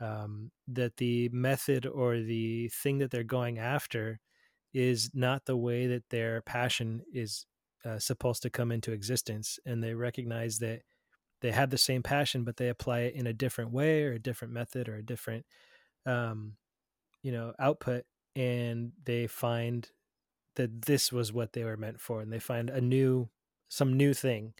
um, 0.00 0.52
that 0.68 0.96
the 0.98 1.28
method 1.32 1.84
or 1.84 2.20
the 2.20 2.68
thing 2.68 2.98
that 2.98 3.10
they're 3.10 3.24
going 3.24 3.58
after 3.58 4.20
is 4.72 5.10
not 5.12 5.44
the 5.46 5.56
way 5.56 5.86
that 5.86 6.08
their 6.10 6.40
passion 6.42 7.02
is 7.12 7.46
uh, 7.84 7.98
supposed 7.98 8.42
to 8.42 8.50
come 8.50 8.70
into 8.70 8.92
existence 8.92 9.58
and 9.66 9.82
they 9.82 9.94
recognize 9.94 10.58
that 10.58 10.82
they 11.40 11.50
have 11.50 11.70
the 11.70 11.78
same 11.78 12.02
passion 12.02 12.44
but 12.44 12.56
they 12.56 12.68
apply 12.68 13.00
it 13.00 13.14
in 13.14 13.26
a 13.26 13.32
different 13.32 13.72
way 13.72 14.04
or 14.04 14.12
a 14.12 14.18
different 14.18 14.52
method 14.52 14.88
or 14.88 14.96
a 14.96 15.02
different 15.02 15.44
um, 16.06 16.54
you 17.22 17.32
know 17.32 17.52
output 17.58 18.04
and 18.36 18.92
they 19.04 19.26
find 19.26 19.90
that 20.56 20.82
this 20.82 21.12
was 21.12 21.32
what 21.32 21.52
they 21.52 21.64
were 21.64 21.76
meant 21.76 22.00
for 22.00 22.20
and 22.20 22.32
they 22.32 22.38
find 22.38 22.70
a 22.70 22.80
new 22.80 23.28
some 23.68 23.96
new 23.96 24.14
thing 24.14 24.54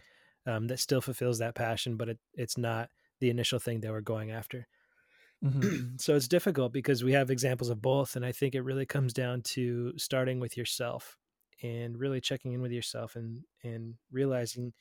um, 0.46 0.66
that 0.66 0.78
still 0.78 1.00
fulfills 1.00 1.38
that 1.38 1.54
passion 1.54 1.96
but 1.96 2.08
it, 2.08 2.18
it's 2.34 2.58
not 2.58 2.90
the 3.20 3.30
initial 3.30 3.58
thing 3.58 3.80
they 3.80 3.90
were 3.90 4.00
going 4.00 4.30
after 4.30 4.66
mm-hmm. 5.44 5.96
so 5.98 6.14
it's 6.14 6.28
difficult 6.28 6.72
because 6.72 7.02
we 7.02 7.12
have 7.12 7.30
examples 7.30 7.70
of 7.70 7.82
both 7.82 8.16
and 8.16 8.24
i 8.24 8.32
think 8.32 8.54
it 8.54 8.62
really 8.62 8.86
comes 8.86 9.12
down 9.12 9.42
to 9.42 9.92
starting 9.96 10.40
with 10.40 10.56
yourself 10.56 11.16
and 11.62 11.98
really 11.98 12.20
checking 12.20 12.52
in 12.52 12.62
with 12.62 12.72
yourself 12.72 13.16
and 13.16 13.42
and 13.64 13.94
realizing 14.12 14.72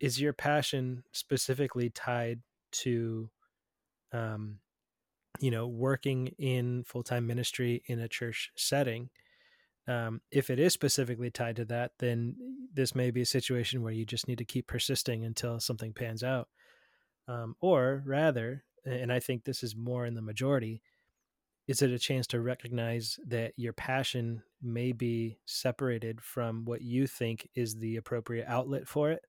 is 0.00 0.20
your 0.20 0.32
passion 0.32 1.04
specifically 1.12 1.90
tied 1.90 2.40
to 2.72 3.30
um 4.12 4.58
you 5.40 5.50
know 5.50 5.66
working 5.66 6.28
in 6.38 6.84
full-time 6.84 7.26
ministry 7.26 7.82
in 7.86 8.00
a 8.00 8.08
church 8.08 8.50
setting? 8.56 9.10
Um, 9.88 10.20
if 10.30 10.48
it 10.48 10.60
is 10.60 10.72
specifically 10.72 11.30
tied 11.30 11.56
to 11.56 11.64
that 11.66 11.92
then 11.98 12.36
this 12.72 12.94
may 12.94 13.10
be 13.10 13.22
a 13.22 13.26
situation 13.26 13.82
where 13.82 13.92
you 13.92 14.06
just 14.06 14.28
need 14.28 14.38
to 14.38 14.44
keep 14.44 14.68
persisting 14.68 15.24
until 15.24 15.58
something 15.58 15.92
pans 15.92 16.22
out. 16.22 16.48
Um, 17.26 17.56
or 17.60 18.02
rather 18.06 18.64
and 18.84 19.12
i 19.12 19.20
think 19.20 19.44
this 19.44 19.62
is 19.62 19.76
more 19.76 20.06
in 20.06 20.14
the 20.14 20.22
majority 20.22 20.82
is 21.68 21.80
it 21.80 21.90
a 21.90 21.98
chance 21.98 22.26
to 22.26 22.40
recognize 22.40 23.20
that 23.26 23.52
your 23.56 23.72
passion 23.72 24.42
may 24.60 24.90
be 24.92 25.38
separated 25.46 26.20
from 26.20 26.64
what 26.64 26.82
you 26.82 27.06
think 27.06 27.48
is 27.54 27.76
the 27.76 27.96
appropriate 27.96 28.46
outlet 28.48 28.88
for 28.88 29.10
it 29.10 29.24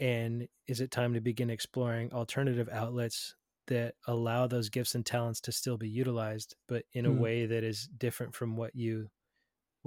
and 0.00 0.48
is 0.66 0.80
it 0.80 0.90
time 0.90 1.14
to 1.14 1.20
begin 1.20 1.50
exploring 1.50 2.12
alternative 2.12 2.68
outlets 2.72 3.36
that 3.66 3.94
allow 4.08 4.46
those 4.46 4.68
gifts 4.68 4.94
and 4.96 5.06
talents 5.06 5.40
to 5.40 5.52
still 5.52 5.76
be 5.76 5.88
utilized 5.88 6.56
but 6.66 6.84
in 6.92 7.06
a 7.06 7.10
mm. 7.10 7.18
way 7.18 7.46
that 7.46 7.62
is 7.62 7.88
different 7.98 8.34
from 8.34 8.56
what 8.56 8.74
you 8.74 9.08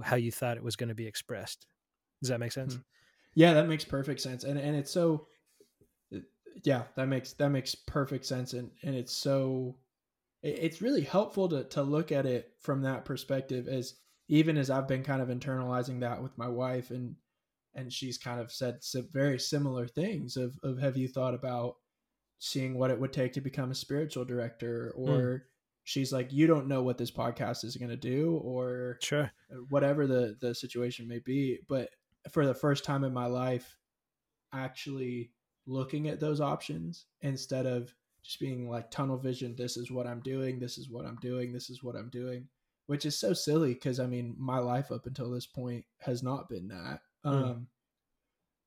how 0.03 0.15
you 0.15 0.31
thought 0.31 0.55
it 0.55 0.63
was 0.63 0.75
going 0.75 0.89
to 0.89 0.95
be 0.95 1.07
expressed 1.07 1.65
does 2.21 2.29
that 2.29 2.39
make 2.39 2.51
sense 2.51 2.75
mm. 2.75 2.83
yeah 3.33 3.53
that 3.53 3.67
makes 3.67 3.83
perfect 3.83 4.21
sense 4.21 4.43
and 4.43 4.57
and 4.57 4.75
it's 4.75 4.91
so 4.91 5.27
uh, 6.15 6.19
yeah 6.63 6.83
that 6.95 7.07
makes 7.07 7.33
that 7.33 7.49
makes 7.49 7.75
perfect 7.75 8.25
sense 8.25 8.53
and 8.53 8.69
and 8.83 8.95
it's 8.95 9.13
so 9.13 9.75
it's 10.43 10.81
really 10.81 11.01
helpful 11.01 11.49
to 11.49 11.63
to 11.65 11.81
look 11.81 12.11
at 12.11 12.25
it 12.25 12.53
from 12.59 12.81
that 12.81 13.05
perspective 13.05 13.67
as 13.67 13.95
even 14.27 14.57
as 14.57 14.69
I've 14.69 14.87
been 14.87 15.03
kind 15.03 15.21
of 15.21 15.29
internalizing 15.29 15.99
that 15.99 16.21
with 16.21 16.37
my 16.37 16.47
wife 16.47 16.91
and 16.91 17.15
and 17.75 17.91
she's 17.91 18.17
kind 18.17 18.39
of 18.39 18.51
said 18.51 18.83
some 18.83 19.07
very 19.11 19.39
similar 19.39 19.87
things 19.87 20.37
of, 20.37 20.57
of 20.63 20.79
have 20.79 20.97
you 20.97 21.07
thought 21.07 21.33
about 21.33 21.75
seeing 22.39 22.77
what 22.77 22.91
it 22.91 22.99
would 22.99 23.13
take 23.13 23.33
to 23.33 23.41
become 23.41 23.71
a 23.71 23.75
spiritual 23.75 24.25
director 24.25 24.93
hmm. 24.95 25.09
or 25.09 25.19
mm. 25.19 25.41
she's 25.83 26.11
like 26.11 26.31
you 26.31 26.47
don't 26.47 26.67
know 26.67 26.83
what 26.83 26.97
this 26.97 27.11
podcast 27.11 27.63
is 27.63 27.77
going 27.77 27.89
to 27.89 27.95
do 27.95 28.39
or 28.43 28.97
sure 29.01 29.31
whatever 29.69 30.05
the 30.07 30.35
the 30.41 30.53
situation 30.53 31.07
may 31.07 31.19
be 31.19 31.59
but 31.67 31.89
for 32.31 32.45
the 32.45 32.53
first 32.53 32.83
time 32.83 33.03
in 33.03 33.13
my 33.13 33.25
life 33.25 33.77
actually 34.53 35.31
looking 35.65 36.09
at 36.09 36.19
those 36.19 36.41
options 36.41 37.05
instead 37.21 37.65
of 37.65 37.93
just 38.23 38.39
being 38.39 38.69
like 38.69 38.91
tunnel 38.91 39.17
vision 39.17 39.55
this 39.57 39.77
is 39.77 39.89
what 39.89 40.05
i'm 40.05 40.19
doing 40.21 40.59
this 40.59 40.77
is 40.77 40.89
what 40.89 41.05
i'm 41.05 41.17
doing 41.21 41.51
this 41.51 41.69
is 41.69 41.83
what 41.83 41.95
i'm 41.95 42.09
doing 42.09 42.47
which 42.87 43.05
is 43.05 43.17
so 43.17 43.33
silly 43.33 43.73
because 43.73 43.99
i 43.99 44.05
mean 44.05 44.35
my 44.37 44.59
life 44.59 44.91
up 44.91 45.05
until 45.05 45.31
this 45.31 45.47
point 45.47 45.85
has 45.99 46.21
not 46.21 46.49
been 46.49 46.67
that. 46.67 46.99
Um, 47.23 47.43
mm. 47.43 47.65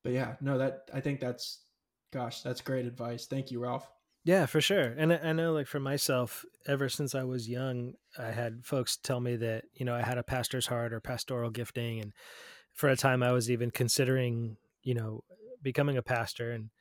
but 0.03 0.13
yeah, 0.13 0.35
no, 0.41 0.57
that 0.57 0.89
I 0.93 1.01
think 1.01 1.19
that's, 1.19 1.59
gosh, 2.11 2.41
that's 2.41 2.61
great 2.61 2.85
advice. 2.85 3.25
Thank 3.25 3.51
you, 3.51 3.59
Ralph. 3.59 3.87
Yeah, 4.23 4.45
for 4.45 4.59
sure. 4.59 4.93
And 4.97 5.13
I 5.13 5.31
know, 5.31 5.53
like 5.53 5.67
for 5.67 5.79
myself, 5.79 6.43
ever 6.67 6.89
since 6.89 7.15
I 7.15 7.23
was 7.23 7.47
young, 7.47 7.93
I 8.17 8.31
had 8.31 8.65
folks 8.65 8.97
tell 8.97 9.21
me 9.21 9.37
that 9.37 9.63
you 9.73 9.85
know 9.85 9.95
I 9.95 10.01
had 10.01 10.17
a 10.17 10.23
pastor's 10.23 10.67
heart 10.67 10.91
or 10.91 10.99
pastoral 10.99 11.49
gifting, 11.49 12.01
and 12.01 12.11
for 12.73 12.89
a 12.89 12.97
time 12.97 13.23
I 13.23 13.31
was 13.31 13.49
even 13.49 13.71
considering, 13.71 14.57
you 14.83 14.95
know, 14.95 15.23
becoming 15.63 15.95
a 15.95 16.01
pastor 16.01 16.51
and 16.51 16.71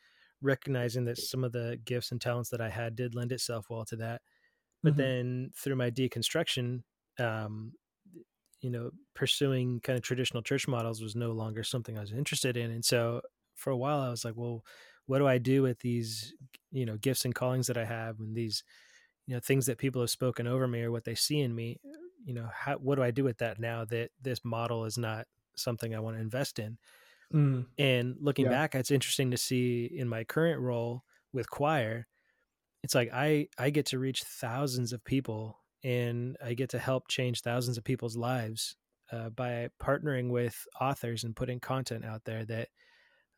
recognizing 0.42 1.04
that 1.04 1.18
some 1.18 1.44
of 1.44 1.52
the 1.52 1.78
gifts 1.84 2.10
and 2.10 2.20
talents 2.20 2.50
that 2.50 2.60
I 2.60 2.68
had 2.68 2.96
did 2.96 3.14
lend 3.14 3.30
itself 3.30 3.66
well 3.70 3.84
to 3.86 3.96
that. 3.96 4.22
But 4.82 4.94
mm-hmm. 4.94 5.00
then 5.02 5.50
through 5.56 5.76
my 5.76 5.90
deconstruction, 5.90 6.82
um, 7.18 7.72
you 8.60 8.70
know, 8.70 8.90
pursuing 9.14 9.80
kind 9.80 9.96
of 9.96 10.02
traditional 10.02 10.42
church 10.42 10.66
models 10.66 11.02
was 11.02 11.14
no 11.14 11.32
longer 11.32 11.62
something 11.62 11.96
I 11.96 12.00
was 12.00 12.12
interested 12.12 12.56
in. 12.56 12.70
And 12.70 12.84
so 12.84 13.20
for 13.54 13.70
a 13.70 13.76
while 13.76 14.00
I 14.00 14.10
was 14.10 14.24
like, 14.24 14.34
well, 14.36 14.64
what 15.06 15.18
do 15.18 15.26
I 15.26 15.38
do 15.38 15.62
with 15.62 15.78
these, 15.80 16.34
you 16.72 16.86
know, 16.86 16.96
gifts 16.96 17.24
and 17.24 17.34
callings 17.34 17.66
that 17.68 17.76
I 17.76 17.84
have 17.84 18.18
and 18.18 18.34
these, 18.34 18.64
you 19.26 19.34
know, 19.34 19.40
things 19.40 19.66
that 19.66 19.78
people 19.78 20.00
have 20.00 20.10
spoken 20.10 20.46
over 20.46 20.66
me 20.66 20.82
or 20.82 20.90
what 20.90 21.04
they 21.04 21.14
see 21.14 21.40
in 21.40 21.54
me, 21.54 21.78
you 22.24 22.34
know, 22.34 22.48
how, 22.52 22.76
what 22.76 22.96
do 22.96 23.02
I 23.02 23.10
do 23.10 23.24
with 23.24 23.38
that 23.38 23.60
now 23.60 23.84
that 23.86 24.10
this 24.20 24.44
model 24.44 24.84
is 24.84 24.98
not 24.98 25.26
something 25.54 25.94
I 25.94 26.00
want 26.00 26.16
to 26.16 26.22
invest 26.22 26.58
in? 26.58 26.78
Mm. 27.32 27.66
And 27.78 28.16
looking 28.20 28.46
yeah. 28.46 28.52
back, 28.52 28.74
it's 28.74 28.90
interesting 28.90 29.30
to 29.30 29.36
see 29.36 29.86
in 29.86 30.08
my 30.08 30.24
current 30.24 30.60
role 30.60 31.04
with 31.32 31.50
Quoir, 31.50 32.06
it's 32.82 32.94
like 32.94 33.10
I 33.12 33.48
I 33.58 33.70
get 33.70 33.86
to 33.86 33.98
reach 33.98 34.22
thousands 34.22 34.92
of 34.92 35.04
people 35.04 35.58
and 35.86 36.36
I 36.44 36.54
get 36.54 36.70
to 36.70 36.80
help 36.80 37.06
change 37.06 37.42
thousands 37.42 37.78
of 37.78 37.84
people's 37.84 38.16
lives 38.16 38.74
uh, 39.12 39.28
by 39.28 39.68
partnering 39.80 40.30
with 40.30 40.66
authors 40.80 41.22
and 41.22 41.36
putting 41.36 41.60
content 41.60 42.04
out 42.04 42.22
there 42.24 42.44
that 42.46 42.68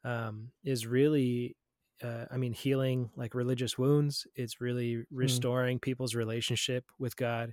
um, 0.03 0.53
is 0.64 0.86
really, 0.86 1.57
uh, 2.03 2.24
I 2.30 2.38
mean, 2.38 2.55
healing 2.55 3.11
like 3.16 3.34
religious 3.34 3.76
wounds. 3.76 4.26
It's 4.34 4.62
really 4.62 4.94
hmm. 4.94 5.03
restoring 5.11 5.76
mm. 5.76 5.82
people's 5.82 6.14
relationship 6.14 6.84
with 6.99 7.16
God. 7.16 7.53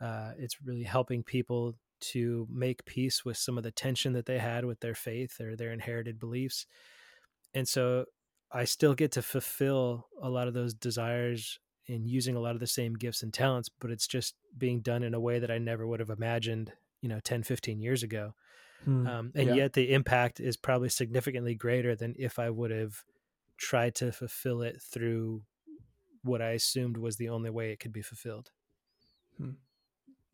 Uh, 0.00 0.30
it's 0.38 0.62
really 0.64 0.84
helping 0.84 1.24
people 1.24 1.74
to 2.12 2.46
make 2.48 2.84
peace 2.84 3.24
with 3.24 3.36
some 3.36 3.58
of 3.58 3.64
the 3.64 3.72
tension 3.72 4.12
that 4.12 4.26
they 4.26 4.38
had 4.38 4.64
with 4.64 4.78
their 4.78 4.94
faith 4.94 5.40
or 5.40 5.56
their 5.56 5.72
inherited 5.72 6.20
beliefs. 6.20 6.66
And 7.52 7.66
so 7.66 8.04
I 8.52 8.64
still 8.64 8.94
get 8.94 9.10
to 9.12 9.22
fulfill 9.22 10.06
a 10.22 10.30
lot 10.30 10.46
of 10.46 10.54
those 10.54 10.72
desires 10.72 11.58
and 11.90 12.06
using 12.06 12.36
a 12.36 12.40
lot 12.40 12.54
of 12.54 12.60
the 12.60 12.66
same 12.66 12.94
gifts 12.94 13.22
and 13.22 13.32
talents, 13.32 13.68
but 13.68 13.90
it's 13.90 14.06
just 14.06 14.34
being 14.56 14.80
done 14.80 15.02
in 15.02 15.14
a 15.14 15.20
way 15.20 15.38
that 15.38 15.50
I 15.50 15.58
never 15.58 15.86
would 15.86 16.00
have 16.00 16.10
imagined, 16.10 16.72
you 17.00 17.08
know, 17.08 17.20
10, 17.20 17.42
15 17.42 17.80
years 17.80 18.02
ago. 18.02 18.34
Hmm. 18.84 19.06
Um, 19.06 19.32
and 19.34 19.48
yeah. 19.48 19.54
yet 19.54 19.72
the 19.74 19.92
impact 19.92 20.40
is 20.40 20.56
probably 20.56 20.88
significantly 20.88 21.54
greater 21.54 21.94
than 21.94 22.14
if 22.18 22.38
I 22.38 22.50
would 22.50 22.70
have 22.70 23.04
tried 23.58 23.94
to 23.96 24.12
fulfill 24.12 24.62
it 24.62 24.80
through 24.80 25.42
what 26.22 26.42
I 26.42 26.50
assumed 26.50 26.96
was 26.96 27.16
the 27.16 27.28
only 27.28 27.50
way 27.50 27.72
it 27.72 27.80
could 27.80 27.92
be 27.92 28.02
fulfilled. 28.02 28.50
Hmm. 29.36 29.52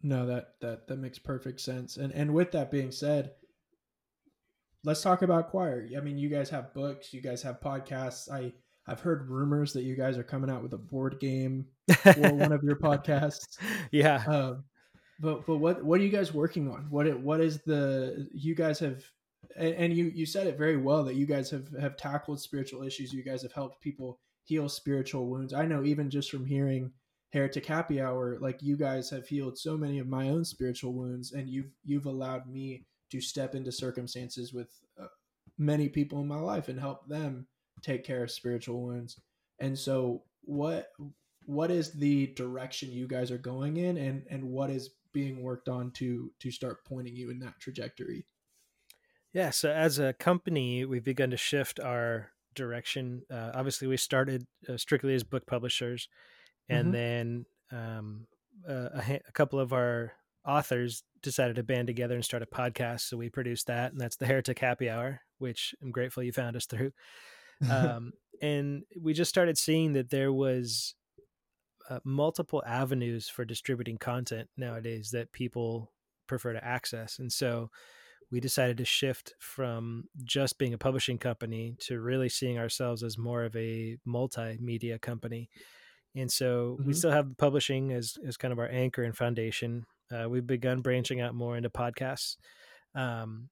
No, 0.03 0.27
that 0.27 0.55
that 0.61 0.87
that 0.89 0.99
makes 0.99 1.19
perfect 1.19 1.61
sense. 1.61 1.97
And 1.97 2.13
and 2.13 2.35
with 2.35 2.53
that 2.53 2.71
being 2.71 2.93
said, 2.93 3.33
let's 4.85 5.03
talk 5.03 5.23
about 5.23 5.51
Quoir. 5.51 5.87
I 5.97 6.01
mean, 6.01 6.19
you 6.19 6.29
guys 6.29 6.51
have 6.51 6.75
books, 6.75 7.13
you 7.13 7.21
guys 7.21 7.43
have 7.43 7.61
podcasts. 7.61 8.31
I 8.31 8.53
I've 8.89 9.01
heard 9.01 9.29
rumors 9.29 9.73
that 9.73 9.83
you 9.83 9.97
guys 9.97 10.17
are 10.17 10.23
coming 10.23 10.51
out 10.51 10.63
with 10.63 10.73
a 10.73 10.79
board 10.79 11.19
game 11.21 11.67
for 12.03 12.35
one 12.35 12.53
of 12.53 12.63
your 12.63 12.77
podcasts. 12.83 13.59
Yeah. 13.91 14.23
Um, 14.27 14.65
but 15.19 15.47
but 15.47 15.57
what 15.57 15.83
what 15.83 16.01
are 16.01 16.05
you 16.05 16.11
guys 16.11 16.33
working 16.33 16.71
on? 16.71 16.87
What 16.91 17.21
what 17.21 17.41
is 17.41 17.61
the 17.63 18.29
you 18.33 18.55
guys 18.55 18.79
have 18.81 19.03
and, 19.57 19.75
and 19.75 19.97
you 19.97 20.13
you 20.15 20.27
said 20.27 20.47
it 20.47 20.59
very 20.59 20.77
well 20.77 21.05
that 21.05 21.15
you 21.15 21.27
guys 21.27 21.51
have 21.51 21.69
have 21.81 21.97
tackled 21.97 22.41
spiritual 22.41 22.83
issues. 22.83 23.13
You 23.13 23.23
guys 23.23 23.43
have 23.43 23.53
helped 23.53 23.81
people 23.81 24.21
heal 24.45 24.69
spiritual 24.69 25.27
wounds. 25.27 25.53
I 25.53 25.67
know 25.67 25.85
even 25.85 26.11
just 26.11 26.31
from 26.31 26.47
hearing 26.47 26.93
Heretic 27.33 27.67
Happy 27.67 28.01
Hour, 28.01 28.39
like 28.41 28.63
you 28.63 28.77
guys 28.77 29.11
have 29.11 29.27
healed 29.27 29.59
so 29.59 29.77
many 29.77 29.99
of 29.99 30.09
my 30.09 30.29
own 30.29 30.45
spiritual 30.45 30.93
wounds, 30.93 31.33
and 31.33 31.49
you've 31.49 31.73
you've 31.85 32.07
allowed 32.07 32.47
me 32.47 32.85
to 33.11 33.21
step 33.21 33.55
into 33.55 33.73
circumstances 33.73 34.53
with 34.53 34.71
uh, 35.01 35.07
many 35.59 35.89
people 35.89 36.21
in 36.21 36.29
my 36.29 36.39
life 36.39 36.69
and 36.69 36.79
help 36.79 37.09
them 37.09 37.47
take 37.83 38.05
care 38.05 38.23
of 38.23 38.31
spiritual 38.31 38.83
wounds. 38.83 39.21
And 39.59 39.79
so 39.79 40.23
what 40.43 40.89
what 41.45 41.71
is 41.71 41.93
the 41.93 42.29
direction 42.29 42.91
you 42.91 43.07
guys 43.07 43.31
are 43.31 43.39
going 43.39 43.77
in 43.77 43.97
and 43.97 44.25
and 44.31 44.45
what 44.45 44.71
is 44.71 44.91
being 45.13 45.43
worked 45.43 45.69
on 45.69 45.91
to 45.93 46.31
to 46.41 46.51
start 46.51 46.85
pointing 46.85 47.15
you 47.17 47.31
in 47.31 47.39
that 47.41 47.59
trajectory? 47.61 48.27
Yeah 49.33 49.51
so 49.51 49.71
as 49.71 49.99
a 49.99 50.13
company 50.15 50.85
we've 50.85 51.05
begun 51.05 51.31
to 51.31 51.37
shift 51.37 51.81
our 51.81 52.31
direction. 52.55 53.23
Uh, 53.31 53.51
obviously 53.55 53.87
we 53.87 53.97
started 53.97 54.47
uh, 54.69 54.77
strictly 54.77 55.15
as 55.15 55.23
book 55.23 55.47
publishers. 55.47 56.09
And 56.69 56.87
mm-hmm. 56.87 56.93
then 56.93 57.47
um, 57.71 58.27
uh, 58.69 58.89
a, 58.95 59.21
a, 59.29 59.33
couple 59.33 59.61
of 59.61 59.73
our 59.73 60.13
authors 60.45 61.05
decided 61.23 61.57
to 61.57 61.63
band 61.63 61.87
together 61.87 62.15
and 62.15 62.25
start 62.25 62.43
a 62.43 62.47
podcast. 62.47 63.03
So 63.03 63.17
we 63.17 63.29
produced 63.29 63.67
that 63.67 63.93
and 63.93 64.01
that's 64.01 64.17
the 64.17 64.27
heretic 64.27 64.59
happy 64.59 64.89
hour 64.89 65.21
which 65.39 65.75
i'm 65.83 65.91
grateful 65.91 66.23
you 66.23 66.33
found 66.33 66.57
us 66.57 66.67
through 66.67 66.93
um, 67.71 68.13
and 68.43 68.83
we 69.01 69.13
just 69.13 69.29
started 69.29 69.57
seeing 69.59 69.95
that 69.95 70.11
there 70.11 70.33
was 70.33 70.95
uh, 71.89 72.01
multiple 72.05 72.63
avenues 72.67 73.29
for 73.29 73.45
distributing 73.45 73.99
content 73.99 74.49
nowadays 74.57 75.11
that 75.13 75.33
people 75.33 75.93
prefer 76.27 76.53
to 76.53 76.65
access. 76.65 77.19
And 77.19 77.33
so 77.33 77.71
we 78.31 78.41
decided 78.41 78.77
to 78.79 78.85
shift 78.85 79.35
from 79.39 80.05
just 80.25 80.59
being 80.59 80.75
a 80.75 80.79
publishing 80.79 81.19
company 81.19 81.77
to 81.81 82.01
really 82.01 82.29
seeing 82.29 82.59
ourselves 82.59 83.03
as 83.03 83.17
more 83.17 83.45
of 83.45 83.55
a 83.55 83.97
multimedia 84.07 85.01
company. 85.01 85.49
And 86.15 86.31
so 86.31 86.77
mm-hmm. 86.79 86.89
we 86.89 86.95
still 86.95 87.13
have 87.13 87.37
publishing 87.37 87.93
as, 87.93 88.17
as 88.27 88.37
kind 88.37 88.53
of 88.53 88.59
our 88.59 88.69
anchor 88.69 89.05
and 89.05 89.17
foundation. 89.17 89.85
Uh, 90.13 90.29
we've 90.29 90.47
begun 90.47 90.81
branching 90.81 91.21
out 91.21 91.35
more 91.35 91.57
into 91.57 91.71
podcasts. 91.71 92.37
Um, 92.95 93.49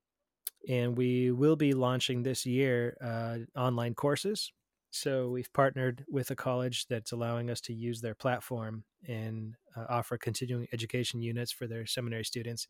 and 0.69 0.97
we 0.97 1.31
will 1.31 1.57
be 1.57 1.73
launching 1.73 2.23
this 2.23 2.47
year 2.47 2.97
uh, 3.03 3.39
online 3.59 3.95
courses 3.95 4.53
so 4.95 5.29
we've 5.29 5.53
partnered 5.53 6.05
with 6.09 6.31
a 6.31 6.37
college 6.37 6.87
that's 6.89 7.11
allowing 7.11 7.51
us 7.51 7.61
to 7.63 7.75
use 7.75 8.01
their 8.01 8.15
platform 8.15 8.85
and 9.09 9.57
uh, 9.77 9.87
offer 9.89 10.17
continuing 10.17 10.69
education 10.73 11.21
units 11.21 11.51
for 11.51 11.67
their 11.67 11.85
seminary 11.85 12.25
students. 12.25 12.69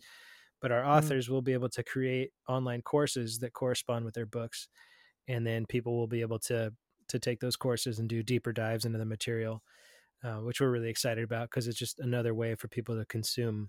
But 0.62 0.72
our 0.72 0.80
mm-hmm. 0.80 0.90
authors 0.90 1.26
mm-hmm. 1.26 1.34
will 1.34 1.42
be 1.42 1.52
able 1.52 1.68
to 1.68 1.82
create 1.82 2.30
online 2.48 2.80
courses 2.80 3.40
that 3.40 3.52
correspond 3.52 4.06
with 4.06 4.14
their 4.14 4.24
books, 4.24 4.68
and 5.28 5.46
then 5.46 5.66
people 5.66 5.98
will 5.98 6.06
be 6.06 6.22
able 6.22 6.38
to 6.40 6.72
to 7.08 7.18
take 7.18 7.40
those 7.40 7.56
courses 7.56 7.98
and 7.98 8.08
do 8.08 8.22
deeper 8.22 8.54
dives 8.54 8.86
into 8.86 8.98
the 8.98 9.04
material, 9.04 9.62
uh, 10.24 10.36
which 10.36 10.62
we're 10.62 10.70
really 10.70 10.88
excited 10.88 11.24
about 11.24 11.50
because 11.50 11.68
it's 11.68 11.78
just 11.78 12.00
another 12.00 12.32
way 12.32 12.54
for 12.54 12.68
people 12.68 12.96
to 12.96 13.04
consume 13.04 13.68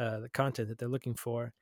uh, 0.00 0.18
the 0.18 0.30
content 0.30 0.68
that 0.68 0.78
they're 0.78 0.88
looking 0.88 1.14
for. 1.14 1.52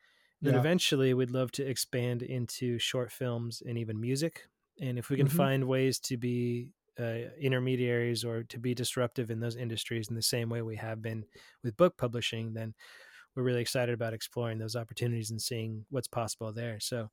And 0.42 0.54
yeah. 0.54 0.58
eventually, 0.58 1.14
we'd 1.14 1.30
love 1.30 1.52
to 1.52 1.64
expand 1.64 2.22
into 2.22 2.78
short 2.78 3.12
films 3.12 3.62
and 3.64 3.78
even 3.78 4.00
music 4.00 4.48
and 4.80 4.98
if 4.98 5.10
we 5.10 5.16
can 5.16 5.26
mm-hmm. 5.26 5.36
find 5.36 5.64
ways 5.64 5.98
to 6.00 6.16
be 6.16 6.70
uh, 6.98 7.28
intermediaries 7.40 8.24
or 8.24 8.42
to 8.44 8.58
be 8.58 8.74
disruptive 8.74 9.30
in 9.30 9.40
those 9.40 9.56
industries 9.56 10.08
in 10.08 10.16
the 10.16 10.22
same 10.22 10.48
way 10.48 10.62
we 10.62 10.76
have 10.76 11.02
been 11.02 11.24
with 11.62 11.76
book 11.76 11.96
publishing, 11.96 12.52
then 12.54 12.74
we're 13.34 13.42
really 13.42 13.60
excited 13.60 13.94
about 13.94 14.12
exploring 14.12 14.58
those 14.58 14.76
opportunities 14.76 15.30
and 15.30 15.40
seeing 15.40 15.84
what's 15.90 16.08
possible 16.08 16.52
there. 16.52 16.80
So, 16.80 17.08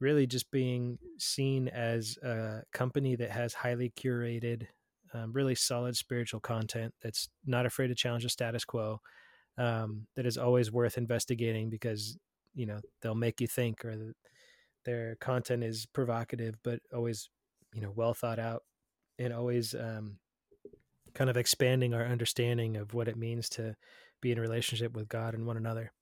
really, 0.00 0.26
just 0.26 0.50
being 0.50 0.98
seen 1.18 1.68
as 1.68 2.18
a 2.22 2.62
company 2.72 3.14
that 3.16 3.30
has 3.30 3.54
highly 3.54 3.90
curated, 3.90 4.66
um, 5.14 5.32
really 5.32 5.54
solid 5.54 5.96
spiritual 5.96 6.40
content 6.40 6.94
that's 7.00 7.28
not 7.46 7.66
afraid 7.66 7.88
to 7.88 7.94
challenge 7.94 8.24
the 8.24 8.28
status 8.28 8.64
quo, 8.64 9.00
um, 9.58 10.06
that 10.16 10.26
is 10.26 10.38
always 10.38 10.72
worth 10.72 10.98
investigating 10.98 11.70
because 11.70 12.18
you 12.54 12.66
know 12.66 12.80
they'll 13.00 13.14
make 13.14 13.40
you 13.40 13.46
think 13.46 13.84
or 13.84 14.14
their 14.84 15.16
content 15.16 15.62
is 15.62 15.86
provocative, 15.86 16.56
but 16.62 16.80
always, 16.94 17.28
you 17.72 17.80
know, 17.80 17.92
well 17.94 18.14
thought 18.14 18.38
out 18.38 18.62
and 19.18 19.32
always 19.32 19.74
um, 19.74 20.18
kind 21.14 21.30
of 21.30 21.36
expanding 21.36 21.94
our 21.94 22.04
understanding 22.04 22.76
of 22.76 22.94
what 22.94 23.08
it 23.08 23.16
means 23.16 23.48
to 23.50 23.76
be 24.20 24.32
in 24.32 24.40
relationship 24.40 24.94
with 24.94 25.08
God 25.08 25.34
and 25.34 25.46
one 25.46 25.56
another. 25.56 25.92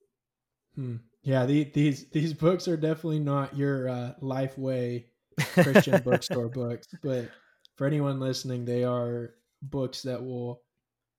Hmm. 0.74 0.96
Yeah, 1.22 1.44
the, 1.44 1.64
these 1.64 2.06
these 2.10 2.32
books 2.32 2.66
are 2.68 2.76
definitely 2.76 3.18
not 3.18 3.56
your 3.56 3.88
uh, 3.88 4.12
Lifeway 4.22 5.04
Christian 5.38 6.00
bookstore 6.04 6.48
books, 6.48 6.88
but 7.02 7.28
for 7.76 7.86
anyone 7.86 8.20
listening, 8.20 8.64
they 8.64 8.84
are 8.84 9.34
books 9.62 10.02
that 10.02 10.22
will 10.22 10.62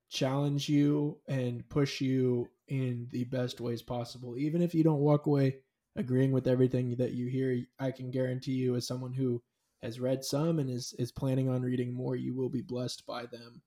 challenge 0.09 0.67
you 0.67 1.17
and 1.27 1.67
push 1.69 2.01
you 2.01 2.47
in 2.72 3.05
the 3.11 3.26
best 3.26 3.59
ways 3.59 3.82
possible. 3.82 4.38
Even 4.38 4.61
if 4.61 4.74
you 4.74 4.82
don't 4.82 5.01
walk 5.01 5.26
away 5.26 5.57
agreeing 5.97 6.32
with 6.32 6.47
everything 6.47 6.95
that 6.95 7.11
you 7.11 7.28
hear, 7.28 7.65
I 7.78 7.91
can 7.91 8.11
guarantee 8.11 8.53
you, 8.53 8.78
as 8.78 8.88
someone 8.88 9.11
who 9.11 9.43
has 9.84 9.99
read 9.99 10.24
some 10.24 10.57
and 10.57 10.69
is 10.69 10.95
is 10.97 11.11
planning 11.11 11.49
on 11.49 11.63
reading 11.63 11.93
more, 11.93 12.15
you 12.15 12.34
will 12.34 12.47
be 12.47 12.61
blessed 12.61 13.05
by 13.05 13.26
them. 13.26 13.61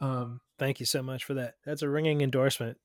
Um, 0.00 0.40
thank 0.58 0.80
you 0.80 0.86
so 0.86 1.02
much 1.02 1.24
for 1.24 1.34
that. 1.34 1.56
That's 1.66 1.82
a 1.82 1.88
ringing 1.88 2.22
endorsement. 2.22 2.78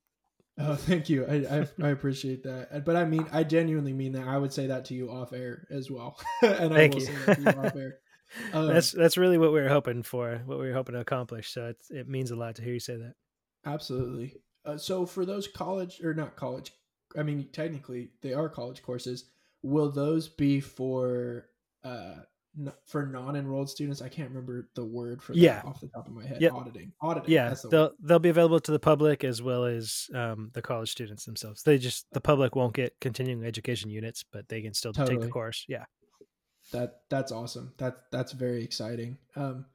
Oh, 0.58 0.76
thank 0.76 1.08
you. 1.08 1.26
I, 1.26 1.62
I, 1.62 1.68
I 1.82 1.90
appreciate 1.92 2.44
that. 2.44 2.84
But 2.84 2.98
I 2.98 3.06
mean, 3.06 3.26
I 3.32 3.46
genuinely 3.46 3.94
mean 3.94 4.12
that. 4.14 4.28
I 4.28 4.38
would 4.38 4.52
say 4.52 4.68
that 4.68 4.84
to 4.86 4.94
you 4.94 5.10
off 5.10 5.32
air 5.32 5.66
as 5.72 5.90
well. 5.90 6.20
and 6.42 6.74
thank 6.74 6.94
I 6.94 6.96
will 6.96 7.02
you. 7.02 7.08
say 7.08 7.14
that 7.26 7.36
to 7.36 7.42
you 7.42 7.48
off 7.48 7.76
air. 7.76 7.98
Um, 8.54 8.68
that's 8.68 8.92
that's 8.92 9.18
really 9.18 9.40
what 9.40 9.52
we 9.52 9.60
were 9.60 9.70
hoping 9.70 10.04
for, 10.04 10.44
what 10.46 10.60
we 10.60 10.68
were 10.68 10.74
hoping 10.76 10.94
to 10.94 11.02
accomplish. 11.02 11.50
So 11.52 11.70
it's, 11.70 11.90
it 11.90 12.08
means 12.08 12.30
a 12.30 12.36
lot 12.36 12.58
to 12.58 12.62
hear 12.62 12.74
you 12.74 12.80
say 12.80 12.96
that. 12.96 13.16
Absolutely. 13.66 14.36
Uh, 14.66 14.78
so 14.78 15.06
for 15.06 15.26
those 15.26 15.48
college 15.48 16.02
or 16.04 16.14
not 16.14 16.36
college, 16.36 16.72
I 17.18 17.24
mean, 17.24 17.48
technically 17.52 18.10
they 18.22 18.34
are 18.34 18.50
college 18.50 18.84
courses. 18.84 19.26
Will 19.64 19.92
those 19.92 20.28
be 20.28 20.60
for 20.60 21.48
uh 21.84 22.16
for 22.86 23.06
non-enrolled 23.06 23.70
students? 23.70 24.02
I 24.02 24.10
can't 24.10 24.30
remember 24.30 24.70
the 24.76 24.86
word 24.86 25.22
for 25.22 25.34
that 25.34 25.40
yeah. 25.40 25.62
off 25.66 25.80
the 25.80 25.88
top 25.88 26.08
of 26.08 26.14
my 26.14 26.26
head. 26.26 26.42
Yep. 26.42 26.54
Auditing, 26.54 26.92
auditing. 27.02 27.32
Yeah, 27.32 27.50
the 27.50 27.70
they'll 27.70 27.82
word. 27.84 27.92
they'll 28.02 28.20
be 28.20 28.30
available 28.30 28.60
to 28.60 28.72
the 28.72 28.80
public 28.80 29.24
as 29.24 29.42
well 29.42 29.66
as 29.66 30.08
um, 30.14 30.52
the 30.54 30.62
college 30.62 30.92
students 30.92 31.26
themselves. 31.26 31.64
They 31.64 31.78
just 31.78 32.06
the 32.12 32.22
public 32.22 32.56
won't 32.56 32.74
get 32.74 33.00
continuing 33.00 33.46
education 33.46 33.90
units, 33.90 34.24
but 34.32 34.50
they 34.50 34.62
can 34.62 34.74
still 34.74 34.94
totally. 34.94 35.18
take 35.18 35.26
the 35.26 35.32
course. 35.32 35.66
Yeah, 35.68 35.86
that 36.72 37.02
that's 37.10 37.32
awesome. 37.32 37.74
That 37.78 37.98
that's 38.12 38.32
very 38.32 38.64
exciting. 38.64 39.18
Um, 39.36 39.66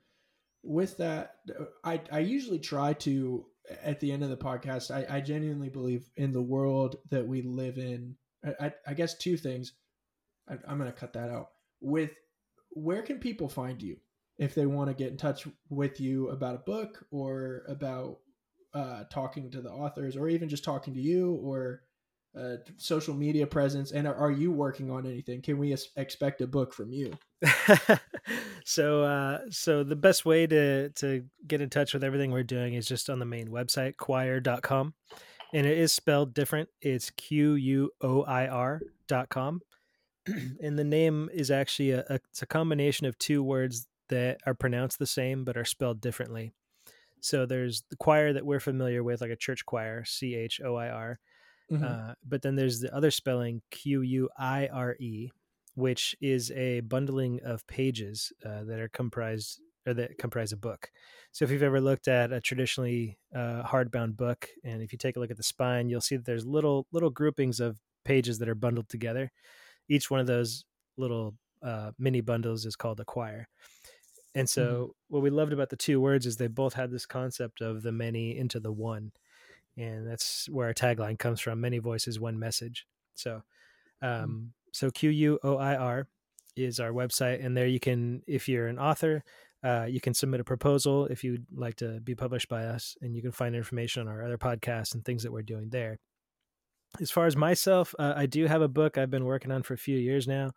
with 0.63 0.97
that, 0.99 1.37
I 1.85 2.01
I 2.11 2.21
usually 2.21 2.59
try 2.59 2.95
to 2.95 3.47
at 3.83 4.01
the 4.01 4.13
end 4.13 4.23
of 4.23 4.31
the 4.31 4.37
podcast, 4.37 4.91
I, 4.91 5.17
I 5.17 5.21
genuinely 5.21 5.69
believe 5.69 6.11
in 6.17 6.33
the 6.33 6.43
world 6.43 6.97
that 7.11 7.27
we 7.27 7.43
live 7.43 7.79
in. 7.79 8.17
I, 8.45 8.67
I, 8.67 8.73
I 8.89 8.95
guess 8.95 9.17
two 9.17 9.37
things. 9.37 9.73
I, 10.49 10.55
I'm 10.69 10.79
going 10.79 10.91
to 10.91 10.99
cut 10.99 11.13
that 11.15 11.31
out. 11.31 11.51
With 11.81 12.13
where 12.71 13.03
can 13.03 13.19
people 13.19 13.49
find 13.49 13.81
you 13.83 13.97
if 14.39 14.55
they 14.55 14.67
want 14.67 14.89
to 14.89 14.95
get 14.95 15.11
in 15.11 15.17
touch 15.17 15.47
with 15.69 16.01
you 16.01 16.29
about 16.29 16.57
a 16.57 16.59
book 16.59 17.07
or 17.11 17.63
about 17.69 18.19
uh, 18.75 19.05
talking 19.11 19.51
to 19.51 19.61
the 19.61 19.71
authors 19.71 20.17
or 20.17 20.29
even 20.29 20.49
just 20.49 20.65
talking 20.65 20.95
to 20.95 21.01
you 21.01 21.35
or 21.43 21.83
uh, 22.39 22.57
social 22.77 23.15
media 23.15 23.47
presence 23.47 23.93
and 23.93 24.07
are, 24.07 24.15
are, 24.15 24.31
you 24.31 24.51
working 24.51 24.91
on 24.91 25.07
anything? 25.07 25.41
Can 25.41 25.59
we 25.59 25.77
expect 25.97 26.41
a 26.41 26.47
book 26.47 26.75
from 26.75 26.93
you? 26.93 27.13
So 28.65 29.05
uh, 29.05 29.41
so 29.51 29.85
the 29.85 29.95
best 29.95 30.25
way 30.25 30.47
to 30.47 30.89
to 30.89 31.25
get 31.47 31.61
in 31.61 31.69
touch 31.69 31.93
with 31.93 32.03
everything 32.03 32.31
we're 32.31 32.43
doing 32.43 32.75
is 32.75 32.89
just 32.89 33.11
on 33.11 33.19
the 33.19 33.27
main 33.27 33.49
website 33.49 33.99
quoir.com 33.99 34.95
and 35.53 35.67
it 35.67 35.79
is 35.79 35.93
spelled 35.93 36.35
different. 36.35 36.71
It's 36.81 37.11
q-u-o-i-r 37.11 38.81
dot 39.07 39.29
com. 39.29 39.61
And 40.63 40.79
the 40.79 40.85
name 40.85 41.29
is 41.35 41.51
actually 41.51 41.91
a, 41.91 42.01
a, 42.09 42.15
it's 42.15 42.41
a 42.41 42.47
combination 42.47 43.07
of 43.07 43.19
two 43.19 43.43
words 43.43 43.87
that 44.09 44.39
are 44.47 44.55
pronounced 44.55 44.99
the 44.99 45.07
same 45.07 45.45
but 45.45 45.59
are 45.59 45.67
spelled 45.67 46.01
differently. 46.01 46.55
So 47.21 47.45
there's 47.45 47.85
the 47.91 47.97
choir 47.97 48.33
that 48.33 48.47
we're 48.47 48.61
familiar 48.61 49.03
with 49.03 49.21
like 49.21 49.31
a 49.31 49.37
church 49.37 49.67
choir 49.67 50.05
c-h-o-i-r 50.05 51.19
Mm-hmm. 51.71 51.85
Uh, 51.85 52.15
but 52.27 52.43
then 52.43 52.57
there's 52.57 52.81
the 52.81 52.95
other 52.95 53.11
spelling, 53.11 53.63
Q 53.71 54.03
U 54.03 54.29
I 54.39 54.69
R 54.73 54.97
E, 55.01 55.31
which 55.75 56.15
is 56.21 56.51
a 56.53 56.81
bundling 56.81 57.41
of 57.45 57.67
pages 57.67 58.33
uh, 58.45 58.65
that 58.65 58.81
are 58.81 58.89
comprised 58.89 59.61
or 59.87 59.95
that 59.95 60.17
comprise 60.19 60.53
a 60.53 60.57
book. 60.57 60.91
So 61.33 61.45
if 61.45 61.51
you've 61.51 61.63
ever 61.63 61.81
looked 61.81 62.09
at 62.09 62.33
a 62.33 62.41
traditionally 62.41 63.19
uh, 63.35 63.63
hardbound 63.65 64.17
book, 64.17 64.49
and 64.63 64.83
if 64.83 64.93
you 64.93 64.99
take 64.99 65.17
a 65.17 65.21
look 65.21 65.31
at 65.31 65.37
the 65.37 65.43
spine, 65.43 65.89
you'll 65.89 66.01
see 66.01 66.17
that 66.17 66.25
there's 66.25 66.47
little 66.47 66.87
little 66.93 67.11
groupings 67.11 67.61
of 67.61 67.79
pages 68.05 68.39
that 68.39 68.49
are 68.49 68.55
bundled 68.55 68.89
together. 68.89 69.31
Each 69.89 70.11
one 70.11 70.21
of 70.21 70.27
those 70.27 70.65
little 70.97 71.35
uh, 71.63 71.91
mini 71.99 72.21
bundles 72.21 72.67
is 72.67 72.77
called 72.77 73.01
a 73.01 73.05
quire. 73.05 73.49
And 74.35 74.49
so, 74.49 74.65
mm-hmm. 74.65 75.15
what 75.15 75.23
we 75.23 75.31
loved 75.31 75.53
about 75.53 75.71
the 75.71 75.77
two 75.77 76.01
words 76.01 76.27
is 76.27 76.37
they 76.37 76.49
both 76.49 76.75
had 76.75 76.91
this 76.91 77.07
concept 77.07 77.61
of 77.61 77.83
the 77.83 77.93
many 77.93 78.37
into 78.37 78.61
the 78.61 78.73
one 78.73 79.13
and 79.77 80.07
that's 80.09 80.49
where 80.49 80.69
our 80.69 80.75
tagline 80.75 81.19
comes 81.19 81.41
from 81.41 81.61
many 81.61 81.79
voices 81.79 82.21
one 82.21 82.39
message 82.39 82.87
so 83.15 83.43
hmm. 84.03 84.09
um 84.09 84.31
mm. 84.31 84.49
so 84.73 84.91
q-u-o-i-r 84.91 86.07
is 86.57 86.79
our 86.79 86.91
website 86.91 87.45
and 87.45 87.57
there 87.57 87.67
you 87.67 87.81
can 87.81 88.23
if 88.27 88.49
you're 88.49 88.69
an 88.69 88.79
author 88.79 89.23
uh, 89.65 89.87
you 89.89 89.99
can 89.99 90.13
submit 90.13 90.41
a 90.41 90.45
proposal 90.45 91.07
if 91.07 91.25
you'd 91.25 91.47
like 91.57 91.75
to 91.77 91.99
be 92.01 92.15
published 92.15 92.51
by 92.51 92.67
us 92.67 92.99
and 93.01 93.17
you 93.17 93.23
can 93.23 93.33
find 93.33 93.57
information 93.57 94.03
on 94.03 94.09
our 94.09 94.23
other 94.23 94.37
podcasts 94.37 94.95
and 94.95 95.05
things 95.05 95.23
that 95.23 95.33
we're 95.33 95.43
doing 95.43 95.71
there 95.71 95.99
as 97.01 97.11
far 97.11 97.27
as 97.27 97.37
myself 97.37 97.95
uh, 97.99 98.13
i 98.17 98.27
do 98.27 98.47
have 98.47 98.63
a 98.63 98.69
book 98.69 98.99
i've 98.99 99.11
been 99.11 99.25
working 99.25 99.51
on 99.51 99.63
for 99.63 99.75
a 99.75 99.79
few 99.79 99.99
years 99.99 100.29
now 100.29 100.51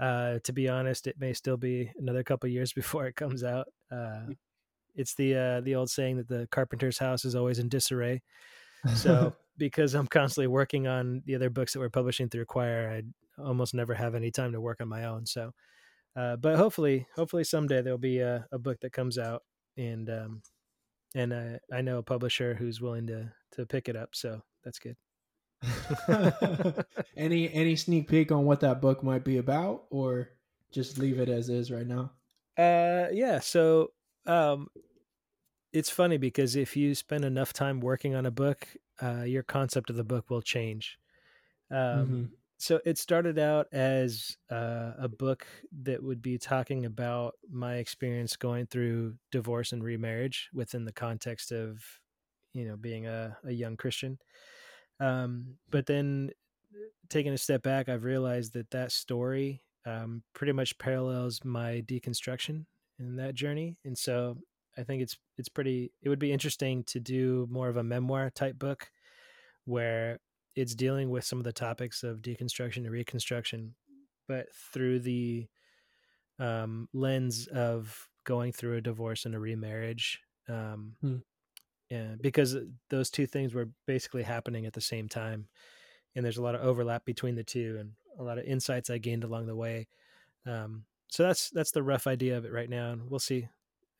uh, 0.00 0.38
to 0.44 0.52
be 0.52 0.68
honest 0.68 1.06
it 1.06 1.16
may 1.18 1.32
still 1.32 1.56
be 1.56 1.90
another 1.98 2.22
couple 2.22 2.48
years 2.48 2.72
before 2.74 3.06
it 3.06 3.16
comes 3.16 3.42
out 3.42 3.66
uh, 3.90 4.26
it's 4.94 5.14
the 5.14 5.34
uh, 5.34 5.60
the 5.60 5.74
old 5.74 5.90
saying 5.90 6.18
that 6.18 6.28
the 6.28 6.48
carpenter's 6.50 6.98
house 6.98 7.24
is 7.24 7.34
always 7.34 7.58
in 7.58 7.68
disarray. 7.68 8.22
So 8.94 9.34
because 9.58 9.94
I'm 9.94 10.06
constantly 10.06 10.48
working 10.48 10.86
on 10.86 11.22
the 11.26 11.34
other 11.34 11.50
books 11.50 11.72
that 11.72 11.80
we're 11.80 11.90
publishing 11.90 12.28
through 12.28 12.46
Quoir, 12.46 12.90
I 12.90 13.02
almost 13.42 13.74
never 13.74 13.94
have 13.94 14.14
any 14.14 14.30
time 14.30 14.52
to 14.52 14.60
work 14.60 14.80
on 14.80 14.88
my 14.88 15.04
own. 15.04 15.26
So, 15.26 15.52
uh, 16.16 16.36
but 16.36 16.56
hopefully, 16.56 17.06
hopefully 17.14 17.44
someday 17.44 17.82
there'll 17.82 17.98
be 17.98 18.18
a, 18.18 18.46
a 18.52 18.58
book 18.58 18.78
that 18.80 18.92
comes 18.92 19.18
out, 19.18 19.42
and 19.76 20.08
um, 20.10 20.42
and 21.14 21.32
uh, 21.32 21.58
I 21.72 21.82
know 21.82 21.98
a 21.98 22.02
publisher 22.02 22.54
who's 22.54 22.80
willing 22.80 23.06
to 23.08 23.32
to 23.52 23.66
pick 23.66 23.88
it 23.88 23.96
up. 23.96 24.10
So 24.14 24.42
that's 24.64 24.78
good. 24.78 24.96
any 27.16 27.52
any 27.52 27.76
sneak 27.76 28.08
peek 28.08 28.32
on 28.32 28.44
what 28.44 28.60
that 28.60 28.80
book 28.80 29.02
might 29.02 29.24
be 29.24 29.38
about, 29.38 29.84
or 29.90 30.30
just 30.72 30.98
leave 30.98 31.20
it 31.20 31.28
as 31.28 31.48
is 31.48 31.70
right 31.70 31.86
now? 31.86 32.10
Uh, 32.58 33.08
yeah. 33.12 33.40
So, 33.40 33.92
um, 34.26 34.68
it's 35.72 35.90
funny 35.90 36.18
because 36.18 36.56
if 36.56 36.76
you 36.76 36.94
spend 36.94 37.24
enough 37.24 37.52
time 37.52 37.80
working 37.80 38.14
on 38.14 38.26
a 38.26 38.30
book, 38.30 38.68
uh, 39.02 39.22
your 39.22 39.42
concept 39.42 39.90
of 39.90 39.96
the 39.96 40.04
book 40.04 40.30
will 40.30 40.42
change. 40.42 40.98
Um, 41.70 41.78
mm-hmm. 41.78 42.24
So 42.58 42.80
it 42.84 42.96
started 42.96 43.38
out 43.38 43.66
as 43.72 44.36
uh, 44.50 44.92
a 44.98 45.08
book 45.08 45.46
that 45.82 46.00
would 46.00 46.22
be 46.22 46.38
talking 46.38 46.84
about 46.84 47.34
my 47.50 47.76
experience 47.76 48.36
going 48.36 48.66
through 48.66 49.14
divorce 49.32 49.72
and 49.72 49.82
remarriage 49.82 50.48
within 50.54 50.84
the 50.84 50.92
context 50.92 51.50
of, 51.50 51.82
you 52.52 52.66
know, 52.66 52.76
being 52.76 53.06
a, 53.06 53.36
a 53.44 53.50
young 53.50 53.76
Christian. 53.76 54.18
Um, 55.00 55.54
but 55.70 55.86
then 55.86 56.30
taking 57.08 57.32
a 57.32 57.38
step 57.38 57.64
back, 57.64 57.88
I've 57.88 58.04
realized 58.04 58.52
that 58.52 58.70
that 58.70 58.92
story 58.92 59.62
um, 59.84 60.22
pretty 60.32 60.52
much 60.52 60.78
parallels 60.78 61.40
my 61.44 61.82
deconstruction 61.84 62.66
in 63.02 63.16
that 63.16 63.34
journey, 63.34 63.76
and 63.84 63.96
so 63.96 64.38
I 64.76 64.82
think 64.82 65.02
it's 65.02 65.18
it's 65.38 65.48
pretty. 65.48 65.92
It 66.02 66.08
would 66.08 66.18
be 66.18 66.32
interesting 66.32 66.84
to 66.84 67.00
do 67.00 67.46
more 67.50 67.68
of 67.68 67.76
a 67.76 67.82
memoir 67.82 68.30
type 68.30 68.58
book, 68.58 68.90
where 69.64 70.18
it's 70.54 70.74
dealing 70.74 71.10
with 71.10 71.24
some 71.24 71.38
of 71.38 71.44
the 71.44 71.52
topics 71.52 72.02
of 72.02 72.18
deconstruction 72.18 72.78
and 72.78 72.90
reconstruction, 72.90 73.74
but 74.28 74.46
through 74.72 75.00
the 75.00 75.46
um, 76.38 76.88
lens 76.92 77.46
of 77.48 78.08
going 78.24 78.52
through 78.52 78.76
a 78.76 78.82
divorce 78.82 79.24
and 79.24 79.34
a 79.34 79.38
remarriage. 79.38 80.20
Um, 80.48 80.94
hmm. 81.00 81.16
Yeah, 81.90 82.14
because 82.20 82.56
those 82.88 83.10
two 83.10 83.26
things 83.26 83.52
were 83.52 83.68
basically 83.86 84.22
happening 84.22 84.64
at 84.64 84.72
the 84.72 84.80
same 84.80 85.08
time, 85.08 85.48
and 86.16 86.24
there's 86.24 86.38
a 86.38 86.42
lot 86.42 86.54
of 86.54 86.62
overlap 86.62 87.04
between 87.04 87.34
the 87.34 87.44
two, 87.44 87.76
and 87.78 87.92
a 88.18 88.22
lot 88.22 88.38
of 88.38 88.44
insights 88.44 88.88
I 88.88 88.98
gained 88.98 89.24
along 89.24 89.46
the 89.46 89.56
way. 89.56 89.88
Um, 90.46 90.84
so 91.12 91.24
that's 91.24 91.50
that's 91.50 91.72
the 91.72 91.82
rough 91.82 92.06
idea 92.06 92.38
of 92.38 92.46
it 92.46 92.52
right 92.52 92.70
now, 92.70 92.92
and 92.92 93.10
we'll 93.10 93.20
see. 93.20 93.46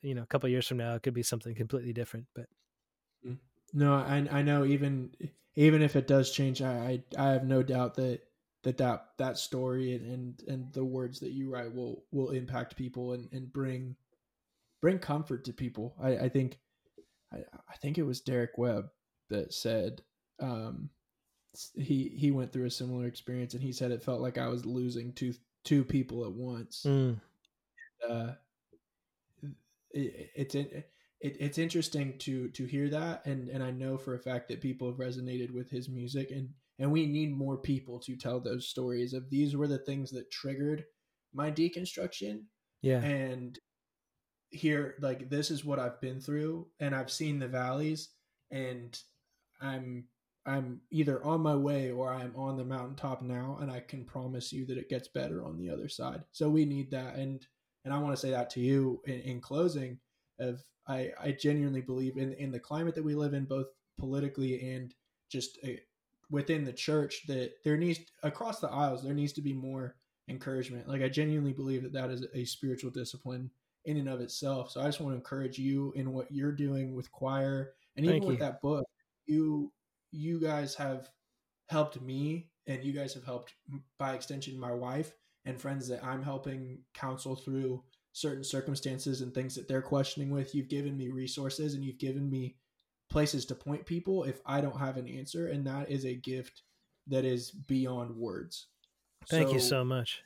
You 0.01 0.15
know, 0.15 0.23
a 0.23 0.25
couple 0.25 0.49
years 0.49 0.67
from 0.67 0.77
now, 0.77 0.95
it 0.95 1.03
could 1.03 1.13
be 1.13 1.21
something 1.21 1.53
completely 1.53 1.93
different. 1.93 2.25
But 2.33 2.47
mm. 3.25 3.37
no, 3.71 3.93
I 3.93 4.27
I 4.31 4.41
know 4.41 4.65
even 4.65 5.11
even 5.53 5.83
if 5.83 5.95
it 5.95 6.07
does 6.07 6.31
change, 6.31 6.63
I 6.63 7.03
I, 7.15 7.29
I 7.29 7.31
have 7.33 7.45
no 7.45 7.61
doubt 7.61 7.93
that 7.95 8.21
that 8.63 8.79
that 8.79 9.09
that 9.19 9.37
story 9.37 9.93
and, 9.93 10.11
and 10.11 10.43
and 10.47 10.73
the 10.73 10.83
words 10.83 11.19
that 11.19 11.33
you 11.33 11.51
write 11.51 11.75
will 11.75 12.03
will 12.11 12.31
impact 12.31 12.75
people 12.75 13.13
and 13.13 13.29
and 13.31 13.53
bring 13.53 13.95
bring 14.81 14.97
comfort 14.97 15.45
to 15.45 15.53
people. 15.53 15.95
I 16.01 16.17
I 16.17 16.29
think 16.29 16.57
I, 17.31 17.43
I 17.69 17.75
think 17.75 17.99
it 17.99 18.07
was 18.07 18.21
Derek 18.21 18.57
Webb 18.57 18.89
that 19.29 19.53
said 19.53 20.01
um, 20.39 20.89
he 21.75 22.09
he 22.17 22.31
went 22.31 22.51
through 22.51 22.65
a 22.65 22.71
similar 22.71 23.05
experience 23.05 23.53
and 23.53 23.61
he 23.61 23.71
said 23.71 23.91
it 23.91 24.01
felt 24.01 24.19
like 24.19 24.39
I 24.39 24.47
was 24.47 24.65
losing 24.65 25.13
two 25.13 25.35
two 25.63 25.83
people 25.83 26.25
at 26.25 26.31
once. 26.31 26.83
Mm. 26.85 27.19
Uh, 28.07 28.33
it, 29.91 30.31
it's 30.35 30.55
it, 30.55 30.91
it's 31.21 31.57
interesting 31.57 32.17
to 32.19 32.49
to 32.49 32.65
hear 32.65 32.89
that 32.89 33.25
and 33.25 33.47
and 33.49 33.63
I 33.63 33.71
know 33.71 33.97
for 33.97 34.15
a 34.15 34.19
fact 34.19 34.49
that 34.49 34.61
people 34.61 34.89
have 34.89 34.97
resonated 34.97 35.51
with 35.51 35.69
his 35.69 35.87
music 35.87 36.31
and 36.31 36.49
and 36.79 36.91
we 36.91 37.05
need 37.05 37.31
more 37.31 37.57
people 37.57 37.99
to 37.99 38.15
tell 38.15 38.39
those 38.39 38.67
stories 38.67 39.13
of 39.13 39.29
these 39.29 39.55
were 39.55 39.67
the 39.67 39.77
things 39.77 40.11
that 40.11 40.31
triggered 40.31 40.83
my 41.33 41.51
deconstruction. 41.51 42.41
Yeah. 42.81 43.01
And 43.01 43.57
here 44.49 44.95
like 45.01 45.29
this 45.29 45.49
is 45.49 45.63
what 45.63 45.79
I've 45.79 46.01
been 46.01 46.19
through 46.19 46.67
and 46.79 46.93
I've 46.93 47.11
seen 47.11 47.39
the 47.39 47.47
valleys 47.47 48.09
and 48.51 48.97
I'm 49.61 50.05
I'm 50.45 50.81
either 50.91 51.23
on 51.23 51.41
my 51.41 51.55
way 51.55 51.91
or 51.91 52.11
I'm 52.11 52.35
on 52.35 52.57
the 52.57 52.65
mountaintop 52.65 53.21
now 53.21 53.57
and 53.61 53.71
I 53.71 53.79
can 53.79 54.03
promise 54.03 54.51
you 54.51 54.65
that 54.65 54.77
it 54.77 54.89
gets 54.89 55.07
better 55.07 55.45
on 55.45 55.57
the 55.57 55.69
other 55.69 55.87
side. 55.87 56.23
So 56.31 56.49
we 56.49 56.65
need 56.65 56.91
that 56.91 57.15
and 57.15 57.45
and 57.85 57.93
I 57.93 57.97
want 57.97 58.15
to 58.15 58.19
say 58.19 58.31
that 58.31 58.49
to 58.51 58.59
you 58.59 59.01
in, 59.05 59.19
in 59.21 59.41
closing 59.41 59.99
of 60.39 60.63
I 60.87 61.11
I 61.21 61.31
genuinely 61.31 61.81
believe 61.81 62.17
in 62.17 62.33
in 62.33 62.51
the 62.51 62.59
climate 62.59 62.95
that 62.95 63.03
we 63.03 63.15
live 63.15 63.33
in 63.33 63.45
both 63.45 63.67
politically 63.97 64.69
and 64.73 64.93
just 65.29 65.57
a, 65.63 65.75
uh, 65.75 65.77
within 66.29 66.65
the 66.65 66.73
church 66.73 67.25
that 67.27 67.53
there 67.63 67.77
needs 67.77 67.99
across 68.23 68.59
the 68.59 68.69
aisles 68.69 69.03
there 69.03 69.13
needs 69.13 69.33
to 69.33 69.41
be 69.41 69.53
more 69.53 69.95
encouragement. 70.27 70.87
Like 70.87 71.01
I 71.01 71.09
genuinely 71.09 71.53
believe 71.53 71.83
that 71.83 71.93
that 71.93 72.09
is 72.09 72.25
a 72.33 72.45
spiritual 72.45 72.91
discipline 72.91 73.49
in 73.85 73.97
and 73.97 74.09
of 74.09 74.21
itself. 74.21 74.71
So 74.71 74.81
I 74.81 74.85
just 74.85 74.99
want 74.99 75.13
to 75.13 75.17
encourage 75.17 75.57
you 75.57 75.91
in 75.95 76.13
what 76.13 76.31
you're 76.31 76.51
doing 76.51 76.95
with 76.95 77.11
Quoir 77.11 77.71
and 77.97 78.05
even 78.05 78.23
with 78.23 78.39
that 78.39 78.61
book. 78.61 78.85
You 79.25 79.71
you 80.13 80.39
guys 80.39 80.75
have 80.75 81.09
helped 81.67 82.01
me 82.01 82.49
and 82.67 82.83
you 82.83 82.93
guys 82.93 83.13
have 83.13 83.25
helped 83.25 83.53
by 83.97 84.13
extension 84.13 84.57
my 84.59 84.71
wife 84.71 85.11
and 85.45 85.59
friends 85.59 85.87
that 85.89 86.03
I'm 86.03 86.23
helping 86.23 86.79
counsel 86.93 87.35
through 87.35 87.83
certain 88.13 88.43
circumstances 88.43 89.21
and 89.21 89.33
things 89.33 89.55
that 89.55 89.67
they're 89.67 89.81
questioning 89.81 90.29
with. 90.29 90.53
You've 90.53 90.69
given 90.69 90.95
me 90.95 91.09
resources 91.09 91.73
and 91.73 91.83
you've 91.83 91.97
given 91.97 92.29
me 92.29 92.55
places 93.09 93.45
to 93.47 93.55
point 93.55 93.85
people 93.85 94.23
if 94.23 94.39
I 94.45 94.61
don't 94.61 94.79
have 94.79 94.97
an 94.97 95.07
answer 95.07 95.47
and 95.47 95.65
that 95.67 95.89
is 95.89 96.05
a 96.05 96.15
gift 96.15 96.61
that 97.07 97.25
is 97.25 97.51
beyond 97.51 98.15
words. 98.15 98.67
Thank 99.29 99.49
so, 99.49 99.53
you 99.55 99.59
so 99.59 99.83
much. 99.83 100.23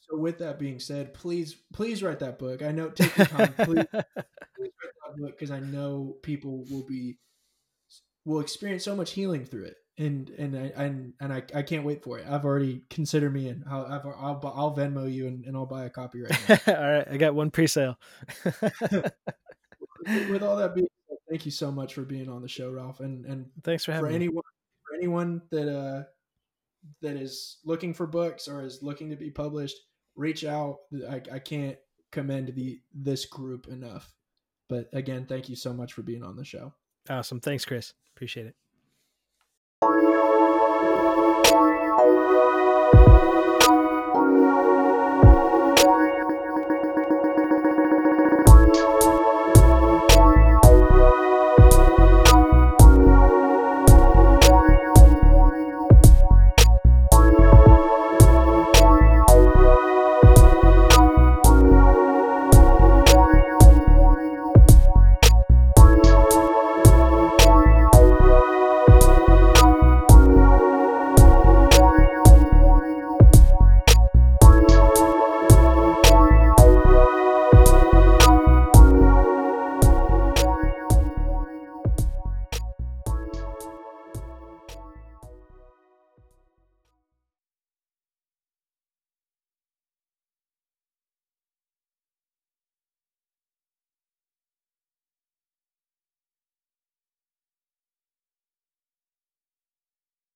So 0.00 0.16
with 0.16 0.38
that 0.38 0.58
being 0.58 0.78
said, 0.78 1.14
please 1.14 1.56
please 1.72 2.02
write 2.02 2.20
that 2.20 2.38
book. 2.38 2.62
I 2.62 2.72
know 2.72 2.90
take 2.90 3.16
your 3.16 3.26
time. 3.26 3.54
please, 3.54 3.86
please 3.92 4.72
write 4.80 4.94
that 5.02 5.16
book 5.16 5.38
because 5.38 5.50
I 5.50 5.60
know 5.60 6.16
people 6.22 6.64
will 6.70 6.84
be 6.86 7.18
will 8.24 8.40
experience 8.40 8.84
so 8.84 8.96
much 8.96 9.12
healing 9.12 9.44
through 9.44 9.64
it. 9.64 9.76
And 9.96 10.28
and 10.30 10.56
I 10.56 10.82
and, 10.82 11.12
and 11.20 11.32
I, 11.32 11.44
I 11.54 11.62
can't 11.62 11.84
wait 11.84 12.02
for 12.02 12.18
it. 12.18 12.26
I've 12.28 12.44
already 12.44 12.82
considered 12.90 13.32
me 13.32 13.48
in. 13.48 13.64
I'll 13.70 13.86
I'll, 13.86 14.16
I'll, 14.18 14.52
I'll 14.56 14.76
Venmo 14.76 15.12
you 15.12 15.28
and, 15.28 15.44
and 15.44 15.56
I'll 15.56 15.66
buy 15.66 15.84
a 15.84 15.90
copy 15.90 16.22
right 16.22 16.48
now. 16.48 16.58
all 16.74 16.90
right, 16.90 17.06
I 17.08 17.16
got 17.16 17.36
one 17.36 17.52
pre-sale. 17.52 17.96
with 18.44 20.42
all 20.42 20.56
that 20.56 20.74
being 20.74 20.88
said, 21.08 21.18
thank 21.30 21.44
you 21.44 21.52
so 21.52 21.70
much 21.70 21.94
for 21.94 22.02
being 22.02 22.28
on 22.28 22.42
the 22.42 22.48
show, 22.48 22.72
Ralph. 22.72 22.98
And 22.98 23.24
and 23.24 23.50
thanks 23.62 23.84
for 23.84 23.92
having 23.92 24.06
for 24.06 24.10
me. 24.10 24.16
anyone 24.16 24.42
for 24.84 24.96
anyone 24.96 25.42
that 25.50 25.72
uh 25.72 26.02
that 27.00 27.16
is 27.16 27.58
looking 27.64 27.94
for 27.94 28.06
books 28.06 28.48
or 28.48 28.62
is 28.62 28.82
looking 28.82 29.10
to 29.10 29.16
be 29.16 29.30
published, 29.30 29.76
reach 30.16 30.44
out. 30.44 30.78
I, 31.08 31.22
I 31.32 31.38
can't 31.38 31.78
commend 32.10 32.54
the 32.54 32.80
this 32.92 33.26
group 33.26 33.68
enough. 33.68 34.12
But 34.68 34.88
again, 34.92 35.26
thank 35.26 35.48
you 35.48 35.56
so 35.56 35.72
much 35.72 35.92
for 35.92 36.02
being 36.02 36.22
on 36.24 36.36
the 36.36 36.44
show. 36.44 36.72
Awesome. 37.08 37.40
Thanks, 37.40 37.64
Chris. 37.64 37.92
Appreciate 38.14 38.46
it. 38.46 38.56